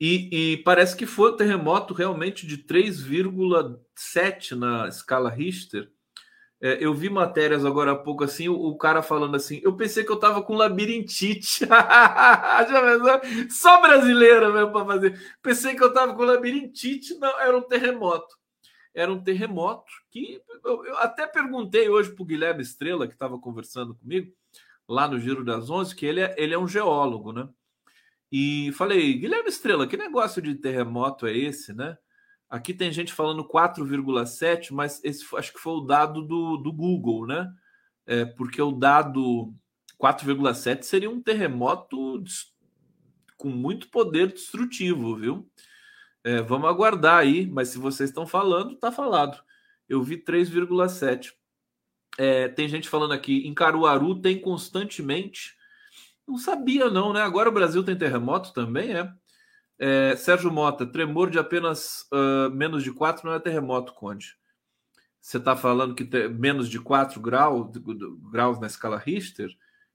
E, 0.00 0.52
e 0.52 0.56
parece 0.58 0.96
que 0.96 1.06
foi 1.06 1.32
um 1.32 1.36
terremoto 1.36 1.94
realmente 1.94 2.46
de 2.46 2.58
3,7 2.58 4.56
na 4.56 4.88
escala 4.88 5.30
Richter. 5.30 5.90
É, 6.60 6.78
eu 6.80 6.94
vi 6.94 7.10
matérias 7.10 7.64
agora 7.64 7.92
há 7.92 7.96
pouco 7.96 8.22
assim, 8.24 8.48
o, 8.48 8.54
o 8.54 8.76
cara 8.76 9.02
falando 9.02 9.36
assim: 9.36 9.60
eu 9.64 9.76
pensei 9.76 10.04
que 10.04 10.12
eu 10.12 10.18
tava 10.18 10.42
com 10.42 10.54
labirintite. 10.54 11.66
Só 13.50 13.80
brasileira 13.80 14.52
mesmo 14.52 14.72
para 14.72 14.86
fazer. 14.86 15.20
Pensei 15.42 15.74
que 15.74 15.82
eu 15.82 15.92
tava 15.92 16.14
com 16.14 16.22
labirintite, 16.24 17.14
não, 17.18 17.40
era 17.40 17.56
um 17.56 17.62
terremoto 17.62 18.42
era 18.94 19.12
um 19.12 19.22
terremoto 19.22 19.90
que 20.10 20.42
eu, 20.64 20.84
eu 20.84 20.98
até 20.98 21.26
perguntei 21.26 21.88
hoje 21.88 22.10
para 22.10 22.22
o 22.22 22.26
Guilherme 22.26 22.62
Estrela, 22.62 23.06
que 23.06 23.14
estava 23.14 23.38
conversando 23.38 23.94
comigo 23.94 24.32
lá 24.88 25.08
no 25.08 25.18
Giro 25.18 25.44
das 25.44 25.70
Onze, 25.70 25.94
que 25.94 26.04
ele 26.04 26.20
é, 26.20 26.34
ele 26.36 26.54
é 26.54 26.58
um 26.58 26.68
geólogo, 26.68 27.32
né? 27.32 27.48
E 28.32 28.72
falei, 28.72 29.12
Guilherme 29.12 29.50
Estrela, 29.50 29.86
que 29.86 29.94
negócio 29.94 30.40
de 30.40 30.54
terremoto 30.54 31.26
é 31.26 31.36
esse, 31.36 31.74
né? 31.74 31.98
Aqui 32.48 32.72
tem 32.72 32.90
gente 32.90 33.12
falando 33.12 33.46
4,7, 33.46 34.72
mas 34.72 35.04
esse 35.04 35.24
acho 35.36 35.52
que 35.52 35.58
foi 35.58 35.74
o 35.74 35.80
dado 35.82 36.22
do, 36.22 36.56
do 36.56 36.72
Google, 36.72 37.26
né? 37.26 37.46
É, 38.06 38.24
porque 38.24 38.60
o 38.60 38.72
dado 38.72 39.54
4,7 40.02 40.82
seria 40.82 41.10
um 41.10 41.20
terremoto 41.20 42.24
com 43.36 43.50
muito 43.50 43.90
poder 43.90 44.32
destrutivo, 44.32 45.16
viu? 45.16 45.50
É, 46.24 46.40
vamos 46.40 46.70
aguardar 46.70 47.18
aí, 47.18 47.46
mas 47.46 47.68
se 47.68 47.78
vocês 47.78 48.08
estão 48.08 48.26
falando, 48.26 48.76
tá 48.76 48.90
falado. 48.90 49.42
Eu 49.86 50.02
vi 50.02 50.16
3,7. 50.16 51.32
É, 52.16 52.48
tem 52.48 52.66
gente 52.66 52.88
falando 52.88 53.12
aqui, 53.12 53.46
em 53.46 53.52
Caruaru 53.52 54.20
tem 54.20 54.40
constantemente. 54.40 55.54
Não 56.26 56.38
sabia, 56.38 56.88
não, 56.90 57.12
né? 57.12 57.22
Agora 57.22 57.48
o 57.48 57.52
Brasil 57.52 57.82
tem 57.84 57.96
terremoto 57.96 58.52
também, 58.52 58.94
é. 58.94 59.12
é 59.78 60.16
Sérgio 60.16 60.52
Mota, 60.52 60.86
tremor 60.86 61.30
de 61.30 61.38
apenas 61.38 62.06
uh, 62.12 62.50
menos 62.50 62.82
de 62.82 62.92
4 62.92 63.26
não 63.26 63.34
é 63.34 63.40
terremoto, 63.40 63.92
Conde. 63.94 64.36
Você 65.20 65.38
está 65.38 65.54
falando 65.56 65.94
que 65.94 66.28
menos 66.28 66.68
de 66.68 66.80
4 66.80 67.20
graus, 67.20 67.70
graus 68.30 68.58
na 68.58 68.66
escala 68.66 68.98
Richter? 68.98 69.50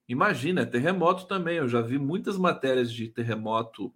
Imagina, 0.08 0.62
é 0.62 0.66
terremoto 0.66 1.28
também. 1.28 1.58
Eu 1.58 1.68
já 1.68 1.82
vi 1.82 2.00
muitas 2.00 2.38
matérias 2.38 2.92
de 2.92 3.10
terremoto 3.10 3.94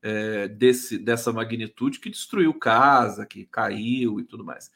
é, 0.00 0.46
desse, 0.46 0.96
dessa 0.96 1.32
magnitude 1.32 1.98
que 1.98 2.08
destruiu 2.08 2.54
casa, 2.54 3.26
que 3.26 3.46
caiu 3.46 4.20
e 4.20 4.24
tudo 4.24 4.44
mais. 4.44 4.70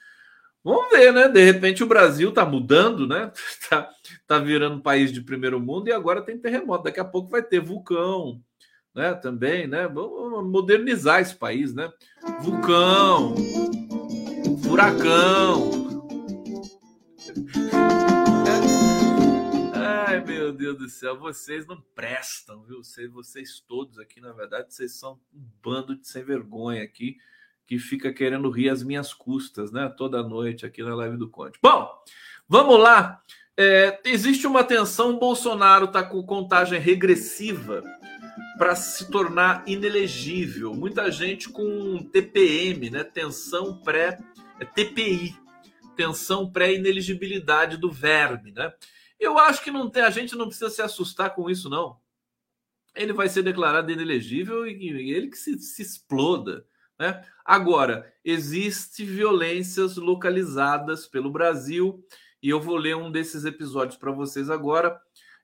Vamos 0.64 0.90
ver, 0.90 1.12
né? 1.12 1.28
De 1.28 1.44
repente 1.44 1.84
o 1.84 1.86
Brasil 1.86 2.30
está 2.30 2.46
mudando, 2.46 3.06
né? 3.06 3.30
Está 3.36 3.90
tá 4.26 4.38
virando 4.38 4.76
um 4.76 4.80
país 4.80 5.12
de 5.12 5.20
primeiro 5.20 5.60
mundo 5.60 5.88
e 5.88 5.92
agora 5.92 6.22
tem 6.22 6.38
terremoto. 6.38 6.84
Daqui 6.84 6.98
a 6.98 7.04
pouco 7.04 7.28
vai 7.28 7.42
ter 7.42 7.60
vulcão, 7.60 8.42
né? 8.94 9.12
Também, 9.12 9.66
né? 9.66 9.86
Vamos 9.86 10.50
modernizar 10.50 11.20
esse 11.20 11.36
país, 11.36 11.74
né? 11.74 11.92
Vulcão, 12.40 13.34
furacão. 14.62 15.70
Ai, 19.74 20.24
meu 20.24 20.50
Deus 20.50 20.78
do 20.78 20.88
céu, 20.88 21.18
vocês 21.18 21.66
não 21.66 21.78
prestam, 21.94 22.62
viu? 22.62 22.82
Vocês, 22.82 23.10
vocês 23.10 23.60
todos 23.60 23.98
aqui, 23.98 24.18
na 24.18 24.32
verdade, 24.32 24.72
vocês 24.72 24.98
são 24.98 25.20
um 25.34 25.44
bando 25.62 25.94
de 25.94 26.08
sem 26.08 26.24
vergonha 26.24 26.82
aqui 26.82 27.18
que 27.66 27.78
fica 27.78 28.12
querendo 28.12 28.50
rir 28.50 28.68
às 28.68 28.82
minhas 28.82 29.12
custas, 29.12 29.72
né? 29.72 29.92
Toda 29.96 30.22
noite 30.22 30.66
aqui 30.66 30.82
na 30.82 30.94
live 30.94 31.16
do 31.16 31.28
Conte. 31.28 31.58
Bom, 31.62 31.88
vamos 32.48 32.78
lá. 32.78 33.20
É, 33.56 34.00
existe 34.04 34.46
uma 34.46 34.64
tensão, 34.64 35.18
Bolsonaro 35.18 35.86
está 35.86 36.02
com 36.02 36.22
contagem 36.24 36.80
regressiva 36.80 37.82
para 38.58 38.74
se 38.74 39.10
tornar 39.10 39.62
inelegível. 39.66 40.74
Muita 40.74 41.10
gente 41.10 41.48
com 41.48 41.98
TPM, 42.12 42.90
né? 42.90 43.04
Tensão 43.04 43.78
pré 43.78 44.18
é 44.60 44.64
TPI, 44.64 45.36
tensão 45.96 46.50
pré-ineligibilidade 46.50 47.76
do 47.76 47.90
verme, 47.90 48.52
né? 48.52 48.72
Eu 49.18 49.38
acho 49.38 49.62
que 49.62 49.70
não 49.70 49.88
tem, 49.88 50.02
a 50.02 50.10
gente 50.10 50.36
não 50.36 50.46
precisa 50.46 50.70
se 50.70 50.82
assustar 50.82 51.34
com 51.34 51.48
isso, 51.48 51.68
não. 51.68 51.98
Ele 52.94 53.12
vai 53.12 53.28
ser 53.28 53.42
declarado 53.42 53.90
inelegível 53.90 54.66
e, 54.66 54.72
e 54.72 55.12
ele 55.12 55.28
que 55.28 55.38
se, 55.38 55.58
se 55.58 55.82
exploda. 55.82 56.66
Né? 56.98 57.24
Agora, 57.44 58.12
existe 58.24 59.04
violências 59.04 59.96
localizadas 59.96 61.06
pelo 61.06 61.30
Brasil, 61.30 62.04
e 62.42 62.48
eu 62.48 62.60
vou 62.60 62.76
ler 62.76 62.96
um 62.96 63.10
desses 63.10 63.44
episódios 63.44 63.96
para 63.96 64.12
vocês 64.12 64.50
agora. 64.50 65.00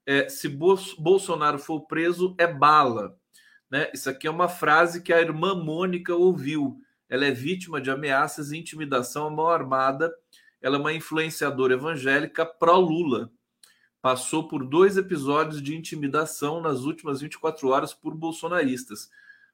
É, 0.06 0.28
se 0.28 0.48
Bolsonaro 0.48 1.58
for 1.58 1.86
preso, 1.86 2.34
é 2.38 2.46
bala. 2.46 3.16
Né? 3.70 3.90
Isso 3.94 4.10
aqui 4.10 4.26
é 4.26 4.30
uma 4.30 4.48
frase 4.48 5.02
que 5.02 5.12
a 5.12 5.20
irmã 5.20 5.54
Mônica 5.54 6.14
ouviu. 6.14 6.80
Ela 7.08 7.26
é 7.26 7.30
vítima 7.30 7.80
de 7.80 7.90
ameaças 7.90 8.52
e 8.52 8.58
intimidação 8.58 9.26
à 9.26 9.30
mão 9.30 9.48
armada. 9.48 10.12
Ela 10.60 10.76
é 10.76 10.80
uma 10.80 10.92
influenciadora 10.92 11.74
evangélica 11.74 12.44
pró-Lula 12.44 13.30
passou 14.02 14.48
por 14.48 14.66
dois 14.66 14.96
episódios 14.96 15.62
de 15.62 15.76
intimidação 15.76 16.60
nas 16.60 16.80
últimas 16.80 17.20
24 17.20 17.68
horas 17.68 17.92
por 17.92 18.14
bolsonaristas. 18.14 19.10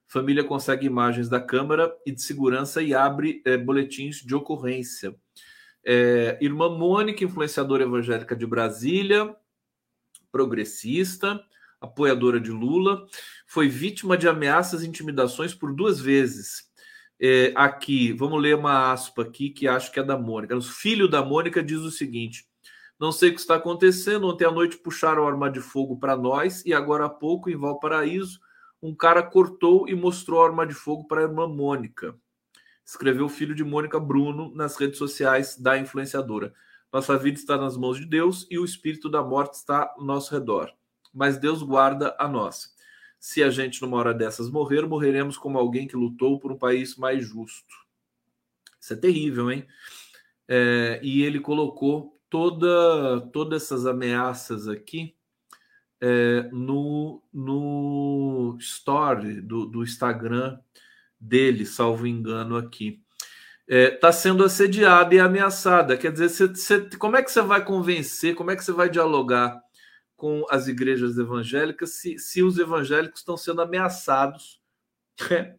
Família 0.07 0.45
consegue 0.45 0.87
imagens 0.87 1.29
da 1.29 1.41
câmara 1.41 1.95
e 2.07 2.13
de 2.13 2.23
segurança 2.23 2.83
e 2.83 2.95
abre 2.95 3.43
é, 3.45 3.57
boletins 3.57 4.17
de 4.17 4.35
ocorrência. 4.35 5.15
É, 5.85 6.39
irmã 6.41 6.69
Mônica, 6.69 7.25
influenciadora 7.25 7.85
evangélica 7.85 8.35
de 8.35 8.47
Brasília, 8.47 9.35
progressista, 10.31 11.41
apoiadora 11.81 12.41
de 12.41 12.51
Lula, 12.51 13.07
foi 13.47 13.69
vítima 13.69 14.17
de 14.17 14.29
ameaças 14.29 14.83
e 14.83 14.89
intimidações 14.89 15.55
por 15.55 15.75
duas 15.75 16.01
vezes. 16.01 16.67
É, 17.19 17.53
aqui, 17.57 18.13
vamos 18.13 18.41
ler 18.43 18.57
uma 18.57 18.93
aspa 18.93 19.23
aqui 19.23 19.51
que 19.51 19.67
acho 19.67 19.91
que 19.91 19.99
é 19.99 20.03
da 20.03 20.19
Mônica. 20.19 20.57
O 20.57 20.63
filho 20.63 21.09
da 21.09 21.25
Mônica 21.25 21.63
diz 21.63 21.79
o 21.79 21.91
seguinte: 21.91 22.47
não 22.99 23.13
sei 23.13 23.31
o 23.31 23.35
que 23.35 23.41
está 23.41 23.57
acontecendo. 23.57 24.27
Ontem 24.27 24.45
à 24.45 24.51
noite 24.51 24.79
puxaram 24.79 25.27
arma 25.27 25.51
de 25.51 25.61
fogo 25.61 25.99
para 25.99 26.17
nós 26.17 26.65
e 26.65 26.73
agora 26.73 27.07
há 27.07 27.11
pouco, 27.11 27.51
em 27.51 27.57
Valparaíso, 27.57 28.41
um 28.83 28.95
cara 28.95 29.23
cortou 29.23 29.89
e 29.89 29.95
mostrou 29.95 30.43
a 30.43 30.47
arma 30.47 30.67
de 30.67 30.75
fogo 30.75 31.07
para 31.07 31.21
a 31.21 31.25
irmã 31.25 31.49
Mônica. 31.49 32.15
Escreveu 32.85 33.27
o 33.27 33.29
filho 33.29 33.55
de 33.55 33.65
Mônica 33.65 33.99
Bruno 33.99 34.55
nas 34.55 34.77
redes 34.77 34.99
sociais 34.99 35.57
da 35.57 35.77
influenciadora. 35.79 36.55
Nossa 36.93 37.17
vida 37.19 37.39
está 37.39 37.57
nas 37.57 37.77
mãos 37.77 37.99
de 37.99 38.07
Deus 38.07 38.47
e 38.51 38.59
o 38.59 38.65
espírito 38.65 39.09
da 39.09 39.23
morte 39.23 39.55
está 39.55 39.93
ao 39.97 40.05
nosso 40.05 40.33
redor. 40.33 40.73
Mas 41.13 41.37
Deus 41.37 41.63
guarda 41.63 42.15
a 42.19 42.29
nossa. 42.29 42.69
Se 43.19 43.43
a 43.43 43.51
gente 43.51 43.83
numa 43.83 43.97
hora 43.97 44.15
dessas 44.15 44.51
morrer, 44.51 44.87
morreremos 44.87 45.37
como 45.37 45.59
alguém 45.59 45.89
que 45.89 45.97
lutou 45.97 46.39
por 46.39 46.53
um 46.53 46.59
país 46.59 46.97
mais 46.97 47.27
justo. 47.27 47.75
Isso 48.79 48.93
é 48.93 48.97
terrível, 48.97 49.51
hein? 49.51 49.67
É, 50.47 51.01
e 51.03 51.23
ele 51.23 51.41
colocou 51.41 52.21
toda, 52.31 53.21
todas 53.33 53.65
essas 53.65 53.85
ameaças 53.85 54.69
aqui 54.69 55.16
é, 56.01 56.49
no, 56.53 57.23
no 57.33 58.57
story 58.61 59.41
do, 59.41 59.67
do 59.67 59.83
Instagram 59.83 60.59
dele, 61.21 61.65
salvo 61.65 62.07
engano 62.07 62.57
aqui 62.57 63.03
está 63.67 63.69
é, 63.69 63.91
tá 63.91 64.13
sendo 64.13 64.45
assediada 64.45 65.15
e 65.15 65.19
ameaçada. 65.19 65.97
Quer 65.97 66.13
dizer, 66.13 66.29
cê, 66.29 66.55
cê, 66.55 66.89
como 66.99 67.17
é 67.17 67.23
que 67.23 67.31
você 67.31 67.43
vai 67.43 67.65
convencer, 67.65 68.35
como 68.35 68.51
é 68.51 68.57
que 68.57 68.65
você 68.65 68.73
vai 68.73 68.89
dialogar 68.89 69.61
com 70.17 70.45
as 70.49 70.69
igrejas 70.69 71.19
evangélicas 71.19 71.91
se, 71.91 72.19
se 72.19 72.43
os 72.43 72.59
evangélicos 72.59 73.21
estão 73.21 73.37
sendo 73.37 73.61
ameaçados? 73.61 74.61
É, 75.31 75.57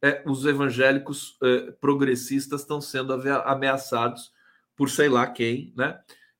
é, 0.00 0.22
os 0.26 0.44
evangélicos 0.46 1.36
é, 1.42 1.72
progressistas 1.80 2.60
estão 2.60 2.80
sendo 2.80 3.12
ameaçados 3.12 4.32
por 4.76 4.88
sei 4.88 5.08
lá 5.08 5.26
quem, 5.26 5.72
né? 5.76 5.98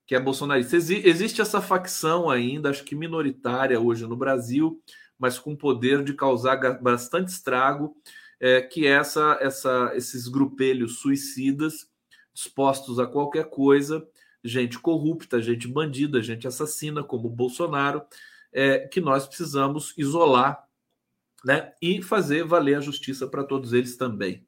Que 0.09 0.15
é 0.15 0.19
bolsonarista. 0.19 0.75
Exi 0.75 1.03
existe 1.05 1.39
essa 1.39 1.61
facção 1.61 2.31
ainda, 2.31 2.71
acho 2.71 2.83
que 2.83 2.95
minoritária 2.95 3.79
hoje 3.79 4.07
no 4.07 4.17
Brasil, 4.17 4.81
mas 5.19 5.37
com 5.37 5.55
poder 5.55 6.03
de 6.03 6.15
causar 6.15 6.57
bastante 6.81 7.27
estrago 7.27 7.95
é, 8.39 8.59
que 8.59 8.87
essa, 8.87 9.37
essa, 9.39 9.91
esses 9.93 10.27
grupelhos 10.27 10.97
suicidas 10.97 11.87
dispostos 12.33 12.97
a 12.97 13.05
qualquer 13.05 13.51
coisa, 13.51 14.03
gente 14.43 14.79
corrupta, 14.79 15.39
gente 15.43 15.67
bandida, 15.67 16.23
gente 16.23 16.47
assassina, 16.47 17.03
como 17.03 17.27
o 17.27 17.31
Bolsonaro, 17.31 18.01
é, 18.51 18.79
que 18.87 18.99
nós 18.99 19.27
precisamos 19.27 19.93
isolar 19.95 20.65
né, 21.45 21.71
e 21.79 22.01
fazer 22.01 22.43
valer 22.43 22.79
a 22.79 22.81
justiça 22.81 23.27
para 23.27 23.43
todos 23.43 23.73
eles 23.73 23.95
também. 23.95 24.43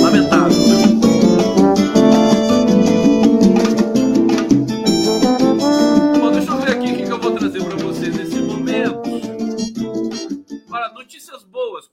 Lamentável. 0.00 1.08
Né? 1.08 1.13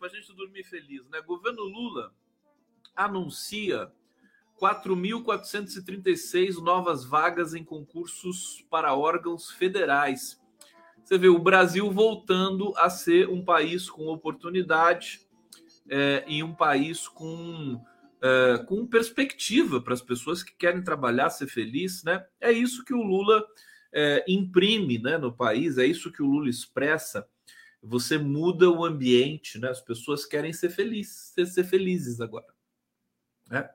Para 0.02 0.10
a 0.10 0.12
gente 0.16 0.34
dormir 0.34 0.64
feliz, 0.64 1.08
né? 1.10 1.22
Governo 1.22 1.62
Lula 1.62 2.12
anuncia 2.96 3.92
4.436 4.60 6.56
novas 6.56 7.06
vagas 7.06 7.54
em 7.54 7.64
concursos 7.64 8.66
para 8.68 8.96
órgãos 8.96 9.52
federais. 9.52 10.42
Você 11.04 11.20
vê 11.20 11.28
o 11.28 11.38
Brasil 11.38 11.92
voltando 11.92 12.74
a 12.78 12.90
ser 12.90 13.30
um 13.30 13.46
país 13.46 13.88
com 13.92 14.08
oportunidade 14.08 15.22
é, 15.88 16.26
e 16.28 16.42
um 16.42 16.56
país 16.56 17.08
com, 17.08 17.80
é, 18.24 18.58
com 18.68 18.88
perspectiva 18.88 19.80
para 19.80 19.94
as 19.94 20.02
pessoas 20.02 20.42
que 20.42 20.56
querem 20.56 20.84
trabalhar, 20.84 21.30
ser 21.30 21.46
feliz, 21.46 22.04
né? 22.04 22.26
É 22.40 22.52
isso 22.52 22.84
que 22.84 22.94
o 22.96 23.04
Lula 23.04 23.46
é, 23.94 24.26
imprime 24.28 24.98
né, 24.98 25.20
no 25.20 25.32
país, 25.32 25.78
é 25.78 25.86
isso 25.86 26.12
que 26.12 26.24
o 26.24 26.28
Lula 26.28 26.50
expressa 26.50 27.30
você 27.82 28.18
muda 28.18 28.70
o 28.70 28.86
ambiente, 28.86 29.58
né? 29.58 29.70
As 29.70 29.82
pessoas 29.82 30.26
querem 30.26 30.54
ser 30.54 30.70
felizes, 30.70 31.32
ser, 31.34 31.46
ser 31.48 31.64
felizes 31.64 32.22
agora. 32.22 32.48
Né? 33.50 33.70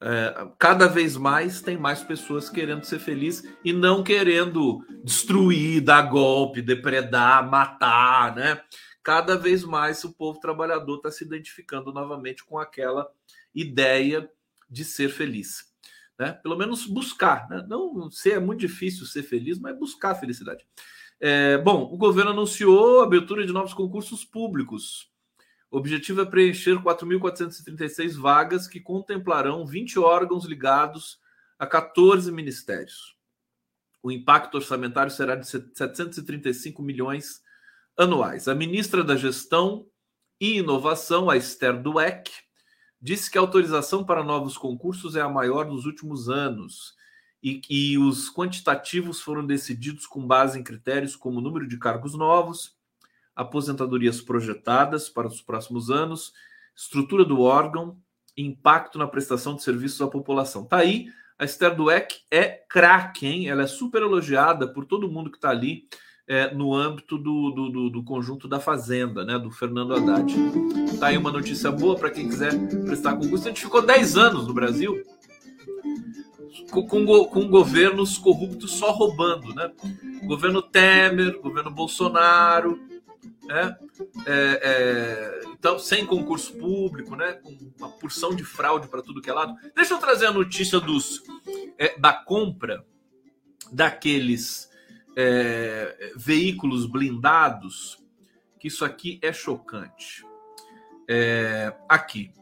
É, 0.00 0.48
cada 0.58 0.88
vez 0.88 1.16
mais 1.16 1.60
tem 1.60 1.76
mais 1.76 2.02
pessoas 2.02 2.50
querendo 2.50 2.84
ser 2.84 2.98
felizes 2.98 3.48
e 3.64 3.72
não 3.72 4.02
querendo 4.02 4.84
destruir, 5.04 5.80
dar 5.80 6.02
golpe, 6.02 6.60
depredar, 6.60 7.48
matar, 7.48 8.34
né? 8.34 8.62
Cada 9.02 9.36
vez 9.36 9.64
mais 9.64 10.04
o 10.04 10.12
povo 10.12 10.38
trabalhador 10.38 10.96
está 10.96 11.10
se 11.10 11.24
identificando 11.24 11.92
novamente 11.92 12.44
com 12.44 12.58
aquela 12.58 13.08
ideia 13.54 14.30
de 14.70 14.84
ser 14.84 15.08
feliz. 15.08 15.72
Né? 16.18 16.32
Pelo 16.32 16.56
menos 16.56 16.86
buscar, 16.86 17.48
né? 17.48 17.64
não 17.68 18.10
ser 18.10 18.34
é 18.34 18.38
muito 18.38 18.60
difícil 18.60 19.04
ser 19.06 19.24
feliz, 19.24 19.58
mas 19.58 19.76
buscar 19.76 20.12
a 20.12 20.14
felicidade. 20.14 20.64
É, 21.24 21.56
bom, 21.56 21.84
o 21.84 21.96
governo 21.96 22.32
anunciou 22.32 23.00
a 23.00 23.04
abertura 23.04 23.46
de 23.46 23.52
novos 23.52 23.72
concursos 23.72 24.24
públicos. 24.24 25.08
O 25.70 25.78
objetivo 25.78 26.20
é 26.20 26.26
preencher 26.26 26.74
4.436 26.82 28.18
vagas 28.18 28.66
que 28.66 28.80
contemplarão 28.80 29.64
20 29.64 30.00
órgãos 30.00 30.44
ligados 30.46 31.20
a 31.56 31.64
14 31.64 32.32
ministérios. 32.32 33.16
O 34.02 34.10
impacto 34.10 34.56
orçamentário 34.56 35.12
será 35.12 35.36
de 35.36 35.46
735 35.46 36.82
milhões 36.82 37.40
anuais. 37.96 38.48
A 38.48 38.54
ministra 38.54 39.04
da 39.04 39.14
Gestão 39.14 39.86
e 40.40 40.58
Inovação, 40.58 41.30
a 41.30 41.36
Esther 41.36 41.80
Dueck, 41.80 42.32
disse 43.00 43.30
que 43.30 43.38
a 43.38 43.42
autorização 43.42 44.04
para 44.04 44.24
novos 44.24 44.58
concursos 44.58 45.14
é 45.14 45.20
a 45.20 45.28
maior 45.28 45.66
dos 45.66 45.86
últimos 45.86 46.28
anos 46.28 47.00
e 47.42 47.58
que 47.58 47.98
os 47.98 48.32
quantitativos 48.32 49.20
foram 49.20 49.44
decididos 49.44 50.06
com 50.06 50.24
base 50.24 50.58
em 50.58 50.62
critérios 50.62 51.16
como 51.16 51.40
número 51.40 51.66
de 51.66 51.76
cargos 51.76 52.14
novos, 52.14 52.76
aposentadorias 53.34 54.20
projetadas 54.20 55.08
para 55.08 55.26
os 55.26 55.42
próximos 55.42 55.90
anos, 55.90 56.32
estrutura 56.76 57.24
do 57.24 57.40
órgão, 57.40 57.96
impacto 58.36 58.98
na 58.98 59.08
prestação 59.08 59.56
de 59.56 59.62
serviços 59.62 60.00
à 60.00 60.06
população. 60.06 60.64
Tá 60.64 60.78
aí, 60.78 61.08
a 61.38 61.44
Esther 61.44 61.74
Dweck 61.74 62.20
é 62.30 62.48
craque, 62.68 63.26
hein? 63.26 63.48
Ela 63.48 63.64
é 63.64 63.66
super 63.66 64.02
elogiada 64.02 64.68
por 64.68 64.84
todo 64.84 65.10
mundo 65.10 65.30
que 65.30 65.36
está 65.36 65.50
ali 65.50 65.88
é, 66.26 66.54
no 66.54 66.72
âmbito 66.72 67.18
do, 67.18 67.50
do, 67.50 67.68
do, 67.70 67.90
do, 67.90 68.04
conjunto 68.04 68.46
da 68.46 68.60
Fazenda, 68.60 69.24
né? 69.24 69.38
Do 69.38 69.50
Fernando 69.50 69.94
Haddad. 69.94 70.32
Tá 71.00 71.08
aí 71.08 71.18
uma 71.18 71.32
notícia 71.32 71.70
boa 71.72 71.96
para 71.96 72.10
quem 72.10 72.28
quiser 72.28 72.52
prestar 72.84 73.16
concurso. 73.16 73.46
A 73.46 73.48
gente 73.48 73.62
ficou 73.62 73.82
10 73.82 74.16
anos 74.16 74.46
no 74.46 74.54
Brasil 74.54 75.02
com, 76.70 76.86
com, 76.86 77.24
com, 77.26 77.48
governos 77.48 78.18
corruptos 78.18 78.72
só 78.72 78.90
roubando, 78.90 79.54
né? 79.54 79.72
Governo 80.24 80.62
Temer, 80.62 81.40
governo 81.40 81.70
Bolsonaro, 81.70 82.78
né? 83.44 83.76
É, 84.26 84.60
é, 84.62 85.40
então, 85.50 85.78
sem 85.78 86.06
concurso 86.06 86.54
público, 86.54 87.16
né? 87.16 87.34
Com 87.34 87.56
uma 87.78 87.88
porção 87.88 88.34
de 88.34 88.44
fraude 88.44 88.88
para 88.88 89.02
tudo 89.02 89.20
que 89.20 89.30
é 89.30 89.32
lado. 89.32 89.54
Deixa 89.74 89.94
eu 89.94 89.98
trazer 89.98 90.26
a 90.26 90.32
notícia 90.32 90.80
dos, 90.80 91.22
é, 91.78 91.98
da 91.98 92.12
compra 92.12 92.84
daqueles 93.70 94.70
é, 95.16 96.12
veículos 96.16 96.86
blindados, 96.86 97.98
que 98.58 98.68
isso 98.68 98.84
aqui 98.84 99.18
é 99.22 99.32
chocante. 99.32 100.24
É, 101.08 101.74
aqui, 101.88 102.32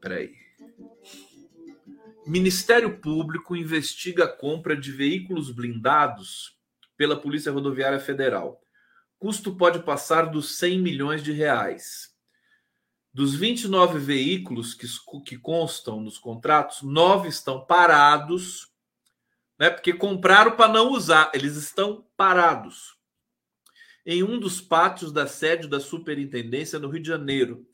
peraí. 0.00 0.34
Ministério 2.26 2.98
Público 2.98 3.56
investiga 3.56 4.24
a 4.24 4.28
compra 4.28 4.76
de 4.76 4.92
veículos 4.92 5.50
blindados 5.50 6.56
pela 6.96 7.18
Polícia 7.18 7.50
Rodoviária 7.50 7.98
Federal. 7.98 8.60
Custo 9.18 9.56
pode 9.56 9.82
passar 9.82 10.26
dos 10.26 10.56
100 10.58 10.80
milhões 10.80 11.22
de 11.22 11.32
reais. 11.32 12.14
Dos 13.12 13.34
29 13.34 13.98
veículos 13.98 14.74
que, 14.74 14.86
que 15.24 15.36
constam 15.36 16.00
nos 16.00 16.18
contratos, 16.18 16.82
nove 16.82 17.28
estão 17.28 17.64
parados, 17.64 18.70
né, 19.58 19.68
porque 19.68 19.92
compraram 19.92 20.56
para 20.56 20.72
não 20.72 20.92
usar, 20.92 21.30
eles 21.34 21.56
estão 21.56 22.06
parados. 22.16 22.96
Em 24.06 24.22
um 24.22 24.38
dos 24.38 24.60
pátios 24.60 25.10
da 25.12 25.26
sede 25.26 25.68
da 25.68 25.80
Superintendência 25.80 26.78
no 26.78 26.88
Rio 26.88 27.02
de 27.02 27.08
Janeiro, 27.08 27.66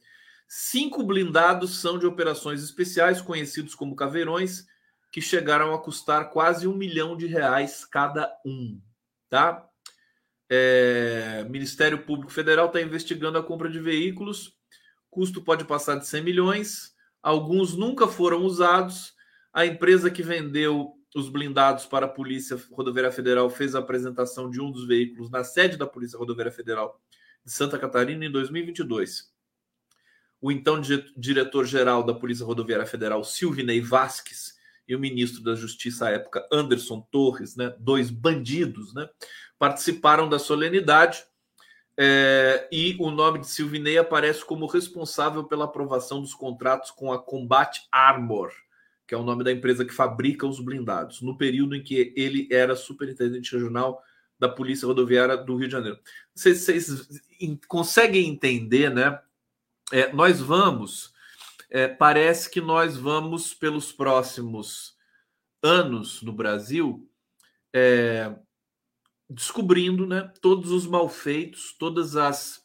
Cinco 0.48 1.02
blindados 1.02 1.80
são 1.80 1.98
de 1.98 2.06
operações 2.06 2.62
especiais, 2.62 3.20
conhecidos 3.20 3.74
como 3.74 3.96
caveirões, 3.96 4.64
que 5.10 5.20
chegaram 5.20 5.74
a 5.74 5.82
custar 5.82 6.30
quase 6.30 6.68
um 6.68 6.76
milhão 6.76 7.16
de 7.16 7.26
reais 7.26 7.84
cada 7.84 8.32
um. 8.44 8.80
Tá? 9.28 9.66
É, 10.48 11.44
Ministério 11.48 12.04
Público 12.04 12.32
Federal 12.32 12.66
está 12.66 12.80
investigando 12.80 13.38
a 13.38 13.42
compra 13.42 13.68
de 13.68 13.80
veículos. 13.80 14.52
Custo 15.10 15.42
pode 15.42 15.64
passar 15.64 15.96
de 15.96 16.06
100 16.06 16.22
milhões. 16.22 16.94
Alguns 17.22 17.76
nunca 17.76 18.06
foram 18.06 18.44
usados. 18.44 19.14
A 19.52 19.66
empresa 19.66 20.10
que 20.10 20.22
vendeu 20.22 20.92
os 21.14 21.28
blindados 21.28 21.86
para 21.86 22.06
a 22.06 22.10
Polícia 22.10 22.60
Rodoviária 22.70 23.10
Federal 23.10 23.48
fez 23.50 23.74
a 23.74 23.78
apresentação 23.80 24.48
de 24.48 24.60
um 24.60 24.70
dos 24.70 24.86
veículos 24.86 25.30
na 25.30 25.42
sede 25.42 25.76
da 25.76 25.86
Polícia 25.86 26.18
Rodoviária 26.18 26.52
Federal 26.52 27.00
de 27.44 27.50
Santa 27.50 27.78
Catarina 27.78 28.24
em 28.24 28.30
2022 28.30 29.35
o 30.40 30.52
então 30.52 30.80
diretor-geral 31.16 32.02
da 32.02 32.14
Polícia 32.14 32.44
Rodoviária 32.44 32.86
Federal, 32.86 33.24
Silvinei 33.24 33.80
Vasques, 33.80 34.56
e 34.88 34.94
o 34.94 35.00
ministro 35.00 35.42
da 35.42 35.54
Justiça 35.54 36.06
à 36.06 36.10
época, 36.10 36.46
Anderson 36.52 37.00
Torres, 37.10 37.56
né, 37.56 37.74
dois 37.78 38.10
bandidos, 38.10 38.94
né, 38.94 39.08
participaram 39.58 40.28
da 40.28 40.38
solenidade. 40.38 41.24
É, 41.98 42.68
e 42.70 42.94
o 43.00 43.10
nome 43.10 43.40
de 43.40 43.48
Silvinei 43.48 43.96
aparece 43.96 44.44
como 44.44 44.66
responsável 44.66 45.44
pela 45.44 45.64
aprovação 45.64 46.20
dos 46.20 46.34
contratos 46.34 46.90
com 46.90 47.12
a 47.12 47.18
Combat 47.18 47.80
Armor, 47.90 48.52
que 49.06 49.14
é 49.14 49.18
o 49.18 49.24
nome 49.24 49.42
da 49.42 49.50
empresa 49.50 49.84
que 49.84 49.94
fabrica 49.94 50.46
os 50.46 50.60
blindados, 50.60 51.22
no 51.22 51.38
período 51.38 51.74
em 51.74 51.82
que 51.82 52.12
ele 52.14 52.48
era 52.52 52.76
superintendente 52.76 53.52
regional 53.52 54.02
da 54.38 54.48
Polícia 54.48 54.86
Rodoviária 54.86 55.36
do 55.38 55.56
Rio 55.56 55.68
de 55.68 55.72
Janeiro. 55.72 55.98
Vocês, 56.34 56.60
vocês 56.60 57.08
conseguem 57.66 58.28
entender, 58.28 58.90
né? 58.90 59.18
É, 59.92 60.12
nós 60.12 60.40
vamos, 60.40 61.12
é, 61.70 61.86
parece 61.86 62.50
que 62.50 62.60
nós 62.60 62.96
vamos 62.96 63.54
pelos 63.54 63.92
próximos 63.92 64.96
anos 65.62 66.22
no 66.22 66.32
Brasil 66.32 67.08
é, 67.74 68.34
descobrindo 69.28 70.06
né, 70.06 70.32
todos 70.40 70.70
os 70.70 70.86
malfeitos, 70.86 71.74
todas 71.78 72.16
as 72.16 72.64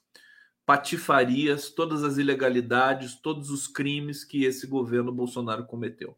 patifarias, 0.65 1.69
todas 1.69 2.03
as 2.03 2.17
ilegalidades, 2.17 3.19
todos 3.19 3.49
os 3.49 3.67
crimes 3.67 4.23
que 4.23 4.45
esse 4.45 4.67
governo 4.67 5.11
Bolsonaro 5.11 5.65
cometeu. 5.65 6.17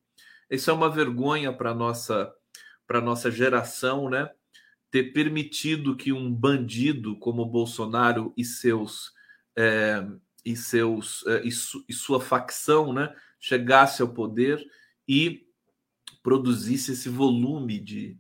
Isso 0.50 0.70
é 0.70 0.74
uma 0.74 0.90
vergonha 0.90 1.52
para 1.52 1.74
nossa 1.74 2.32
para 2.86 3.00
nossa 3.00 3.32
geração, 3.32 4.10
né? 4.10 4.30
Ter 4.92 5.14
permitido 5.14 5.96
que 5.96 6.12
um 6.12 6.32
bandido 6.32 7.18
como 7.18 7.46
Bolsonaro 7.46 8.34
e 8.38 8.44
seus 8.44 9.14
é, 9.58 10.06
e 10.46 10.56
seus 10.56 11.26
é, 11.28 11.46
e, 11.46 11.52
su, 11.52 11.84
e 11.88 11.94
sua 11.94 12.20
facção, 12.20 12.92
né, 12.92 13.14
chegasse 13.40 14.02
ao 14.02 14.10
poder 14.10 14.64
e 15.08 15.46
produzisse 16.22 16.94
esse 16.94 17.10
volume 17.10 17.80
de, 17.80 18.18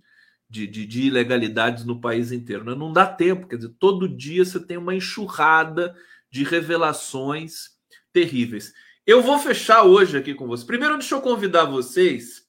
de, 0.49 0.67
de, 0.67 0.85
de, 0.85 1.03
ilegalidades 1.03 1.85
no 1.85 1.99
país 1.99 2.31
inteiro. 2.31 2.63
Né? 2.63 2.75
Não 2.75 2.91
dá 2.91 3.05
tempo, 3.07 3.47
quer 3.47 3.55
dizer, 3.55 3.73
todo 3.79 4.07
dia 4.07 4.43
você 4.43 4.59
tem 4.59 4.77
uma 4.77 4.93
enxurrada 4.93 5.95
de 6.29 6.43
revelações 6.43 7.71
terríveis. 8.11 8.73
Eu 9.05 9.21
vou 9.21 9.39
fechar 9.39 9.83
hoje 9.83 10.17
aqui 10.17 10.33
com 10.33 10.47
vocês. 10.47 10.65
Primeiro, 10.65 10.97
deixa 10.97 11.15
eu 11.15 11.21
convidar 11.21 11.65
vocês 11.65 12.47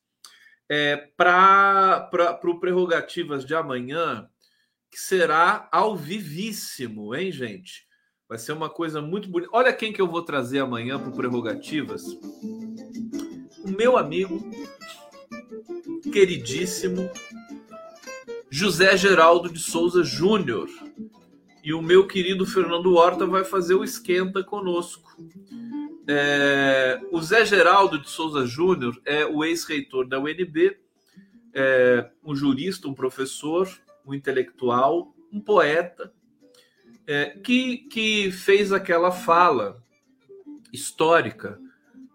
é, 0.68 0.97
para 1.16 2.11
o 2.45 2.61
Prerrogativas 2.61 3.45
de 3.45 3.55
amanhã, 3.55 4.29
que 4.91 4.99
será 4.99 5.68
ao 5.72 5.97
vivíssimo, 5.97 7.14
hein, 7.14 7.33
gente? 7.33 7.87
Vai 8.29 8.39
ser 8.39 8.53
uma 8.53 8.70
coisa 8.70 9.03
muito 9.03 9.29
bonita. 9.29 9.51
Olha 9.53 9.72
quem 9.72 9.93
que 9.93 10.01
eu 10.01 10.09
vou 10.09 10.22
trazer 10.22 10.59
amanhã 10.59 10.99
para 10.99 11.11
Prerrogativas. 11.11 12.05
O 13.62 13.70
meu 13.77 13.97
amigo, 13.97 14.41
queridíssimo, 16.12 17.11
José 18.51 18.97
Geraldo 18.97 19.53
de 19.53 19.59
Souza 19.59 20.03
Júnior. 20.03 20.68
E 21.62 21.72
o 21.72 21.83
meu 21.83 22.07
querido 22.07 22.47
Fernando 22.47 22.95
Horta 22.95 23.27
vai 23.27 23.45
fazer 23.45 23.75
o 23.75 23.85
esquenta 23.85 24.45
conosco. 24.45 25.16
É, 26.07 27.01
o 27.11 27.20
Zé 27.22 27.47
Geraldo 27.47 27.99
de 27.99 28.11
Souza 28.11 28.45
Júnior 28.45 29.01
é 29.07 29.25
o 29.25 29.43
ex-reitor 29.43 30.07
da 30.07 30.20
UNB, 30.20 30.77
é 31.55 32.11
um 32.22 32.37
jurista, 32.37 32.87
um 32.87 32.93
professor, 32.93 33.66
um 34.05 34.12
intelectual, 34.12 35.14
um 35.33 35.41
poeta, 35.41 36.12
é, 37.07 37.30
que, 37.30 37.78
que 37.78 38.30
fez 38.32 38.72
aquela 38.72 39.11
fala 39.11 39.82
histórica 40.72 41.59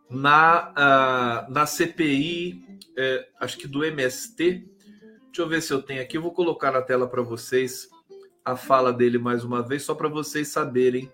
na, 0.09 1.47
na 1.49 1.65
CPI, 1.65 2.63
é, 2.97 3.27
acho 3.39 3.57
que 3.57 3.67
do 3.67 3.83
MST. 3.83 4.67
Deixa 5.25 5.41
eu 5.41 5.47
ver 5.47 5.61
se 5.61 5.71
eu 5.71 5.81
tenho 5.81 6.01
aqui, 6.01 6.17
eu 6.17 6.21
vou 6.21 6.33
colocar 6.33 6.71
na 6.71 6.81
tela 6.81 7.07
para 7.07 7.21
vocês 7.21 7.87
a 8.43 8.55
fala 8.55 8.91
dele 8.91 9.17
mais 9.19 9.43
uma 9.43 9.61
vez, 9.61 9.83
só 9.83 9.93
para 9.93 10.09
vocês 10.09 10.47
saberem 10.47 11.11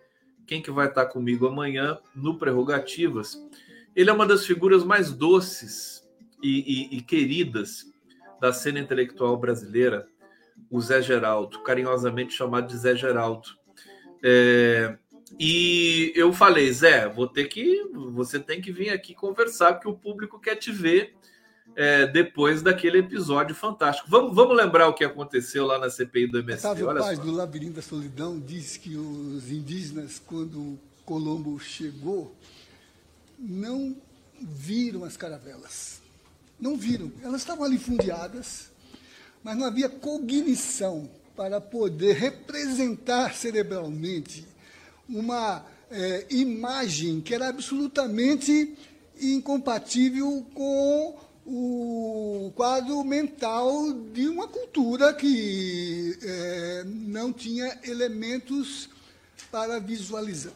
quem 0.47 0.61
que 0.61 0.71
vai 0.71 0.87
estar 0.87 1.07
comigo 1.07 1.47
amanhã 1.47 1.99
no 2.15 2.37
Prerrogativas. 2.37 3.37
Ele 3.95 4.09
é 4.09 4.13
uma 4.13 4.25
das 4.25 4.45
figuras 4.45 4.83
mais 4.83 5.11
doces 5.11 6.03
e, 6.41 6.93
e, 6.93 6.97
e 6.97 7.01
queridas 7.01 7.85
da 8.39 8.53
cena 8.53 8.79
intelectual 8.79 9.37
brasileira, 9.37 10.07
o 10.69 10.79
Zé 10.79 11.01
Geraldo, 11.01 11.61
carinhosamente 11.63 12.33
chamado 12.33 12.67
de 12.67 12.77
Zé 12.77 12.95
Geraldo. 12.95 13.49
É, 14.23 14.97
e 15.39 16.13
eu 16.15 16.31
falei, 16.31 16.71
Zé, 16.71 17.09
vou 17.09 17.27
ter 17.27 17.45
que, 17.45 17.83
você 18.13 18.39
tem 18.39 18.61
que 18.61 18.71
vir 18.71 18.89
aqui 18.89 19.13
conversar, 19.13 19.73
porque 19.73 19.89
o 19.89 19.95
público 19.95 20.39
quer 20.39 20.55
te 20.55 20.71
ver 20.71 21.13
é, 21.75 22.07
depois 22.07 22.61
daquele 22.61 22.99
episódio 22.99 23.53
fantástico. 23.53 24.09
Vamos, 24.09 24.33
vamos 24.33 24.55
lembrar 24.55 24.87
o 24.87 24.93
que 24.93 25.03
aconteceu 25.03 25.65
lá 25.65 25.77
na 25.77 25.89
CPI 25.89 26.27
do 26.27 26.39
MST. 26.39 26.67
Otávio 26.67 26.87
Olha 26.87 27.01
Paz, 27.01 27.17
só. 27.17 27.23
do 27.23 27.31
Labirinto 27.31 27.73
da 27.73 27.81
Solidão, 27.81 28.39
diz 28.39 28.77
que 28.77 28.95
os 28.95 29.51
indígenas, 29.51 30.21
quando 30.25 30.79
Colombo 31.03 31.59
chegou, 31.59 32.33
não 33.37 33.95
viram 34.39 35.03
as 35.03 35.17
caravelas. 35.17 36.01
Não 36.59 36.77
viram. 36.77 37.11
Elas 37.21 37.41
estavam 37.41 37.65
ali 37.65 37.77
fundeadas, 37.77 38.71
mas 39.43 39.57
não 39.57 39.65
havia 39.65 39.89
cognição 39.89 41.09
para 41.35 41.59
poder 41.59 42.15
representar 42.15 43.35
cerebralmente 43.35 44.45
uma 45.07 45.65
é, 45.91 46.25
imagem 46.29 47.21
que 47.21 47.33
era 47.33 47.49
absolutamente 47.49 48.75
incompatível 49.21 50.45
com 50.53 51.17
o 51.45 52.51
quadro 52.55 53.03
mental 53.03 53.93
de 54.13 54.27
uma 54.27 54.47
cultura 54.47 55.13
que 55.13 56.17
é, 56.21 56.83
não 56.85 57.31
tinha 57.31 57.79
elementos 57.83 58.89
para 59.51 59.79
visualizar, 59.79 60.53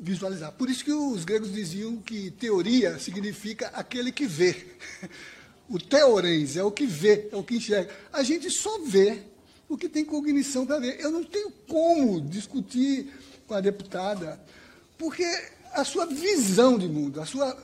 visualizar. 0.00 0.52
Por 0.52 0.68
isso 0.68 0.84
que 0.84 0.92
os 0.92 1.24
gregos 1.24 1.52
diziam 1.52 1.96
que 1.98 2.30
teoria 2.32 2.98
significa 2.98 3.68
aquele 3.68 4.10
que 4.10 4.26
vê. 4.26 4.56
O 5.68 5.80
teorens 5.80 6.56
é 6.56 6.62
o 6.62 6.70
que 6.70 6.86
vê, 6.86 7.28
é 7.32 7.34
o 7.34 7.42
que 7.42 7.56
enxerga. 7.56 7.92
A 8.12 8.22
gente 8.22 8.48
só 8.52 8.78
vê 8.84 9.20
o 9.68 9.76
que 9.76 9.88
tem 9.88 10.04
cognição 10.04 10.64
para 10.64 10.78
ver. 10.78 11.00
Eu 11.00 11.10
não 11.10 11.24
tenho 11.24 11.50
como 11.68 12.20
discutir 12.20 13.12
com 13.46 13.54
a 13.54 13.60
deputada, 13.60 14.40
porque 14.98 15.24
a 15.72 15.84
sua 15.84 16.06
visão 16.06 16.78
de 16.78 16.88
mundo, 16.88 17.20
a 17.20 17.26
sua 17.26 17.56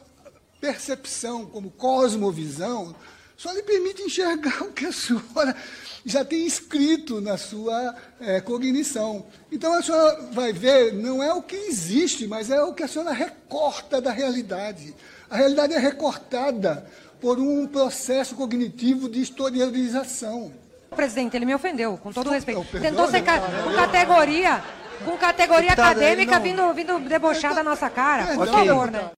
percepção, 0.60 1.46
como 1.46 1.70
cosmovisão, 1.70 2.94
só 3.36 3.50
lhe 3.52 3.62
permite 3.62 4.02
enxergar 4.02 4.62
o 4.62 4.72
que 4.72 4.86
a 4.86 4.92
senhora 4.92 5.56
já 6.04 6.24
tem 6.24 6.46
escrito 6.46 7.20
na 7.20 7.36
sua 7.36 7.94
é, 8.20 8.40
cognição. 8.40 9.26
Então 9.50 9.72
a 9.72 9.82
senhora 9.82 10.28
vai 10.32 10.52
ver, 10.52 10.92
não 10.92 11.22
é 11.22 11.32
o 11.32 11.42
que 11.42 11.56
existe, 11.56 12.26
mas 12.26 12.50
é 12.50 12.62
o 12.62 12.74
que 12.74 12.82
a 12.82 12.88
senhora 12.88 13.12
recorta 13.12 14.00
da 14.00 14.12
realidade. 14.12 14.94
A 15.28 15.36
realidade 15.36 15.74
é 15.74 15.78
recortada 15.78 16.86
por 17.20 17.38
um 17.38 17.66
processo 17.66 18.34
cognitivo 18.34 19.08
de 19.08 19.20
historialização. 19.20 20.52
Presidente, 20.92 21.36
ele 21.36 21.46
me 21.46 21.54
ofendeu, 21.54 21.96
com 21.98 22.12
todo 22.12 22.30
respeito. 22.30 22.64
Tentou 22.80 23.08
ser 23.08 23.22
ca 23.22 23.40
com 23.40 23.74
categoria, 23.74 24.62
com 25.04 25.16
categoria 25.16 25.72
acadêmica 25.72 26.38
vindo, 26.38 26.72
vindo 26.72 26.98
debochar 27.00 27.54
da 27.54 27.62
nossa 27.62 27.90
cara. 27.90 28.34
Por 28.34 28.46
favor, 28.46 28.90
né? 28.90 29.10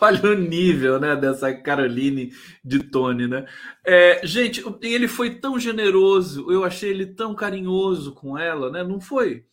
Olha 0.00 0.30
o 0.30 0.34
nível, 0.34 1.00
né, 1.00 1.16
dessa 1.16 1.52
Caroline 1.52 2.32
de 2.64 2.82
Tony, 2.84 3.26
né? 3.26 3.46
É, 3.84 4.24
gente, 4.24 4.62
ele 4.82 5.08
foi 5.08 5.38
tão 5.38 5.58
generoso, 5.58 6.50
eu 6.50 6.64
achei 6.64 6.90
ele 6.90 7.06
tão 7.06 7.34
carinhoso 7.34 8.14
com 8.14 8.38
ela, 8.38 8.70
né? 8.70 8.84
Não 8.84 9.00
foi? 9.00 9.44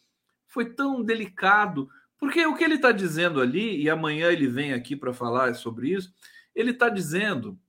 Foi 0.48 0.66
tão 0.66 1.04
delicado, 1.04 1.90
porque 2.18 2.46
o 2.46 2.56
que 2.56 2.64
ele 2.64 2.76
está 2.76 2.92
dizendo 2.92 3.42
ali, 3.42 3.82
e 3.82 3.90
amanhã 3.90 4.32
ele 4.32 4.48
vem 4.48 4.74
aqui 4.74 4.96
para 4.96 5.14
falar 5.14 5.54
sobre 5.56 5.92
isso, 5.94 6.14
ele 6.54 6.72
está 6.72 6.90
dizendo, 6.90 7.60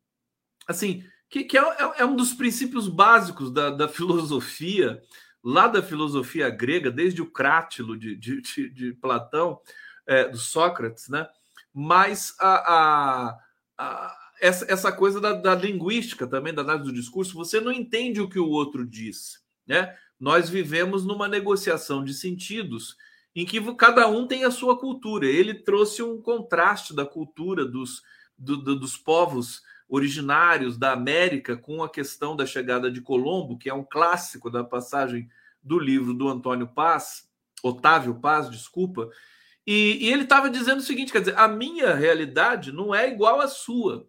assim, 0.67 1.05
que, 1.29 1.45
que 1.45 1.59
é, 1.59 1.61
é, 1.61 1.93
é, 1.99 2.05
um 2.05 2.17
dos 2.17 2.33
princípios 2.33 2.89
básicos 2.89 3.51
da, 3.51 3.71
da 3.71 3.89
filosofia, 3.89 5.03
lá 5.43 5.69
da 5.69 5.83
filosofia 5.83 6.49
grega, 6.51 6.91
desde 6.91 7.23
o 7.23 7.31
Crátilo 7.31 7.97
de, 7.97 8.17
de, 8.17 8.41
de, 8.41 8.71
de 8.71 8.93
Platão, 8.95 9.61
é, 10.07 10.29
do 10.29 10.39
Sócrates, 10.39 11.09
né? 11.09 11.29
mas 11.75 12.35
a, 12.39 12.75
a, 12.75 13.39
a 13.79 14.17
essa, 14.41 14.71
essa 14.71 14.93
coisa 14.93 15.21
da, 15.21 15.33
da, 15.33 15.55
linguística 15.55 16.27
também, 16.27 16.55
da 16.55 16.63
análise 16.63 16.91
do 16.91 16.95
discurso, 16.95 17.35
você 17.35 17.61
não 17.61 17.73
entende 17.73 18.21
o 18.21 18.29
que 18.29 18.39
o 18.39 18.49
outro 18.49 18.87
diz. 18.87 19.43
Né? 19.67 19.97
Nós 20.21 20.49
vivemos 20.49 21.05
numa 21.05 21.27
negociação 21.27 22.05
de 22.05 22.15
sentidos 22.15 22.97
em 23.35 23.45
que 23.45 23.61
cada 23.75 24.09
um 24.09 24.27
tem 24.27 24.45
a 24.45 24.51
sua 24.51 24.79
cultura. 24.79 25.27
Ele 25.27 25.55
trouxe 25.55 26.03
um 26.03 26.21
contraste 26.21 26.95
da 26.95 27.05
cultura 27.05 27.65
dos, 27.65 28.03
do, 28.39 28.57
do, 28.57 28.79
dos 28.79 28.97
povos 28.97 29.63
originários 29.89 30.77
da 30.77 30.93
América 30.93 31.57
com 31.57 31.83
a 31.83 31.89
questão 31.89 32.35
da 32.35 32.45
chegada 32.45 32.91
de 32.91 33.01
Colombo, 33.01 33.59
que 33.59 33.71
é 33.71 33.75
um 33.75 33.85
clássico 33.85 34.51
da 34.51 34.65
passagem 34.65 35.29
do 35.63 35.79
livro 35.79 36.13
do 36.13 36.29
Antônio 36.29 36.67
Paz, 36.67 37.29
Otávio 37.63 38.21
Paz, 38.21 38.51
desculpa, 38.51 39.11
e, 39.67 39.99
e 40.01 40.13
ele 40.13 40.23
estava 40.23 40.49
dizendo 40.49 40.79
o 40.79 40.83
seguinte: 40.83 41.13
quer 41.13 41.21
dizer, 41.21 41.39
a 41.39 41.49
minha 41.49 41.95
realidade 41.95 42.71
não 42.71 42.95
é 42.95 43.09
igual 43.09 43.41
à 43.41 43.49
sua. 43.49 44.09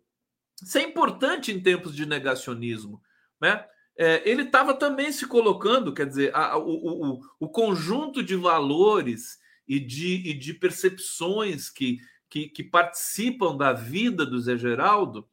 Isso 0.61 0.77
é 0.77 0.81
importante 0.81 1.51
em 1.51 1.61
tempos 1.61 1.95
de 1.95 2.05
negacionismo. 2.05 3.01
Né? 3.41 3.63
É, 3.97 4.21
ele 4.29 4.43
estava 4.43 4.73
também 4.73 5.11
se 5.11 5.25
colocando, 5.25 5.93
quer 5.93 6.07
dizer, 6.07 6.35
a, 6.35 6.57
o, 6.57 7.15
o, 7.15 7.21
o 7.39 7.49
conjunto 7.49 8.23
de 8.23 8.35
valores 8.35 9.39
e 9.67 9.79
de, 9.79 10.29
e 10.29 10.33
de 10.33 10.53
percepções 10.53 11.69
que, 11.69 11.99
que, 12.29 12.47
que 12.49 12.63
participam 12.63 13.55
da 13.55 13.73
vida 13.73 14.25
do 14.25 14.39
Zé 14.39 14.57
Geraldo 14.57 15.27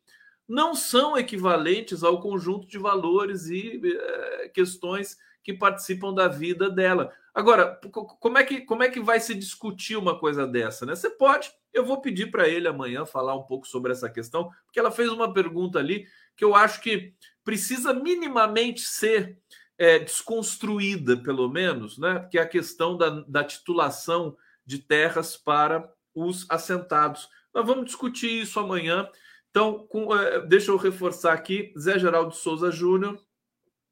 não 0.48 0.74
são 0.74 1.16
equivalentes 1.16 2.02
ao 2.02 2.20
conjunto 2.20 2.66
de 2.66 2.78
valores 2.78 3.46
e 3.46 3.80
é, 3.84 4.48
questões 4.48 5.16
que 5.42 5.52
participam 5.52 6.12
da 6.12 6.26
vida 6.26 6.70
dela. 6.70 7.12
Agora, 7.34 7.78
como 8.20 8.38
é 8.38 8.44
que, 8.44 8.60
como 8.62 8.82
é 8.82 8.88
que 8.88 9.00
vai 9.00 9.20
se 9.20 9.34
discutir 9.34 9.96
uma 9.96 10.18
coisa 10.18 10.46
dessa? 10.46 10.86
Né? 10.86 10.94
Você 10.94 11.10
pode, 11.10 11.50
eu 11.72 11.84
vou 11.84 12.00
pedir 12.00 12.30
para 12.30 12.48
ele 12.48 12.68
amanhã 12.68 13.04
falar 13.04 13.34
um 13.34 13.42
pouco 13.42 13.66
sobre 13.66 13.92
essa 13.92 14.08
questão, 14.08 14.50
porque 14.64 14.78
ela 14.78 14.90
fez 14.90 15.10
uma 15.10 15.32
pergunta 15.32 15.78
ali 15.78 16.06
que 16.36 16.44
eu 16.44 16.54
acho 16.54 16.80
que 16.80 17.12
precisa 17.44 17.92
minimamente 17.92 18.80
ser 18.82 19.38
é, 19.76 19.98
desconstruída, 19.98 21.16
pelo 21.16 21.48
menos, 21.48 21.98
né? 21.98 22.26
que 22.30 22.38
é 22.38 22.42
a 22.42 22.48
questão 22.48 22.96
da, 22.96 23.10
da 23.26 23.44
titulação 23.44 24.36
de 24.64 24.78
terras 24.78 25.36
para 25.36 25.92
os 26.14 26.46
assentados. 26.48 27.28
Nós 27.52 27.66
vamos 27.66 27.86
discutir 27.86 28.42
isso 28.42 28.58
amanhã. 28.58 29.08
Então, 29.54 29.86
com, 29.86 30.12
é, 30.12 30.44
deixa 30.44 30.72
eu 30.72 30.76
reforçar 30.76 31.32
aqui: 31.32 31.72
Zé 31.78 31.96
Geraldo 31.96 32.34
Souza 32.34 32.72
Júnior, 32.72 33.16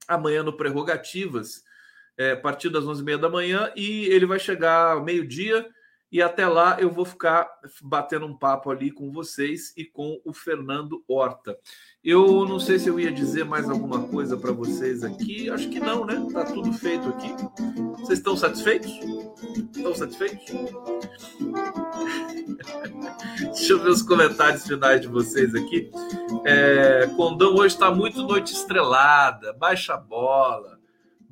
amanhã 0.08 0.42
no 0.42 0.56
Prerrogativas, 0.56 1.62
é, 2.18 2.32
a 2.32 2.36
partir 2.36 2.68
das 2.68 2.82
11h30 2.82 3.18
da 3.18 3.28
manhã, 3.28 3.72
e 3.76 4.06
ele 4.06 4.26
vai 4.26 4.40
chegar 4.40 4.94
ao 4.94 5.04
meio-dia. 5.04 5.64
E 6.12 6.20
até 6.20 6.46
lá 6.46 6.78
eu 6.78 6.90
vou 6.90 7.06
ficar 7.06 7.48
batendo 7.80 8.26
um 8.26 8.36
papo 8.36 8.70
ali 8.70 8.90
com 8.90 9.10
vocês 9.10 9.72
e 9.74 9.84
com 9.86 10.20
o 10.26 10.34
Fernando 10.34 11.02
Horta. 11.08 11.58
Eu 12.04 12.44
não 12.44 12.60
sei 12.60 12.78
se 12.78 12.88
eu 12.88 13.00
ia 13.00 13.10
dizer 13.10 13.46
mais 13.46 13.70
alguma 13.70 14.06
coisa 14.08 14.36
para 14.36 14.52
vocês 14.52 15.02
aqui. 15.02 15.48
Acho 15.48 15.70
que 15.70 15.80
não, 15.80 16.04
né? 16.04 16.22
Tá 16.30 16.44
tudo 16.44 16.70
feito 16.74 17.08
aqui. 17.08 17.34
Vocês 17.98 18.18
estão 18.18 18.36
satisfeitos? 18.36 18.92
Estão 19.74 19.94
satisfeitos? 19.94 20.44
Deixa 23.54 23.72
eu 23.72 23.82
ver 23.82 23.88
os 23.88 24.02
comentários 24.02 24.66
finais 24.66 25.00
de 25.00 25.08
vocês 25.08 25.54
aqui. 25.54 25.90
É, 26.44 27.06
Condão 27.16 27.54
hoje 27.54 27.74
está 27.74 27.90
muito 27.90 28.22
noite 28.22 28.52
estrelada. 28.52 29.54
Baixa 29.54 29.96
bola. 29.96 30.71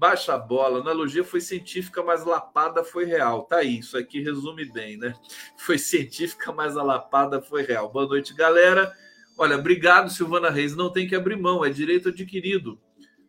Baixa 0.01 0.33
a 0.33 0.39
bola. 0.39 0.79
A 0.79 0.81
analogia 0.81 1.23
foi 1.23 1.43
científica, 1.43 2.03
mas 2.03 2.25
lapada 2.25 2.83
foi 2.83 3.05
real. 3.05 3.43
Tá 3.43 3.59
aí, 3.59 3.81
isso 3.81 3.99
aqui 3.99 4.23
resume 4.23 4.65
bem, 4.65 4.97
né? 4.97 5.15
Foi 5.61 5.77
científica, 5.77 6.51
mas 6.53 6.75
a 6.75 6.83
lapada 6.83 7.43
foi 7.43 7.61
real. 7.65 7.93
Boa 7.93 8.07
noite, 8.07 8.33
galera. 8.33 8.91
Olha, 9.37 9.59
obrigado, 9.59 10.09
Silvana 10.09 10.49
Reis. 10.49 10.75
Não 10.75 10.91
tem 10.91 11.07
que 11.07 11.15
abrir 11.15 11.37
mão, 11.37 11.63
é 11.63 11.69
direito 11.69 12.09
adquirido. 12.09 12.81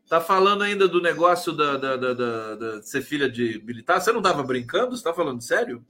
Tá 0.08 0.22
falando 0.22 0.62
ainda 0.62 0.88
do 0.88 1.02
negócio 1.02 1.52
da, 1.52 1.76
da, 1.76 1.98
da, 1.98 2.14
da, 2.14 2.56
da 2.56 2.82
ser 2.82 3.02
filha 3.02 3.30
de 3.30 3.62
militar? 3.66 4.00
Você 4.00 4.14
não 4.14 4.22
estava 4.22 4.42
brincando? 4.42 4.96
Você 4.96 5.04
tá 5.04 5.14
falando 5.14 5.42
sério? 5.42 5.86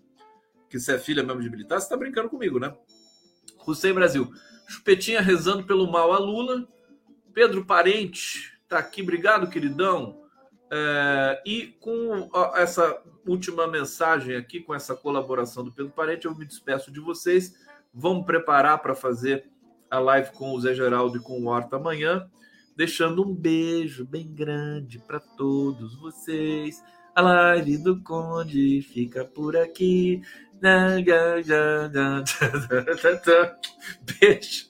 Que 0.68 0.80
você 0.80 0.96
é 0.96 0.98
filha 0.98 1.22
mesmo 1.22 1.44
de 1.44 1.50
militar? 1.52 1.80
Você 1.80 1.90
tá 1.90 1.96
brincando 1.96 2.28
comigo, 2.28 2.58
né? 2.58 2.74
Hussein 3.68 3.94
Brasil. 3.94 4.32
Chupetinha 4.68 5.22
rezando 5.22 5.64
pelo 5.64 5.92
mal 5.92 6.12
a 6.12 6.18
Lula. 6.18 6.68
Pedro 7.36 7.64
Parente 7.68 8.52
tá 8.68 8.80
aqui. 8.80 9.04
Obrigado, 9.04 9.48
queridão. 9.48 10.21
É, 10.74 11.42
e 11.46 11.68
com 11.82 12.30
essa 12.56 13.02
última 13.28 13.68
mensagem 13.68 14.38
aqui, 14.38 14.62
com 14.62 14.74
essa 14.74 14.96
colaboração 14.96 15.66
do 15.66 15.72
Pedro 15.72 15.92
Parente, 15.92 16.26
eu 16.26 16.36
me 16.36 16.46
despeço 16.46 16.90
de 16.92 17.02
vocês. 17.02 17.54
Vamos 17.94 18.26
preparar 18.26 18.82
para 18.82 18.96
fazer 18.96 19.46
a 19.90 20.00
live 20.00 20.32
com 20.32 20.54
o 20.54 20.62
Zé 20.62 20.74
Geraldo 20.74 21.18
e 21.18 21.20
com 21.20 21.42
o 21.42 21.48
Horta 21.48 21.76
amanhã, 21.76 22.26
deixando 22.78 23.22
um 23.28 23.36
beijo 23.36 24.06
bem 24.06 24.34
grande 24.34 24.98
para 25.00 25.20
todos 25.20 25.94
vocês. 26.00 26.82
A 27.14 27.22
live 27.22 27.78
do 27.78 28.02
Conde 28.02 28.82
fica 28.82 29.26
por 29.26 29.58
aqui. 29.58 30.22
Beijo. 34.22 34.70